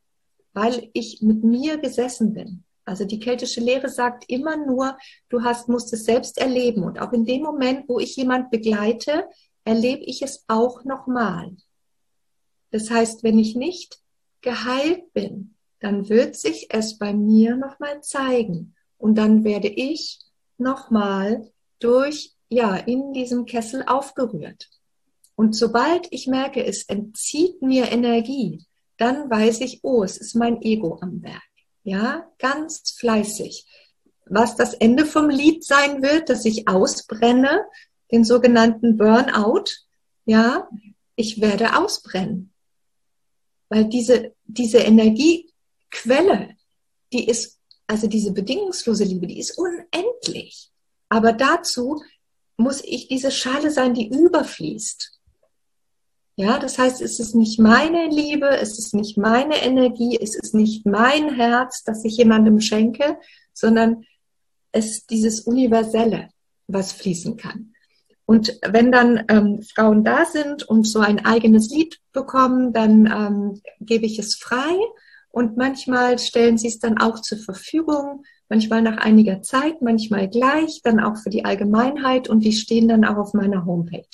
weil 0.53 0.91
ich 0.93 1.23
mit 1.23 1.43
mir 1.43 1.79
gesessen 1.79 2.35
bin. 2.35 2.65
Also 2.85 3.05
die 3.05 3.21
keltische 3.21 3.61
Lehre 3.61 3.89
sagt 3.89 4.25
immer 4.29 4.57
nur, 4.57 4.97
du 5.29 5.43
hast, 5.43 5.69
musst 5.69 5.93
es 5.93 6.05
selbst 6.05 6.39
erleben. 6.39 6.85
Und 6.85 6.99
auch 7.01 7.13
in 7.13 7.27
dem 7.27 7.43
Moment, 7.43 7.87
wo 7.87 7.99
ich 7.99 8.17
jemand 8.17 8.51
begleite, 8.51 9.29
erlebe 9.65 10.05
ich 10.05 10.23
es 10.23 10.45
auch 10.49 10.85
nochmal. 10.85 11.55
Das 12.71 12.91
heißt, 12.91 13.23
wenn 13.23 13.39
ich 13.39 13.55
nicht 13.57 13.99
geheilt 14.41 15.13
bin, 15.13 15.55
dann 15.81 16.09
wird 16.09 16.37
sich 16.37 16.69
es 16.71 16.97
bei 16.97 17.13
mir 17.13 17.57
nochmal 17.57 18.01
zeigen. 18.03 18.75
Und 18.97 19.17
dann 19.17 19.45
werde 19.45 19.69
ich 19.69 20.21
nochmal 20.59 21.51
durch, 21.79 22.35
ja, 22.49 22.77
in 22.77 23.13
diesem 23.13 23.47
Kessel 23.47 23.85
aufgerührt. 23.87 24.69
Und 25.37 25.55
sobald 25.55 26.09
ich 26.13 26.27
merke, 26.27 26.65
es 26.65 26.85
entzieht 26.89 27.63
mir 27.63 27.91
Energie, 27.93 28.65
dann 28.97 29.31
weiß 29.31 29.61
ich, 29.61 29.81
oh, 29.85 30.03
es 30.03 30.17
ist 30.17 30.35
mein 30.35 30.61
Ego 30.63 30.99
am 31.01 31.23
Werk 31.23 31.43
ja, 31.89 32.31
ganz 32.39 32.91
fleißig. 32.99 33.67
Was 34.27 34.57
das 34.57 34.75
Ende 34.75 35.07
vom 35.07 35.31
Lied 35.31 35.65
sein 35.65 36.03
wird, 36.03 36.29
dass 36.29 36.45
ich 36.45 36.69
ausbrenne, 36.69 37.65
den 38.13 38.25
sogenannten 38.25 38.99
Burnout, 38.99 39.65
ja, 40.27 40.69
ich 41.17 41.41
werde 41.41 41.79
ausbrennen. 41.79 42.53
Weil 43.71 43.87
diese, 43.87 44.35
diese 44.45 44.79
Energiequelle, 44.79 46.57
die 47.13 47.27
ist, 47.27 47.58
also 47.89 48.07
diese 48.07 48.33
bedingungslose 48.33 49.05
Liebe, 49.05 49.27
die 49.27 49.41
ist 49.41 49.59
unendlich. 49.59 50.71
Aber 51.09 51.33
dazu 51.33 52.03
muss 52.57 52.85
ich 52.85 53.09
diese 53.09 53.31
Schale 53.31 53.71
sein, 53.71 53.95
die 53.95 54.09
überfließt. 54.09 55.19
Ja, 56.37 56.59
das 56.59 56.79
heißt, 56.79 57.01
es 57.01 57.19
ist 57.19 57.35
nicht 57.35 57.59
meine 57.59 58.07
Liebe, 58.09 58.49
es 58.49 58.79
ist 58.79 58.95
nicht 58.95 59.17
meine 59.17 59.61
Energie, 59.61 60.17
es 60.21 60.37
ist 60.37 60.55
nicht 60.55 60.87
mein 60.87 61.35
Herz, 61.35 61.83
das 61.83 62.05
ich 62.05 62.17
jemandem 62.17 62.61
schenke, 62.61 63.19
sondern 63.53 64.05
es 64.71 64.91
ist 64.91 65.11
dieses 65.11 65.41
Universelle, 65.41 66.29
was 66.69 66.93
fließen 66.93 67.37
kann. 67.37 67.73
Und 68.25 68.57
wenn 68.63 68.93
dann 68.93 69.25
ähm, 69.29 69.63
Frauen 69.63 70.05
da 70.05 70.27
sind 70.27 70.63
und 70.63 70.85
so 70.85 71.01
ein 71.01 71.25
eigenes 71.25 71.71
Lied 71.71 71.99
bekommen, 72.13 72.73
dann 72.75 73.07
ähm, 73.07 73.63
gebe 73.81 74.05
ich 74.05 74.19
es 74.19 74.35
frei 74.35 74.77
und 75.31 75.57
manchmal 75.57 76.19
stellen 76.19 76.59
sie 76.59 76.69
es 76.69 76.79
dann 76.79 76.99
auch 76.99 77.21
zur 77.21 77.39
Verfügung, 77.39 78.25
manchmal 78.49 78.83
nach 78.83 78.99
einiger 78.99 79.43
Zeit, 79.43 79.83
manchmal 79.83 80.29
gleich, 80.29 80.81
dann 80.83 81.01
auch 81.01 81.17
für 81.17 81.31
die 81.31 81.45
Allgemeinheit 81.45 82.29
und 82.29 82.41
die 82.41 82.53
stehen 82.53 82.89
dann 82.89 83.05
auch 83.05 83.17
auf 83.17 83.35
meiner 83.35 83.67
Homepage. 83.67 84.07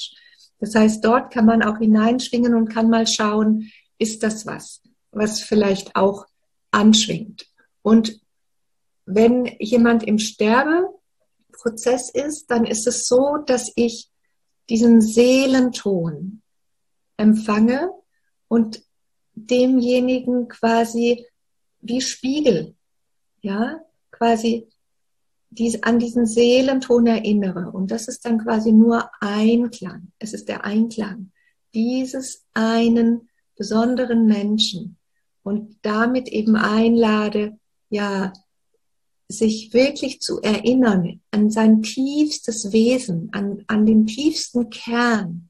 Das 0.59 0.75
heißt, 0.75 1.05
dort 1.05 1.33
kann 1.33 1.47
man 1.47 1.63
auch 1.63 1.79
hineinschwingen 1.79 2.55
und 2.55 2.69
kann 2.69 2.91
mal 2.91 3.07
schauen, 3.07 3.71
ist 3.99 4.23
das 4.23 4.47
was, 4.47 4.83
was 5.13 5.41
vielleicht 5.41 5.95
auch 5.95 6.27
anschwingt. 6.71 7.47
Und 7.83 8.21
wenn 9.07 9.47
jemand 9.59 10.03
im 10.05 10.19
Sterbeprozess 10.19 12.11
ist, 12.11 12.51
dann 12.51 12.65
ist 12.65 12.87
es 12.87 13.07
so, 13.07 13.39
dass 13.47 13.71
ich 13.77 14.09
diesen 14.69 15.01
Seelenton 15.01 16.43
empfange 17.17 17.91
und 18.49 18.84
demjenigen 19.35 20.49
quasi 20.49 21.27
wie 21.81 22.01
Spiegel, 22.01 22.75
ja, 23.43 23.81
quasi 24.11 24.69
dies, 25.51 25.83
an 25.83 25.99
diesen 25.99 26.27
Seelenton 26.27 27.07
erinnere. 27.07 27.71
Und 27.71 27.91
das 27.91 28.09
ist 28.09 28.25
dann 28.25 28.39
quasi 28.39 28.73
nur 28.73 29.11
Einklang. 29.21 30.13
Es 30.19 30.33
ist 30.33 30.49
der 30.49 30.65
Einklang 30.65 31.31
dieses 31.75 32.45
einen 32.55 33.29
besonderen 33.57 34.27
Menschen 34.27 34.97
und 35.43 35.77
damit 35.83 36.29
eben 36.29 36.57
einlade, 36.57 37.59
ja, 37.91 38.33
sich 39.29 39.73
wirklich 39.73 40.21
zu 40.21 40.41
erinnern 40.43 41.21
an 41.31 41.51
sein 41.51 41.83
tiefstes 41.83 42.73
Wesen, 42.73 43.31
an, 43.33 43.65
an 43.67 43.87
den 43.87 44.07
tiefsten 44.07 44.71
Kern 44.71 45.49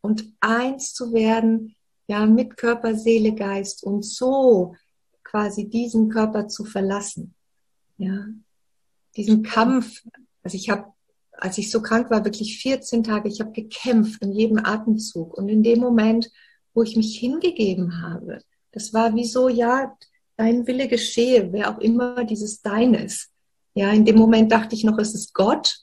und 0.00 0.32
eins 0.40 0.94
zu 0.94 1.12
werden, 1.12 1.75
ja, 2.06 2.26
mit 2.26 2.56
Körper, 2.56 2.94
Seele, 2.94 3.34
Geist 3.34 3.82
und 3.82 4.04
so 4.04 4.74
quasi 5.24 5.68
diesen 5.68 6.08
Körper 6.08 6.48
zu 6.48 6.64
verlassen. 6.64 7.34
Ja, 7.98 8.26
diesen 9.16 9.42
Kampf. 9.42 10.02
Also 10.42 10.56
ich 10.56 10.70
habe, 10.70 10.92
als 11.32 11.58
ich 11.58 11.70
so 11.70 11.82
krank 11.82 12.10
war, 12.10 12.24
wirklich 12.24 12.58
14 12.58 13.02
Tage, 13.02 13.28
ich 13.28 13.40
habe 13.40 13.52
gekämpft 13.52 14.22
in 14.22 14.32
jedem 14.32 14.58
Atemzug. 14.64 15.36
Und 15.36 15.48
in 15.48 15.62
dem 15.62 15.80
Moment, 15.80 16.30
wo 16.74 16.82
ich 16.82 16.96
mich 16.96 17.18
hingegeben 17.18 18.02
habe, 18.02 18.40
das 18.72 18.92
war 18.92 19.14
wie 19.14 19.24
so, 19.24 19.48
ja, 19.48 19.96
dein 20.36 20.66
Wille 20.66 20.86
geschehe, 20.86 21.52
wer 21.52 21.70
auch 21.70 21.78
immer 21.78 22.24
dieses 22.24 22.60
Dein 22.60 22.94
ist. 22.94 23.30
Ja, 23.74 23.90
in 23.90 24.04
dem 24.04 24.16
Moment 24.16 24.52
dachte 24.52 24.74
ich 24.74 24.84
noch, 24.84 24.98
es 24.98 25.14
ist 25.14 25.34
Gott. 25.34 25.80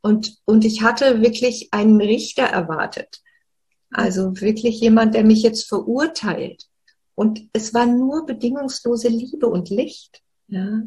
Und, 0.00 0.38
und 0.44 0.64
ich 0.64 0.82
hatte 0.82 1.20
wirklich 1.20 1.68
einen 1.72 2.00
Richter 2.00 2.44
erwartet. 2.44 3.20
Also 3.90 4.40
wirklich 4.40 4.80
jemand, 4.80 5.14
der 5.14 5.24
mich 5.24 5.42
jetzt 5.42 5.68
verurteilt. 5.68 6.68
Und 7.14 7.48
es 7.52 7.74
war 7.74 7.86
nur 7.86 8.26
bedingungslose 8.26 9.08
Liebe 9.08 9.48
und 9.48 9.70
Licht. 9.70 10.22
Ja. 10.46 10.82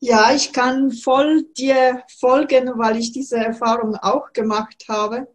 Ja, 0.00 0.32
ich 0.34 0.52
kann 0.52 0.92
voll 0.92 1.44
dir 1.56 2.04
folgen, 2.20 2.70
weil 2.76 2.98
ich 2.98 3.12
diese 3.12 3.36
Erfahrung 3.36 3.96
auch 3.96 4.32
gemacht 4.32 4.84
habe. 4.88 5.26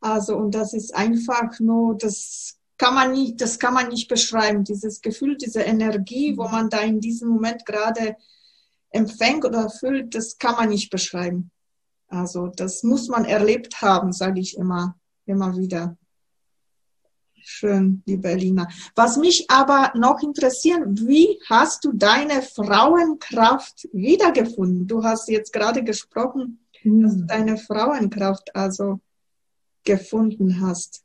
Also, 0.00 0.36
und 0.36 0.54
das 0.54 0.74
ist 0.74 0.94
einfach 0.94 1.58
nur, 1.60 1.96
das 1.98 2.58
kann 2.78 2.94
man 2.94 3.12
nicht, 3.12 3.40
das 3.40 3.58
kann 3.58 3.74
man 3.74 3.88
nicht 3.88 4.08
beschreiben. 4.08 4.64
Dieses 4.64 5.00
Gefühl, 5.00 5.36
diese 5.36 5.62
Energie, 5.62 6.36
wo 6.36 6.48
man 6.48 6.70
da 6.70 6.80
in 6.80 7.00
diesem 7.00 7.28
Moment 7.30 7.66
gerade 7.66 8.16
empfängt 8.90 9.44
oder 9.44 9.68
fühlt, 9.68 10.14
das 10.14 10.38
kann 10.38 10.56
man 10.56 10.68
nicht 10.68 10.90
beschreiben. 10.90 11.50
Also, 12.14 12.46
das 12.46 12.82
muss 12.82 13.08
man 13.08 13.24
erlebt 13.24 13.82
haben, 13.82 14.12
sage 14.12 14.40
ich 14.40 14.56
immer, 14.56 14.96
immer 15.26 15.56
wieder. 15.56 15.96
Schön, 17.46 18.02
liebe 18.06 18.28
Elina. 18.28 18.68
Was 18.94 19.18
mich 19.18 19.50
aber 19.50 19.92
noch 19.94 20.22
interessiert, 20.22 20.80
wie 20.86 21.38
hast 21.46 21.84
du 21.84 21.92
deine 21.92 22.40
Frauenkraft 22.40 23.88
wiedergefunden? 23.92 24.86
Du 24.86 25.04
hast 25.04 25.28
jetzt 25.28 25.52
gerade 25.52 25.84
gesprochen, 25.84 26.66
mhm. 26.82 27.02
dass 27.02 27.12
du 27.14 27.20
hm. 27.20 27.26
deine 27.26 27.56
Frauenkraft 27.58 28.56
also 28.56 29.00
gefunden 29.84 30.62
hast. 30.62 31.02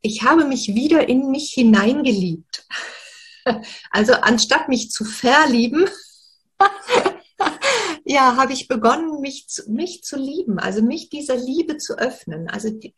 Ich 0.00 0.24
habe 0.24 0.46
mich 0.46 0.74
wieder 0.74 1.08
in 1.08 1.30
mich 1.30 1.52
hineingeliebt. 1.52 2.66
Also 3.92 4.12
anstatt 4.14 4.68
mich 4.68 4.90
zu 4.90 5.04
verlieben, 5.04 5.88
ja, 8.06 8.36
habe 8.36 8.52
ich 8.52 8.68
begonnen, 8.68 9.20
mich 9.20 9.48
zu, 9.48 9.70
mich 9.70 10.02
zu 10.02 10.16
lieben, 10.16 10.60
also 10.60 10.80
mich 10.80 11.10
dieser 11.10 11.36
Liebe 11.36 11.76
zu 11.76 11.98
öffnen. 11.98 12.48
Also 12.48 12.70
die, 12.70 12.94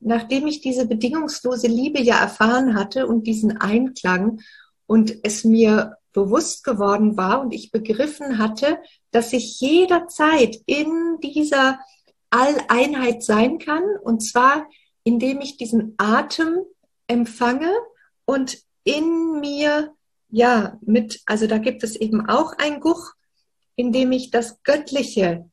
nachdem 0.00 0.48
ich 0.48 0.60
diese 0.60 0.86
bedingungslose 0.86 1.68
Liebe 1.68 2.02
ja 2.02 2.18
erfahren 2.18 2.74
hatte 2.74 3.06
und 3.06 3.26
diesen 3.28 3.56
Einklang 3.58 4.40
und 4.86 5.14
es 5.22 5.44
mir 5.44 5.96
bewusst 6.12 6.64
geworden 6.64 7.16
war 7.16 7.40
und 7.40 7.54
ich 7.54 7.70
begriffen 7.70 8.38
hatte, 8.38 8.78
dass 9.12 9.32
ich 9.32 9.60
jederzeit 9.60 10.56
in 10.66 11.18
dieser 11.22 11.78
Alleinheit 12.30 13.22
sein 13.22 13.58
kann 13.58 13.84
und 14.02 14.20
zwar 14.20 14.66
indem 15.04 15.40
ich 15.40 15.56
diesen 15.56 15.94
Atem 15.96 16.58
empfange 17.06 17.72
und 18.26 18.58
in 18.84 19.40
mir, 19.40 19.94
ja, 20.28 20.78
mit, 20.82 21.22
also 21.24 21.46
da 21.46 21.56
gibt 21.56 21.82
es 21.82 21.96
eben 21.96 22.28
auch 22.28 22.52
ein 22.58 22.80
Guch, 22.80 23.12
in 23.78 23.92
dem 23.92 24.10
ich 24.10 24.32
das 24.32 24.60
Göttliche 24.64 25.48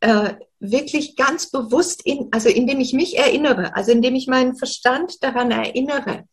äh, 0.00 0.34
wirklich 0.58 1.14
ganz 1.14 1.50
bewusst 1.50 2.00
in, 2.06 2.28
also 2.32 2.48
indem 2.48 2.80
ich 2.80 2.94
mich 2.94 3.18
erinnere, 3.18 3.76
also 3.76 3.92
indem 3.92 4.14
ich 4.14 4.26
meinen 4.26 4.56
Verstand 4.56 5.22
daran 5.22 5.50
erinnere, 5.50 6.24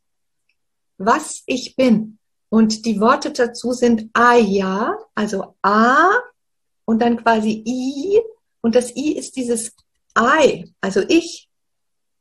was 0.98 1.44
ich 1.46 1.76
bin. 1.76 2.18
Und 2.48 2.86
die 2.86 3.02
Worte 3.02 3.32
dazu 3.32 3.74
sind 3.74 4.10
A 4.14 4.36
ja, 4.36 4.98
also 5.16 5.56
A 5.62 6.12
und 6.86 7.02
dann 7.02 7.22
quasi 7.22 7.62
I. 7.68 8.22
Und 8.62 8.76
das 8.76 8.96
I 8.96 9.18
ist 9.18 9.36
dieses 9.36 9.76
I, 10.18 10.74
also 10.80 11.02
ich, 11.10 11.50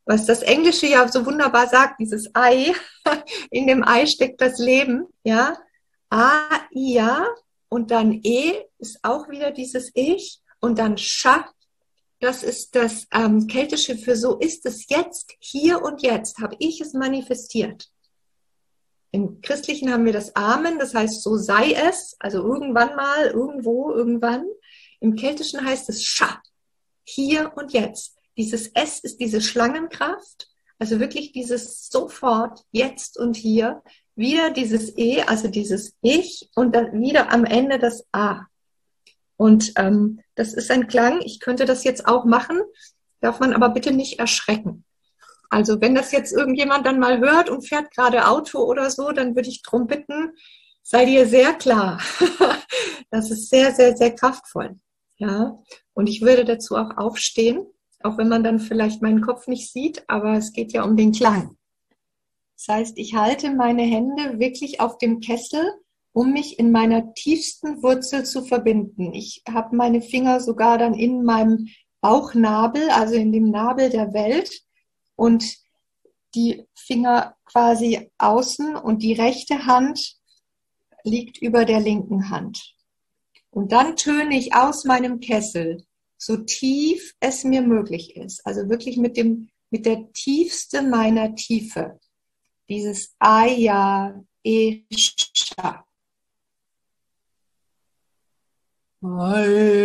was 0.04 0.26
das 0.26 0.42
Englische 0.42 0.88
ja 0.88 1.06
so 1.06 1.24
wunderbar 1.24 1.68
sagt, 1.68 2.00
dieses 2.00 2.28
Ei, 2.34 2.72
in 3.52 3.68
dem 3.68 3.86
Ei 3.86 4.04
steckt 4.06 4.40
das 4.40 4.58
Leben, 4.58 5.06
ja. 5.22 5.56
A, 6.10 6.40
I, 6.74 6.94
ja, 6.94 7.28
und 7.72 7.90
dann 7.90 8.20
E 8.22 8.52
ist 8.76 8.98
auch 9.02 9.30
wieder 9.30 9.50
dieses 9.50 9.90
Ich 9.94 10.42
und 10.60 10.78
dann 10.78 10.98
Scha, 10.98 11.50
das 12.20 12.42
ist 12.42 12.74
das 12.74 13.06
ähm, 13.14 13.46
Keltische 13.46 13.96
für 13.96 14.14
so 14.14 14.38
ist 14.38 14.66
es 14.66 14.90
jetzt, 14.90 15.32
hier 15.38 15.80
und 15.80 16.02
jetzt, 16.02 16.36
habe 16.36 16.54
ich 16.58 16.82
es 16.82 16.92
manifestiert. 16.92 17.88
Im 19.10 19.40
Christlichen 19.40 19.90
haben 19.90 20.04
wir 20.04 20.12
das 20.12 20.36
Amen, 20.36 20.78
das 20.78 20.94
heißt, 20.94 21.22
so 21.22 21.38
sei 21.38 21.72
es, 21.72 22.14
also 22.18 22.42
irgendwann 22.42 22.94
mal, 22.94 23.28
irgendwo, 23.28 23.90
irgendwann. 23.90 24.44
Im 25.00 25.16
Keltischen 25.16 25.64
heißt 25.64 25.88
es 25.88 26.04
Scha, 26.04 26.42
hier 27.04 27.52
und 27.56 27.72
jetzt. 27.72 28.18
Dieses 28.36 28.66
S 28.68 29.00
ist 29.00 29.18
diese 29.18 29.40
Schlangenkraft, 29.40 30.51
also 30.82 30.98
wirklich 30.98 31.30
dieses 31.30 31.88
sofort, 31.90 32.64
jetzt 32.72 33.16
und 33.16 33.36
hier. 33.36 33.84
Wieder 34.16 34.50
dieses 34.50 34.98
E, 34.98 35.22
also 35.22 35.46
dieses 35.46 35.94
Ich 36.02 36.50
und 36.56 36.74
dann 36.74 37.00
wieder 37.00 37.30
am 37.30 37.44
Ende 37.44 37.78
das 37.78 38.04
A. 38.10 38.46
Und 39.36 39.74
ähm, 39.76 40.18
das 40.34 40.52
ist 40.54 40.72
ein 40.72 40.88
Klang, 40.88 41.20
ich 41.20 41.38
könnte 41.38 41.66
das 41.66 41.84
jetzt 41.84 42.08
auch 42.08 42.24
machen, 42.24 42.60
darf 43.20 43.38
man 43.38 43.52
aber 43.52 43.68
bitte 43.68 43.92
nicht 43.92 44.18
erschrecken. 44.18 44.84
Also 45.50 45.80
wenn 45.80 45.94
das 45.94 46.10
jetzt 46.10 46.32
irgendjemand 46.32 46.84
dann 46.84 46.98
mal 46.98 47.20
hört 47.20 47.48
und 47.48 47.62
fährt 47.62 47.94
gerade 47.94 48.26
Auto 48.26 48.58
oder 48.64 48.90
so, 48.90 49.12
dann 49.12 49.36
würde 49.36 49.50
ich 49.50 49.62
darum 49.62 49.86
bitten, 49.86 50.32
sei 50.82 51.04
dir 51.04 51.28
sehr 51.28 51.52
klar. 51.52 52.00
das 53.12 53.30
ist 53.30 53.50
sehr, 53.50 53.72
sehr, 53.72 53.96
sehr 53.96 54.16
kraftvoll. 54.16 54.80
Ja. 55.18 55.62
Und 55.94 56.08
ich 56.08 56.22
würde 56.22 56.44
dazu 56.44 56.74
auch 56.74 56.96
aufstehen 56.96 57.68
auch 58.04 58.18
wenn 58.18 58.28
man 58.28 58.44
dann 58.44 58.60
vielleicht 58.60 59.02
meinen 59.02 59.20
Kopf 59.20 59.46
nicht 59.48 59.72
sieht, 59.72 60.04
aber 60.08 60.34
es 60.34 60.52
geht 60.52 60.72
ja 60.72 60.84
um 60.84 60.96
den 60.96 61.12
Klang. 61.12 61.56
Das 62.56 62.76
heißt, 62.76 62.98
ich 62.98 63.14
halte 63.14 63.50
meine 63.54 63.82
Hände 63.82 64.38
wirklich 64.38 64.80
auf 64.80 64.98
dem 64.98 65.20
Kessel, 65.20 65.64
um 66.12 66.32
mich 66.32 66.58
in 66.58 66.70
meiner 66.70 67.14
tiefsten 67.14 67.82
Wurzel 67.82 68.24
zu 68.24 68.44
verbinden. 68.44 69.12
Ich 69.14 69.42
habe 69.48 69.74
meine 69.74 70.00
Finger 70.00 70.40
sogar 70.40 70.78
dann 70.78 70.94
in 70.94 71.24
meinem 71.24 71.68
Bauchnabel, 72.00 72.90
also 72.90 73.14
in 73.14 73.32
dem 73.32 73.50
Nabel 73.50 73.90
der 73.90 74.12
Welt 74.12 74.62
und 75.16 75.56
die 76.34 76.66
Finger 76.74 77.36
quasi 77.44 78.10
außen 78.18 78.76
und 78.76 79.02
die 79.02 79.12
rechte 79.12 79.66
Hand 79.66 80.16
liegt 81.04 81.38
über 81.38 81.64
der 81.64 81.80
linken 81.80 82.30
Hand. 82.30 82.74
Und 83.50 83.72
dann 83.72 83.96
töne 83.96 84.36
ich 84.36 84.54
aus 84.54 84.84
meinem 84.84 85.20
Kessel 85.20 85.84
so 86.22 86.36
tief 86.36 87.14
es 87.18 87.42
mir 87.42 87.62
möglich 87.62 88.16
ist. 88.16 88.46
Also 88.46 88.68
wirklich 88.68 88.96
mit 88.96 89.16
dem, 89.16 89.48
mit 89.70 89.86
der 89.86 90.12
tiefste 90.12 90.82
meiner 90.82 91.34
Tiefe. 91.34 91.98
Dieses 92.68 93.16
Aya 93.18 94.22
Esha. 94.44 95.84
Aya 99.02 99.82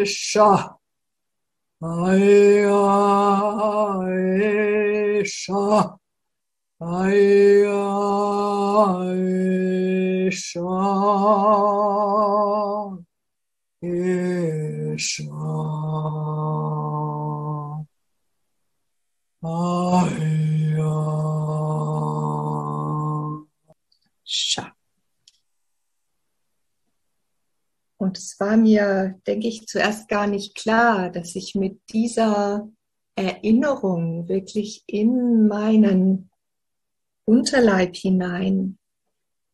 Esha. 0.00 0.78
Aya 1.82 2.82
Esha. 5.20 5.98
Aya 6.80 7.92
Esha. 10.26 11.12
Und 27.96 28.18
es 28.18 28.38
war 28.40 28.56
mir, 28.56 29.20
denke 29.26 29.48
ich, 29.48 29.66
zuerst 29.66 30.08
gar 30.08 30.26
nicht 30.26 30.54
klar, 30.54 31.08
dass 31.10 31.34
ich 31.36 31.54
mit 31.54 31.80
dieser 31.92 32.68
Erinnerung 33.14 34.28
wirklich 34.28 34.84
in 34.86 35.46
meinen 35.46 36.30
Unterleib 37.24 37.96
hinein 37.96 38.78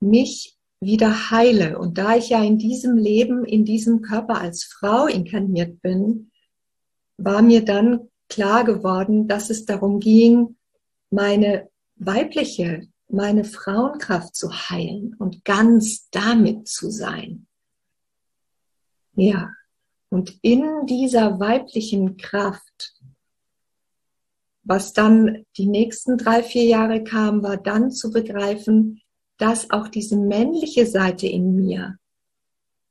mich 0.00 0.57
wieder 0.80 1.30
heile. 1.30 1.78
Und 1.78 1.98
da 1.98 2.16
ich 2.16 2.30
ja 2.30 2.42
in 2.42 2.58
diesem 2.58 2.96
Leben, 2.96 3.44
in 3.44 3.64
diesem 3.64 4.02
Körper 4.02 4.40
als 4.40 4.64
Frau 4.64 5.06
inkarniert 5.06 5.82
bin, 5.82 6.30
war 7.16 7.42
mir 7.42 7.64
dann 7.64 8.08
klar 8.28 8.64
geworden, 8.64 9.26
dass 9.26 9.50
es 9.50 9.64
darum 9.64 10.00
ging, 10.00 10.56
meine 11.10 11.68
weibliche, 11.96 12.88
meine 13.08 13.44
Frauenkraft 13.44 14.36
zu 14.36 14.52
heilen 14.52 15.14
und 15.18 15.44
ganz 15.44 16.08
damit 16.10 16.68
zu 16.68 16.90
sein. 16.90 17.46
Ja, 19.14 19.52
und 20.10 20.38
in 20.42 20.86
dieser 20.86 21.40
weiblichen 21.40 22.16
Kraft, 22.16 22.94
was 24.62 24.92
dann 24.92 25.44
die 25.56 25.66
nächsten 25.66 26.18
drei, 26.18 26.42
vier 26.42 26.64
Jahre 26.64 27.02
kam, 27.02 27.42
war 27.42 27.56
dann 27.56 27.90
zu 27.90 28.10
begreifen, 28.10 29.00
dass 29.38 29.70
auch 29.70 29.88
diese 29.88 30.16
männliche 30.16 30.86
Seite 30.86 31.26
in 31.26 31.54
mir, 31.56 31.98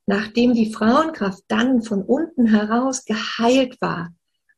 nachdem 0.05 0.53
die 0.53 0.71
Frauenkraft 0.71 1.43
dann 1.47 1.81
von 1.81 2.01
unten 2.01 2.45
heraus 2.47 3.05
geheilt 3.05 3.79
war, 3.81 4.13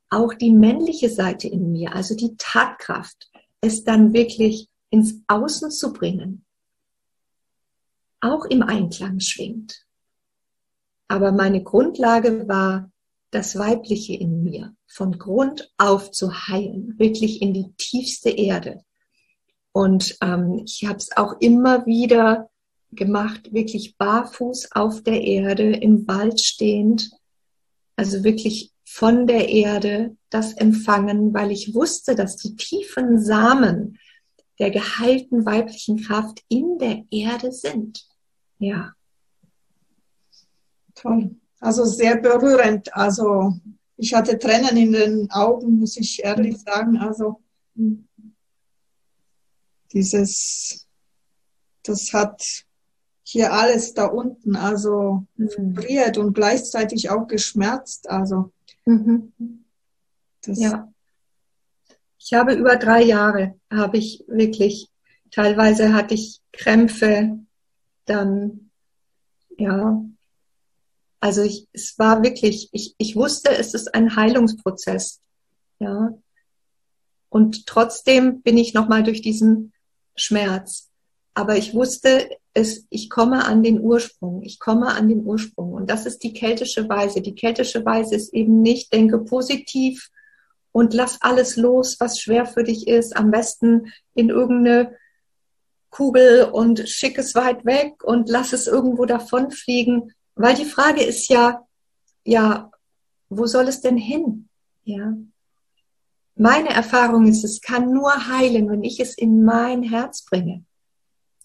auch 0.10 0.34
die 0.34 0.52
männliche 0.52 1.10
Seite 1.10 1.48
in 1.48 1.72
mir, 1.72 1.94
also 1.96 2.16
die 2.16 2.36
Tatkraft, 2.38 3.30
es 3.62 3.84
dann 3.84 4.14
wirklich 4.14 4.70
ins 4.90 5.22
Außen 5.28 5.72
zu 5.72 5.94
bringen, 5.94 6.46
auch 8.22 8.46
im 8.46 8.64
Einklang 8.64 9.20
schwingt. 9.20 9.86
Aber 11.08 11.32
meine 11.32 11.64
Grundlage 11.64 12.48
war 12.48 12.92
das 13.32 13.58
Weibliche 13.58 14.16
in 14.16 14.44
mir, 14.44 14.76
von 14.88 15.18
Grund 15.18 15.72
auf 15.78 16.12
zu 16.12 16.48
heilen, 16.48 16.98
wirklich 16.98 17.42
in 17.42 17.54
die 17.54 17.72
tiefste 17.78 18.30
Erde. 18.30 18.84
Und 19.72 20.18
ähm, 20.22 20.64
ich 20.66 20.86
habe 20.86 20.98
es 20.98 21.16
auch 21.16 21.40
immer 21.40 21.86
wieder 21.86 22.50
gemacht, 22.92 23.54
wirklich 23.54 23.98
barfuß 23.98 24.72
auf 24.72 25.04
der 25.04 25.22
Erde, 25.22 25.72
im 25.74 26.08
Wald 26.08 26.42
stehend, 26.42 27.12
also 27.96 28.24
wirklich 28.24 28.72
von 28.84 29.28
der 29.28 29.50
Erde 29.50 30.18
das 30.30 30.54
empfangen, 30.54 31.34
weil 31.34 31.52
ich 31.52 31.76
wusste, 31.76 32.16
dass 32.16 32.38
die 32.38 32.56
tiefen 32.56 33.20
Samen 33.20 34.00
der 34.58 34.72
geheilten 34.72 35.46
weiblichen 35.46 35.98
Kraft 35.98 36.44
in 36.50 36.80
der 36.80 37.04
Erde 37.12 37.52
sind. 37.52 38.08
Ja. 38.58 38.94
Toll. 40.96 41.36
Also 41.60 41.86
sehr 41.86 42.18
berührend. 42.18 42.94
Also 42.96 43.54
ich 43.98 44.14
hatte 44.14 44.40
Tränen 44.40 44.76
in 44.76 44.92
den 44.92 45.32
Augen, 45.32 45.80
muss 45.80 45.96
ich 45.98 46.24
ehrlich 46.24 46.58
sagen. 46.58 46.98
Also 46.98 47.42
hm 47.76 48.09
dieses, 49.94 50.88
das 51.84 52.14
hat 52.14 52.66
hier 53.24 53.54
alles 53.54 53.94
da 53.94 54.06
unten, 54.06 54.56
also 54.56 55.26
mhm. 55.36 55.76
vibriert 55.76 56.18
und 56.18 56.34
gleichzeitig 56.34 57.10
auch 57.10 57.28
geschmerzt, 57.28 58.10
also. 58.10 58.52
Mhm. 58.86 59.34
ja. 60.46 60.92
Ich 62.18 62.34
habe 62.34 62.54
über 62.54 62.76
drei 62.76 63.04
Jahre, 63.04 63.60
habe 63.72 63.98
ich 63.98 64.24
wirklich, 64.28 64.90
teilweise 65.32 65.94
hatte 65.94 66.16
ich 66.16 66.42
Krämpfe, 66.52 67.40
dann, 68.06 68.72
ja, 69.58 70.04
also 71.20 71.44
ich, 71.44 71.68
es 71.74 72.00
war 72.00 72.24
wirklich, 72.24 72.70
ich, 72.72 72.96
ich 72.98 73.16
wusste, 73.16 73.52
es 73.52 73.74
ist 73.74 73.94
ein 73.94 74.16
Heilungsprozess, 74.16 75.22
ja. 75.80 76.18
Und 77.30 77.68
trotzdem 77.68 78.42
bin 78.42 78.58
ich 78.58 78.74
nochmal 78.74 79.04
durch 79.04 79.22
diesen 79.22 79.72
Schmerz. 80.16 80.89
Aber 81.34 81.57
ich 81.57 81.74
wusste, 81.74 82.30
es, 82.53 82.86
ich 82.89 83.10
komme 83.10 83.45
an 83.45 83.64
den 83.64 83.80
Ursprung. 83.80 84.43
Ich 84.43 84.60
komme 84.60 84.88
an 84.88 85.07
den 85.07 85.26
Ursprung. 85.26 85.74
Und 85.74 85.89
das 85.89 86.05
ist 86.05 86.24
die 86.24 86.34
keltische 86.34 86.89
Weise. 86.89 87.22
Die 87.22 87.36
keltische 87.36 87.86
Weise 87.86 88.16
ist 88.16 88.34
eben 88.34 88.62
nicht, 88.62 88.91
denke 88.93 89.20
positiv 89.20 90.10
und 90.72 90.93
lass 90.93 91.22
alles 91.22 91.55
los, 91.55 91.97
was 91.99 92.20
schwer 92.20 92.45
für 92.45 92.64
dich 92.64 92.88
ist. 92.88 93.16
Am 93.16 93.32
besten 93.32 93.91
in 94.16 94.30
irgendeine 94.30 94.95
Kugel 95.89 96.43
und 96.51 96.88
schick 96.88 97.18
es 97.18 97.36
weit 97.36 97.66
weg 97.66 98.03
und 98.03 98.30
lass 98.30 98.53
es 98.53 98.68
irgendwo 98.68 99.05
davonfliegen. 99.05 100.14
Weil 100.36 100.55
die 100.55 100.66
Frage 100.66 101.03
ist 101.03 101.30
ja, 101.30 101.66
ja, 102.24 102.72
wo 103.30 103.45
soll 103.45 103.68
es 103.68 103.82
denn 103.82 103.97
hin? 103.97 104.49
Ja. 104.84 105.14
Meine 106.42 106.70
Erfahrung 106.70 107.28
ist, 107.28 107.44
es 107.44 107.60
kann 107.60 107.92
nur 107.92 108.30
heilen, 108.30 108.70
wenn 108.70 108.82
ich 108.82 109.02
es 109.02 109.18
in 109.18 109.44
mein 109.44 109.84
Herz 109.84 110.24
bringe. 110.24 110.64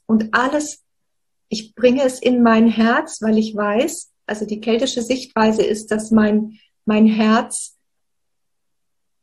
Und 0.06 0.32
alles, 0.32 0.84
ich 1.48 1.74
bringe 1.74 2.04
es 2.04 2.20
in 2.20 2.44
mein 2.44 2.68
Herz, 2.68 3.20
weil 3.20 3.36
ich 3.36 3.56
weiß, 3.56 4.12
also 4.26 4.46
die 4.46 4.60
keltische 4.60 5.02
Sichtweise 5.02 5.64
ist, 5.64 5.90
dass 5.90 6.12
mein, 6.12 6.60
mein 6.84 7.08
Herz, 7.08 7.76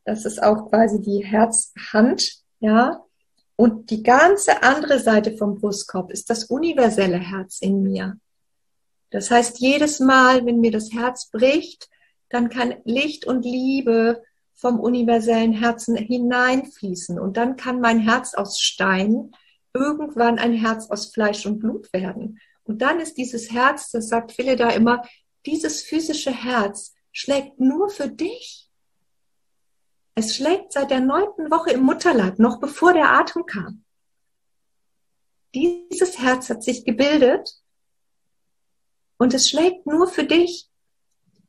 das 0.04 0.26
ist 0.26 0.44
auch 0.44 0.70
quasi 0.70 1.02
die 1.02 1.24
Herzhand, 1.24 2.44
ja, 2.60 3.06
und 3.56 3.92
die 3.92 4.04
ganze 4.04 4.64
andere 4.64 5.00
Seite 5.00 5.38
vom 5.38 5.56
Brustkorb 5.56 6.12
ist 6.12 6.30
das 6.30 6.44
universelle 6.44 7.18
Herz 7.20 7.62
in 7.62 7.82
mir. 7.82 8.20
Das 9.10 9.32
heißt, 9.32 9.60
jedes 9.60 10.02
Mal, 10.02 10.46
wenn 10.46 10.60
mir 10.60 10.72
das 10.72 10.92
Herz 10.92 11.30
bricht, 11.32 11.90
dann 12.28 12.50
kann 12.50 12.76
Licht 12.84 13.26
und 13.26 13.46
Liebe 13.46 14.22
vom 14.62 14.80
universellen 14.80 15.54
Herzen 15.54 15.96
hineinfließen. 15.96 17.20
Und 17.20 17.36
dann 17.36 17.56
kann 17.56 17.82
mein 17.82 18.00
Herz 18.00 18.36
aus 18.36 18.60
Stein 18.60 19.32
irgendwann 19.74 20.38
ein 20.38 20.54
Herz 20.54 20.90
aus 20.92 21.08
Fleisch 21.08 21.48
und 21.48 21.60
Blut 21.60 21.92
werden. 21.94 22.40
Und 22.64 22.84
dann 22.84 23.00
ist 23.00 23.18
dieses 23.18 23.52
Herz, 23.52 23.90
das 23.90 24.08
sagt 24.08 24.34
Philipp 24.34 24.60
da 24.60 24.70
immer, 24.70 25.04
dieses 25.48 25.82
physische 25.82 26.32
Herz 26.32 26.94
schlägt 27.12 27.60
nur 27.60 27.90
für 27.90 28.08
dich. 28.08 28.70
Es 30.14 30.36
schlägt 30.36 30.74
seit 30.74 30.92
der 30.92 31.00
neunten 31.00 31.50
Woche 31.50 31.72
im 31.72 31.82
Mutterleib, 31.82 32.38
noch 32.38 32.60
bevor 32.60 32.94
der 32.94 33.10
Atem 33.10 33.48
kam. 33.48 33.84
Dieses 35.56 36.20
Herz 36.20 36.52
hat 36.52 36.64
sich 36.64 36.86
gebildet 36.86 37.50
und 39.18 39.34
es 39.34 39.50
schlägt 39.50 39.88
nur 39.88 40.08
für 40.08 40.24
dich. 40.24 40.70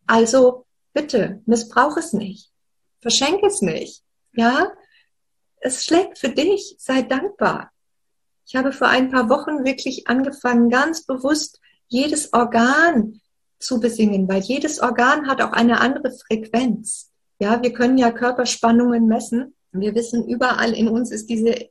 Also 0.07 0.65
bitte, 0.95 1.43
missbrauch 1.45 1.99
es 1.99 2.15
nicht. 2.15 2.52
Verschenk 3.03 3.43
es 3.43 3.61
nicht. 3.61 4.03
Ja? 4.33 4.73
Es 5.61 5.85
schlägt 5.85 6.19
für 6.19 6.31
dich. 6.31 6.77
Sei 6.79 7.03
dankbar. 7.03 7.71
Ich 8.47 8.57
habe 8.57 8.73
vor 8.73 8.89
ein 8.89 9.11
paar 9.11 9.29
Wochen 9.29 9.65
wirklich 9.65 10.09
angefangen, 10.09 10.71
ganz 10.71 11.05
bewusst 11.05 11.61
jedes 11.89 12.33
Organ 12.33 13.21
zu 13.59 13.81
besingen, 13.81 14.29
weil 14.29 14.41
jedes 14.41 14.81
Organ 14.81 15.29
hat 15.29 15.41
auch 15.41 15.53
eine 15.53 15.81
andere 15.81 16.11
Frequenz. 16.13 17.13
Ja, 17.39 17.63
wir 17.63 17.73
können 17.73 17.99
ja 17.99 18.11
Körperspannungen 18.11 19.07
messen. 19.07 19.55
Wir 19.73 19.95
wissen, 19.95 20.27
überall 20.27 20.75
in 20.75 20.89
uns 20.89 21.11
ist 21.11 21.29
diese 21.29 21.69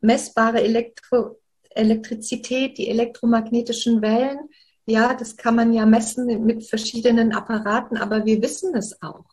messbare 0.00 0.62
Elektro 0.62 1.38
Elektrizität, 1.70 2.78
die 2.78 2.88
elektromagnetischen 2.88 4.00
Wellen. 4.00 4.48
Ja, 4.86 5.14
das 5.14 5.36
kann 5.36 5.56
man 5.56 5.72
ja 5.72 5.84
messen 5.84 6.44
mit 6.44 6.66
verschiedenen 6.66 7.32
Apparaten, 7.32 7.98
aber 7.98 8.24
wir 8.24 8.40
wissen 8.40 8.74
es 8.74 9.00
auch. 9.02 9.26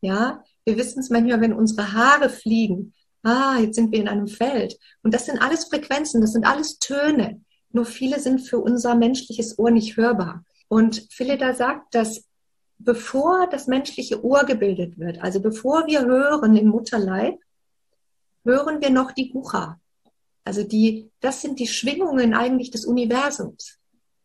Ja, 0.00 0.42
wir 0.68 0.76
wissen 0.76 1.00
es 1.00 1.10
manchmal, 1.10 1.40
wenn 1.40 1.52
unsere 1.52 1.92
Haare 1.92 2.28
fliegen 2.28 2.92
ah, 3.22 3.58
jetzt 3.58 3.76
sind 3.76 3.92
wir 3.92 4.00
in 4.00 4.08
einem 4.08 4.28
Feld. 4.28 4.78
Und 5.02 5.14
das 5.14 5.26
sind 5.26 5.40
alles 5.40 5.66
Frequenzen, 5.66 6.20
das 6.20 6.32
sind 6.32 6.46
alles 6.46 6.78
Töne. 6.78 7.40
Nur 7.70 7.84
viele 7.84 8.20
sind 8.20 8.40
für 8.40 8.58
unser 8.58 8.94
menschliches 8.94 9.58
Ohr 9.58 9.70
nicht 9.70 9.96
hörbar. 9.96 10.44
Und 10.68 11.06
Philida 11.10 11.54
sagt, 11.54 11.94
dass 11.94 12.24
bevor 12.78 13.48
das 13.48 13.66
menschliche 13.66 14.24
Ohr 14.24 14.44
gebildet 14.44 14.98
wird, 14.98 15.20
also 15.22 15.40
bevor 15.40 15.86
wir 15.86 16.02
hören 16.02 16.56
im 16.56 16.68
Mutterleib, 16.68 17.38
hören 18.44 18.80
wir 18.80 18.90
noch 18.90 19.12
die 19.12 19.30
Gucha. 19.30 19.80
Also 20.44 20.62
die, 20.62 21.10
das 21.20 21.42
sind 21.42 21.58
die 21.58 21.66
Schwingungen 21.66 22.32
eigentlich 22.34 22.70
des 22.70 22.86
Universums. 22.86 23.78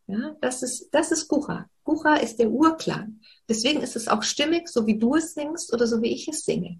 Ja, 0.07 0.35
das 0.41 0.63
ist, 0.63 0.89
das 0.91 1.11
ist 1.11 1.27
Gucha. 1.27 1.67
Gucha 1.83 2.15
ist 2.15 2.37
der 2.39 2.49
Urklang. 2.49 3.19
Deswegen 3.49 3.81
ist 3.81 3.95
es 3.95 4.07
auch 4.07 4.23
stimmig, 4.23 4.69
so 4.69 4.87
wie 4.87 4.97
du 4.97 5.15
es 5.15 5.33
singst 5.33 5.73
oder 5.73 5.87
so 5.87 6.01
wie 6.01 6.13
ich 6.13 6.27
es 6.27 6.45
singe. 6.45 6.79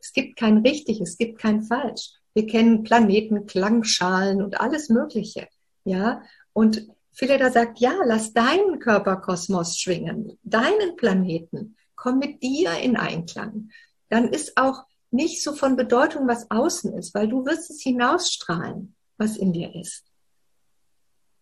Es 0.00 0.12
gibt 0.12 0.36
kein 0.36 0.58
richtig, 0.58 1.00
es 1.00 1.18
gibt 1.18 1.38
kein 1.38 1.62
falsch. 1.62 2.12
Wir 2.34 2.46
kennen 2.46 2.82
Planeten, 2.82 3.46
Klangschalen 3.46 4.42
und 4.42 4.60
alles 4.60 4.88
Mögliche. 4.88 5.48
Ja, 5.84 6.22
und 6.52 6.88
Phileda 7.12 7.50
sagt, 7.50 7.78
ja, 7.78 7.94
lass 8.04 8.34
deinen 8.34 8.78
Körperkosmos 8.78 9.78
schwingen, 9.78 10.38
deinen 10.42 10.96
Planeten. 10.96 11.76
Komm 11.94 12.18
mit 12.18 12.42
dir 12.42 12.76
in 12.78 12.96
Einklang. 12.96 13.70
Dann 14.10 14.28
ist 14.28 14.56
auch 14.56 14.84
nicht 15.10 15.42
so 15.42 15.54
von 15.54 15.76
Bedeutung, 15.76 16.28
was 16.28 16.50
außen 16.50 16.92
ist, 16.98 17.14
weil 17.14 17.28
du 17.28 17.46
wirst 17.46 17.70
es 17.70 17.80
hinausstrahlen, 17.80 18.94
was 19.16 19.36
in 19.36 19.52
dir 19.52 19.74
ist. 19.74 20.05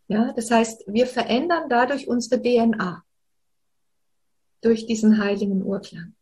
Ja, 0.08 0.32
das 0.32 0.50
heißt, 0.50 0.84
wir 0.86 1.06
verändern 1.06 1.68
dadurch 1.68 2.08
unsere 2.08 2.40
DNA. 2.40 3.04
Durch 4.60 4.86
diesen 4.86 5.22
heiligen 5.22 5.62
Urklang. 5.62 6.14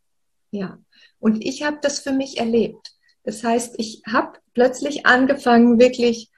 Ja. 0.51 0.79
Und 1.19 1.45
ich 1.45 1.63
habe 1.63 1.79
das 1.81 2.01
für 2.01 2.13
mich 2.13 2.39
erlebt. 2.39 2.95
Das 3.25 3.45
heißt, 3.45 3.77
ich 3.79 4.03
habe 4.07 4.39
plötzlich 4.53 5.07
angefangen, 5.07 5.79
wirklich 5.79 6.31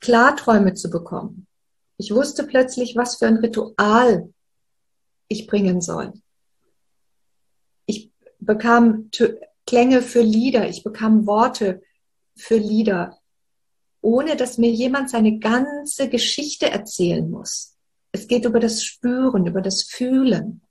Klarträume 0.00 0.74
zu 0.74 0.90
bekommen. 0.90 1.46
Ich 1.98 2.14
wusste 2.14 2.44
plötzlich, 2.44 2.96
was 2.96 3.16
für 3.16 3.26
ein 3.26 3.38
Ritual 3.38 4.32
ich 5.28 5.46
bringen 5.46 5.80
soll. 5.80 6.12
Ich 7.86 8.10
bekam 8.38 9.10
Klänge 9.66 10.02
für 10.02 10.20
Lieder, 10.22 10.68
ich 10.68 10.84
bekam 10.84 11.26
Worte 11.26 11.82
für 12.36 12.56
Lieder, 12.56 13.18
ohne 14.06 14.36
dass 14.36 14.56
mir 14.56 14.70
jemand 14.70 15.10
seine 15.10 15.40
ganze 15.40 16.08
Geschichte 16.08 16.70
erzählen 16.70 17.28
muss. 17.28 17.76
Es 18.12 18.28
geht 18.28 18.44
über 18.44 18.60
das 18.60 18.84
Spüren, 18.84 19.48
über 19.48 19.60
das 19.60 19.82
Fühlen. 19.82 20.62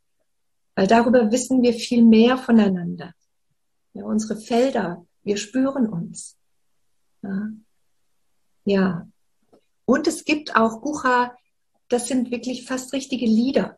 Weil 0.73 0.87
darüber 0.87 1.29
wissen 1.33 1.61
wir 1.61 1.73
viel 1.73 2.05
mehr 2.05 2.37
voneinander. 2.37 3.11
Ja, 3.91 4.05
unsere 4.05 4.39
Felder, 4.39 5.05
wir 5.23 5.35
spüren 5.35 5.89
uns. 5.89 6.37
Ja. 7.23 7.49
ja. 8.63 9.07
Und 9.83 10.07
es 10.07 10.23
gibt 10.23 10.55
auch 10.55 10.81
Bucha, 10.81 11.35
das 11.89 12.07
sind 12.07 12.31
wirklich 12.31 12.65
fast 12.65 12.93
richtige 12.93 13.25
Lieder. 13.25 13.77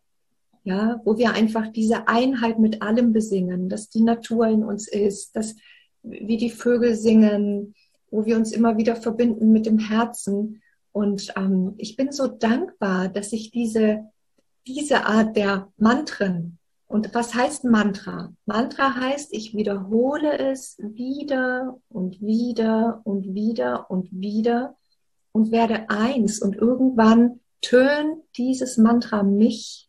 Ja, 0.66 1.01
wo 1.03 1.18
wir 1.18 1.32
einfach 1.32 1.72
diese 1.72 2.08
Einheit 2.08 2.60
mit 2.60 2.84
allem 2.84 3.12
besingen, 3.12 3.70
dass 3.70 3.89
die 3.89 4.03
Natur 4.03 4.45
in 4.49 4.64
uns 4.64 4.88
ist, 4.88 5.36
dass 5.36 5.55
wie 6.03 6.38
die 6.38 6.51
Vögel 6.51 6.93
singen, 6.95 7.74
wo 8.10 8.26
wir 8.26 8.38
uns 8.38 8.51
immer 8.51 8.78
wieder 8.78 8.95
verbinden 8.95 9.51
mit 9.51 9.66
dem 9.66 9.80
Herzen. 9.80 10.62
Und 10.91 11.34
ähm, 11.36 11.74
ich 11.78 11.95
bin 11.95 12.12
so 12.12 12.28
dankbar, 12.28 13.10
dass 13.10 13.34
ich 13.34 13.51
diese, 13.51 14.05
diese 14.66 15.05
Art 15.05 15.36
der 15.36 15.72
Mantren, 15.78 16.58
und 16.89 17.14
was 17.14 17.34
heißt 17.34 17.66
Mantra? 17.66 18.34
Mantra 18.45 18.95
heißt, 18.95 19.34
ich 19.34 19.53
wiederhole 19.53 20.39
es 20.39 20.78
wieder 20.80 21.78
und 21.89 22.22
wieder 22.22 23.01
und 23.03 23.36
wieder 23.36 23.91
und 23.91 24.10
wieder 24.10 24.78
und 25.34 25.51
werde 25.51 25.89
eins 25.89 26.41
und 26.41 26.55
irgendwann 26.55 27.41
tönt 27.62 28.24
dieses 28.38 28.78
Mantra 28.78 29.22
mich 29.24 29.88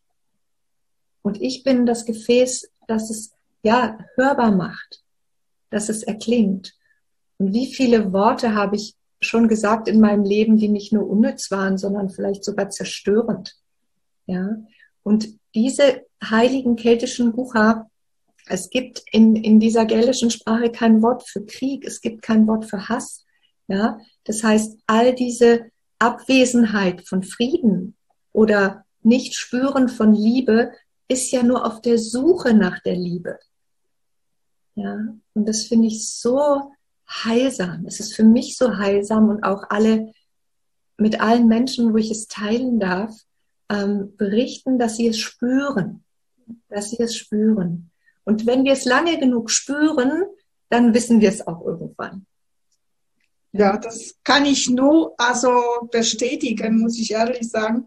und 1.29 1.43
ich 1.43 1.63
bin 1.63 1.85
das 1.85 2.05
Gefäß, 2.07 2.71
das 2.87 3.11
es 3.11 3.33
ja 3.63 3.99
hörbar 4.15 4.51
macht, 4.51 5.05
dass 5.71 5.89
es 5.89 6.03
erklingt. 6.03 6.75
Und 7.39 7.55
wie 7.55 7.73
viele 7.73 8.13
Worte 8.13 8.55
habe 8.55 8.77
ich 8.77 8.95
schon 9.21 9.49
gesagt 9.49 9.89
in 9.89 10.01
meinem 10.01 10.25
Leben, 10.25 10.59
die 10.59 10.69
nicht 10.69 10.93
nur 10.93 11.09
unnütz 11.09 11.51
waren, 11.51 11.79
sondern 11.79 12.11
vielleicht 12.11 12.45
sogar 12.45 12.71
zerstörend. 12.71 13.57
Ja. 14.27 14.57
Und 15.03 15.29
diese 15.55 16.03
heiligen 16.23 16.77
keltischen 16.77 17.33
Bucher, 17.33 17.91
es 18.47 18.71
gibt 18.71 19.03
in, 19.13 19.37
in 19.37 19.61
dieser 19.61 19.87
gälischen 19.87 20.31
Sprache 20.31 20.71
kein 20.71 21.03
Wort 21.03 21.29
für 21.29 21.45
Krieg, 21.45 21.85
es 21.85 22.01
gibt 22.01 22.23
kein 22.23 22.47
Wort 22.47 22.65
für 22.67 22.89
Hass. 22.89 23.25
Ja, 23.67 23.99
das 24.25 24.43
heißt, 24.43 24.79
all 24.87 25.15
diese 25.15 25.67
Abwesenheit 25.99 27.07
von 27.07 27.23
Frieden 27.23 27.97
oder 28.33 28.85
nicht 29.03 29.35
spüren 29.35 29.89
von 29.89 30.15
Liebe 30.15 30.73
ist 31.09 31.31
ja 31.33 31.43
nur 31.43 31.67
auf 31.67 31.81
der 31.83 31.99
Suche 31.99 32.55
nach 32.55 32.81
der 32.81 32.97
Liebe. 32.97 33.39
Ja, 34.75 34.97
und 35.35 35.49
das 35.49 35.65
finde 35.65 35.89
ich 35.89 36.09
so 36.09 36.71
heilsam. 37.09 37.85
Es 37.87 38.01
ist 38.01 38.15
für 38.15 38.25
mich 38.25 38.57
so 38.57 38.77
heilsam 38.77 39.29
und 39.29 39.43
auch 39.43 39.65
alle, 39.71 40.13
mit 40.97 41.21
allen 41.21 41.49
Menschen, 41.49 41.93
wo 41.93 41.97
ich 41.97 42.11
es 42.11 42.29
teilen 42.29 42.81
darf, 42.81 43.15
ähm, 43.71 44.15
berichten, 44.17 44.79
dass 44.79 44.97
sie 44.97 45.09
es 45.09 45.19
spüren, 45.19 46.05
dass 46.69 46.91
sie 46.91 47.01
es 47.01 47.17
spüren. 47.17 47.91
Und 48.25 48.47
wenn 48.47 48.65
wir 48.65 48.73
es 48.73 48.85
lange 48.85 49.19
genug 49.19 49.51
spüren, 49.51 50.25
dann 50.69 50.93
wissen 50.95 51.21
wir 51.21 51.29
es 51.31 51.47
auch 51.47 51.65
irgendwann. 51.65 52.27
Ja, 53.53 53.79
das 53.79 54.17
kann 54.25 54.45
ich 54.45 54.69
nur 54.69 55.15
also 55.17 55.89
bestätigen, 55.91 56.81
muss 56.81 56.99
ich 56.99 57.13
ehrlich 57.13 57.49
sagen. 57.49 57.87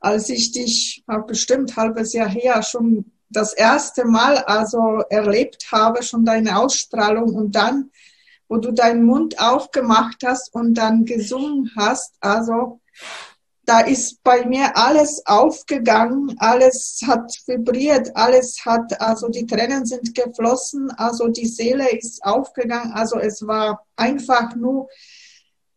Als 0.00 0.28
ich 0.28 0.52
dich, 0.52 1.04
bestimmt 1.26 1.76
halbes 1.76 2.12
Jahr 2.12 2.28
her, 2.28 2.62
schon 2.62 3.12
das 3.30 3.52
erste 3.52 4.04
Mal 4.04 4.38
also 4.38 5.02
erlebt 5.08 5.70
habe, 5.72 6.02
schon 6.02 6.24
deine 6.24 6.58
Ausstrahlung 6.58 7.34
und 7.34 7.54
dann, 7.54 7.90
wo 8.48 8.58
du 8.58 8.72
deinen 8.72 9.04
Mund 9.04 9.38
aufgemacht 9.38 10.22
hast 10.24 10.54
und 10.54 10.74
dann 10.74 11.04
gesungen 11.04 11.70
hast, 11.76 12.14
also 12.20 12.80
da 13.66 13.80
ist 13.80 14.22
bei 14.22 14.44
mir 14.44 14.76
alles 14.76 15.22
aufgegangen, 15.24 16.34
alles 16.38 17.00
hat 17.06 17.32
vibriert, 17.46 18.14
alles 18.14 18.64
hat, 18.64 19.00
also 19.00 19.28
die 19.28 19.46
Tränen 19.46 19.86
sind 19.86 20.14
geflossen, 20.14 20.90
also 20.90 21.28
die 21.28 21.46
Seele 21.46 21.90
ist 21.90 22.22
aufgegangen, 22.24 22.92
also 22.92 23.18
es 23.18 23.46
war 23.46 23.86
einfach 23.96 24.54
nur, 24.54 24.88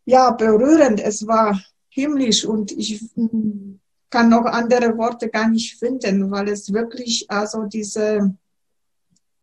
ja, 0.04 0.30
berührend, 0.32 1.00
es 1.00 1.26
war 1.26 1.58
himmlisch 1.88 2.44
und 2.44 2.72
ich 2.72 3.02
kann 4.10 4.28
noch 4.28 4.44
andere 4.44 4.96
Worte 4.96 5.28
gar 5.28 5.48
nicht 5.48 5.78
finden, 5.78 6.30
weil 6.30 6.48
es 6.48 6.72
wirklich, 6.72 7.26
also 7.30 7.64
diese, 7.64 8.34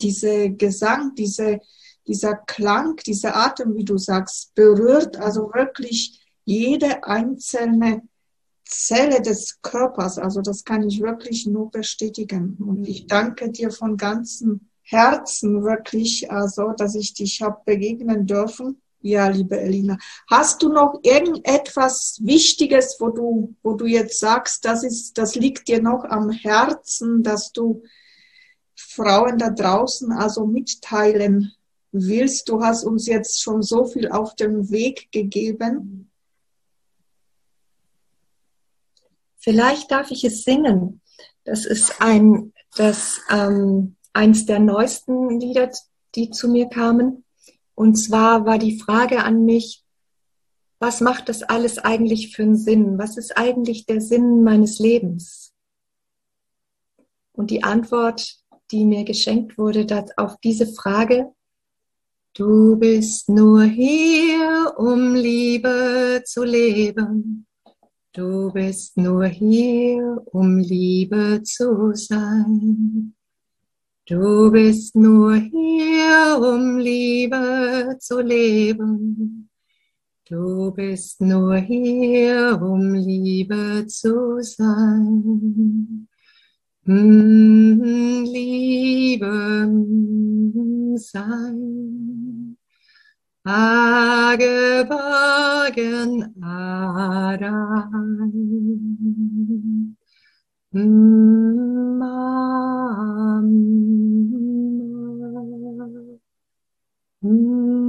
diese 0.01 0.51
Gesang, 0.51 1.13
diese, 1.15 1.61
dieser 2.07 2.35
Klang, 2.35 2.97
dieser 2.97 3.35
Atem, 3.35 3.75
wie 3.75 3.85
du 3.85 3.97
sagst, 3.97 4.53
berührt 4.55 5.17
also 5.17 5.51
wirklich 5.53 6.21
jede 6.45 7.03
einzelne 7.03 8.03
Zelle 8.63 9.21
des 9.21 9.61
Körpers. 9.61 10.17
Also 10.17 10.41
das 10.41 10.63
kann 10.63 10.87
ich 10.87 11.01
wirklich 11.01 11.45
nur 11.45 11.71
bestätigen. 11.71 12.57
Und 12.59 12.87
ich 12.87 13.07
danke 13.07 13.51
dir 13.51 13.71
von 13.71 13.97
ganzem 13.97 14.69
Herzen 14.81 15.63
wirklich, 15.63 16.31
also, 16.31 16.71
dass 16.77 16.95
ich 16.95 17.13
dich 17.13 17.41
habe 17.41 17.61
begegnen 17.65 18.27
dürfen. 18.27 18.81
Ja, 19.01 19.27
liebe 19.27 19.59
Elina. 19.59 19.97
Hast 20.29 20.63
du 20.63 20.69
noch 20.69 20.99
irgendetwas 21.03 22.19
Wichtiges, 22.23 22.97
wo 22.99 23.09
du, 23.09 23.55
wo 23.61 23.73
du 23.73 23.85
jetzt 23.85 24.19
sagst, 24.19 24.65
das 24.65 24.83
ist, 24.83 25.17
das 25.17 25.35
liegt 25.35 25.67
dir 25.67 25.81
noch 25.81 26.03
am 26.05 26.31
Herzen, 26.31 27.21
dass 27.21 27.51
du 27.51 27.83
Frauen 28.75 29.37
da 29.37 29.49
draußen 29.49 30.11
also 30.11 30.45
mitteilen 30.47 31.53
willst? 32.03 32.49
Du 32.49 32.61
hast 32.61 32.83
uns 32.83 33.07
jetzt 33.07 33.41
schon 33.41 33.61
so 33.61 33.85
viel 33.85 34.09
auf 34.09 34.35
den 34.35 34.69
Weg 34.71 35.11
gegeben. 35.11 36.11
Vielleicht 39.37 39.91
darf 39.91 40.11
ich 40.11 40.23
es 40.23 40.43
singen. 40.43 41.01
Das 41.43 41.65
ist 41.65 42.01
ein, 42.01 42.53
das, 42.75 43.21
ähm, 43.29 43.95
eins 44.13 44.45
der 44.45 44.59
neuesten 44.59 45.39
Lieder, 45.39 45.69
die 46.15 46.31
zu 46.31 46.47
mir 46.47 46.67
kamen. 46.67 47.23
Und 47.75 47.95
zwar 47.95 48.45
war 48.45 48.57
die 48.57 48.79
Frage 48.79 49.23
an 49.23 49.45
mich, 49.45 49.83
was 50.79 51.01
macht 51.01 51.29
das 51.29 51.43
alles 51.43 51.77
eigentlich 51.77 52.35
für 52.35 52.43
einen 52.43 52.57
Sinn? 52.57 52.97
Was 52.97 53.17
ist 53.17 53.37
eigentlich 53.37 53.85
der 53.85 54.01
Sinn 54.01 54.43
meines 54.43 54.79
Lebens? 54.79 55.53
Und 57.33 57.51
die 57.51 57.63
Antwort, 57.63 58.37
die 58.71 58.85
mir 58.85 59.03
geschenkt 59.03 59.57
wurde 59.57 59.85
dass 59.85 60.17
auf 60.17 60.37
diese 60.43 60.67
Frage, 60.67 61.33
du 62.35 62.75
bist 62.75 63.29
nur 63.29 63.63
hier, 63.63 64.73
um 64.77 65.15
Liebe 65.15 66.21
zu 66.25 66.43
leben. 66.43 67.47
Du 68.13 68.51
bist 68.51 68.97
nur 68.97 69.25
hier, 69.25 70.21
um 70.31 70.59
Liebe 70.59 71.41
zu 71.43 71.93
sein. 71.93 73.13
Du 74.05 74.51
bist 74.51 74.95
nur 74.95 75.35
hier, 75.35 76.39
um 76.39 76.77
Liebe 76.77 77.97
zu 77.99 78.19
leben. 78.19 79.49
Du 80.27 80.71
bist 80.71 81.21
nur 81.21 81.55
hier, 81.55 82.59
um 82.61 82.93
Liebe 82.93 83.85
zu 83.87 84.41
sein. 84.41 86.07
Mm, 86.87 88.25
Liebe 88.25 89.25
sein. 90.97 92.57
Ageborgen 93.43 94.83
Adam. 96.43 97.91
Mama. 100.71 102.05
Mama. 107.21 107.84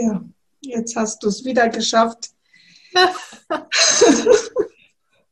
Ja. 0.00 0.24
Jetzt 0.60 0.96
hast 0.96 1.22
du 1.22 1.28
es 1.28 1.44
wieder 1.44 1.68
geschafft. 1.68 2.30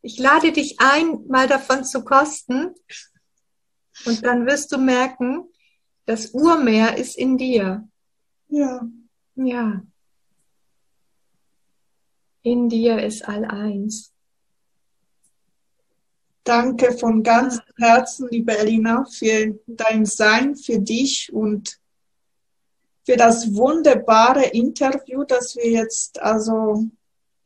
ich 0.03 0.19
lade 0.19 0.53
dich 0.53 0.77
ein, 0.79 1.27
mal 1.29 1.49
davon 1.49 1.85
zu 1.85 2.05
kosten. 2.05 2.75
Und 4.07 4.25
dann 4.25 4.47
wirst 4.47 4.73
du 4.73 4.79
merken, 4.79 5.49
das 6.07 6.31
Urmeer 6.31 6.97
ist 6.97 7.17
in 7.17 7.37
dir. 7.39 7.89
Ja. 8.49 8.89
Ja. 9.37 9.83
In 12.43 12.69
dir 12.69 13.03
ist 13.03 13.27
all 13.27 13.45
eins. 13.45 14.13
Danke 16.45 16.93
von 16.93 17.23
ganzem 17.23 17.63
Herzen, 17.79 18.29
liebe 18.31 18.57
Elina, 18.57 19.07
für 19.07 19.59
dein 19.67 20.05
Sein, 20.05 20.55
für 20.55 20.79
dich 20.79 21.33
und 21.33 21.81
für 23.05 23.17
das 23.17 23.55
wunderbare 23.55 24.47
Interview, 24.47 25.25
das 25.25 25.57
wir 25.57 25.71
jetzt 25.71 26.21
also 26.21 26.89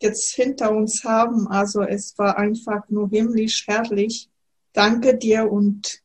jetzt 0.00 0.34
hinter 0.34 0.70
uns 0.70 1.04
haben. 1.04 1.48
Also 1.48 1.82
es 1.82 2.16
war 2.18 2.38
einfach 2.38 2.88
nur 2.88 3.08
himmlisch 3.08 3.66
herrlich. 3.66 4.28
Danke 4.72 5.16
dir 5.16 5.50
und 5.50 6.00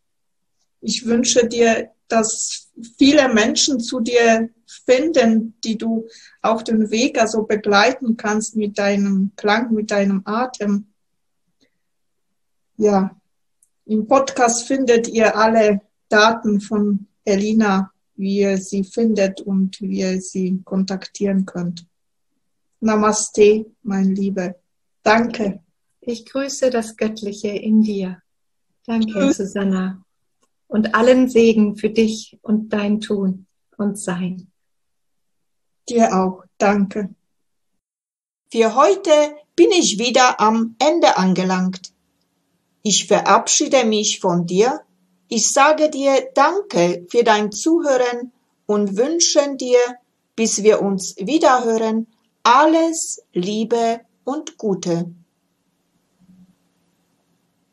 ich 0.82 1.06
wünsche 1.06 1.48
dir, 1.48 1.92
dass 2.08 2.72
viele 2.98 3.32
Menschen 3.32 3.80
zu 3.80 4.00
dir 4.00 4.50
finden, 4.86 5.56
die 5.64 5.78
du 5.78 6.08
auf 6.42 6.64
dem 6.64 6.90
Weg 6.90 7.20
also 7.20 7.44
begleiten 7.44 8.18
kannst 8.18 8.56
mit 8.56 8.78
deinem 8.78 9.32
Klang, 9.36 9.72
mit 9.74 9.92
deinem 9.92 10.22
Atem. 10.26 10.88
Ja, 12.78 13.16
im 13.86 14.08
Podcast 14.08 14.68
findet 14.68 15.08
ihr 15.08 15.38
alle 15.38 15.82
Daten 16.10 16.60
von 16.60 17.08
Elina 17.24 17.93
wie 18.16 18.40
ihr 18.40 18.58
sie 18.58 18.84
findet 18.84 19.42
und 19.42 19.82
wie 19.82 20.00
ihr 20.00 20.22
sie 20.22 20.62
kontaktieren 20.64 21.46
könnt. 21.46 21.86
Namaste, 22.80 23.66
mein 23.82 24.14
Liebe. 24.16 24.56
Danke. 25.04 25.62
Ich 26.02 26.26
grüße 26.26 26.70
das 26.70 26.98
Göttliche 26.98 27.50
in 27.50 27.82
dir. 27.82 28.22
Danke, 28.86 29.12
Tschüss. 29.12 29.38
Susanna. 29.38 30.04
Und 30.68 30.96
allen 30.96 31.30
Segen 31.30 31.78
für 31.78 31.90
dich 31.90 32.38
und 32.42 32.74
dein 32.74 33.00
Tun 33.00 33.46
und 33.78 33.98
Sein. 33.98 34.52
Dir 35.88 36.16
auch. 36.16 36.44
Danke. 36.58 37.14
Für 38.52 38.76
heute 38.76 39.12
bin 39.56 39.70
ich 39.72 40.00
wieder 40.00 40.40
am 40.40 40.76
Ende 40.80 41.18
angelangt. 41.18 41.94
Ich 42.82 43.08
verabschiede 43.08 43.86
mich 43.86 44.20
von 44.20 44.46
dir 44.46 44.82
ich 45.28 45.52
sage 45.52 45.90
dir 45.90 46.30
Danke 46.34 47.06
für 47.10 47.24
dein 47.24 47.52
Zuhören 47.52 48.32
und 48.66 48.98
wünschen 48.98 49.58
dir, 49.58 49.80
bis 50.36 50.64
wir 50.64 50.82
uns 50.82 51.16
wiederhören, 51.18 52.08
alles 52.44 53.22
Liebe 53.34 54.02
und 54.24 54.58
Gute. 54.58 55.14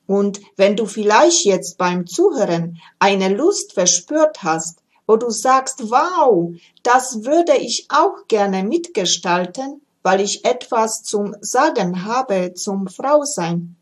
Und 0.06 0.40
wenn 0.56 0.76
du 0.76 0.86
vielleicht 0.86 1.44
jetzt 1.44 1.78
beim 1.78 2.06
Zuhören 2.06 2.78
eine 2.98 3.28
Lust 3.28 3.74
verspürt 3.74 4.42
hast, 4.42 4.82
wo 5.06 5.16
du 5.16 5.30
sagst, 5.30 5.90
wow, 5.90 6.52
das 6.82 7.24
würde 7.24 7.56
ich 7.56 7.86
auch 7.90 8.26
gerne 8.28 8.64
mitgestalten, 8.64 9.82
weil 10.02 10.20
ich 10.20 10.44
etwas 10.44 11.02
zum 11.02 11.34
Sagen 11.40 12.04
habe 12.04 12.54
zum 12.54 12.88
Frausein, 12.88 13.76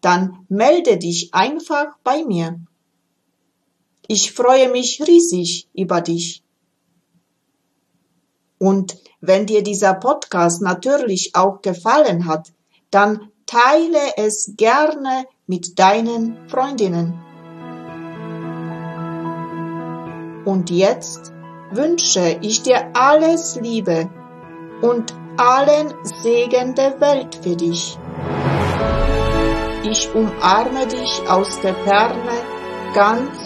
dann 0.00 0.46
melde 0.48 0.98
dich 0.98 1.34
einfach 1.34 1.96
bei 2.04 2.24
mir. 2.24 2.60
Ich 4.08 4.32
freue 4.32 4.70
mich 4.70 5.02
riesig 5.06 5.68
über 5.74 6.00
dich. 6.00 6.42
Und 8.58 8.96
wenn 9.20 9.46
dir 9.46 9.62
dieser 9.62 9.94
Podcast 9.94 10.62
natürlich 10.62 11.34
auch 11.34 11.60
gefallen 11.60 12.26
hat, 12.26 12.52
dann 12.90 13.32
teile 13.46 14.16
es 14.16 14.54
gerne 14.56 15.24
mit 15.46 15.78
deinen 15.78 16.48
Freundinnen. 16.48 17.20
Und 20.44 20.70
jetzt 20.70 21.32
wünsche 21.72 22.38
ich 22.40 22.62
dir 22.62 22.90
alles 22.94 23.56
Liebe 23.60 24.08
und 24.80 25.12
allen 25.36 25.92
Segen 26.04 26.74
der 26.74 27.00
Welt 27.00 27.34
für 27.42 27.56
dich. 27.56 27.98
Ich 29.82 30.08
umarme 30.14 30.86
dich 30.86 31.28
aus 31.28 31.60
der 31.60 31.74
Ferne 31.74 32.32
ganz 32.94 33.45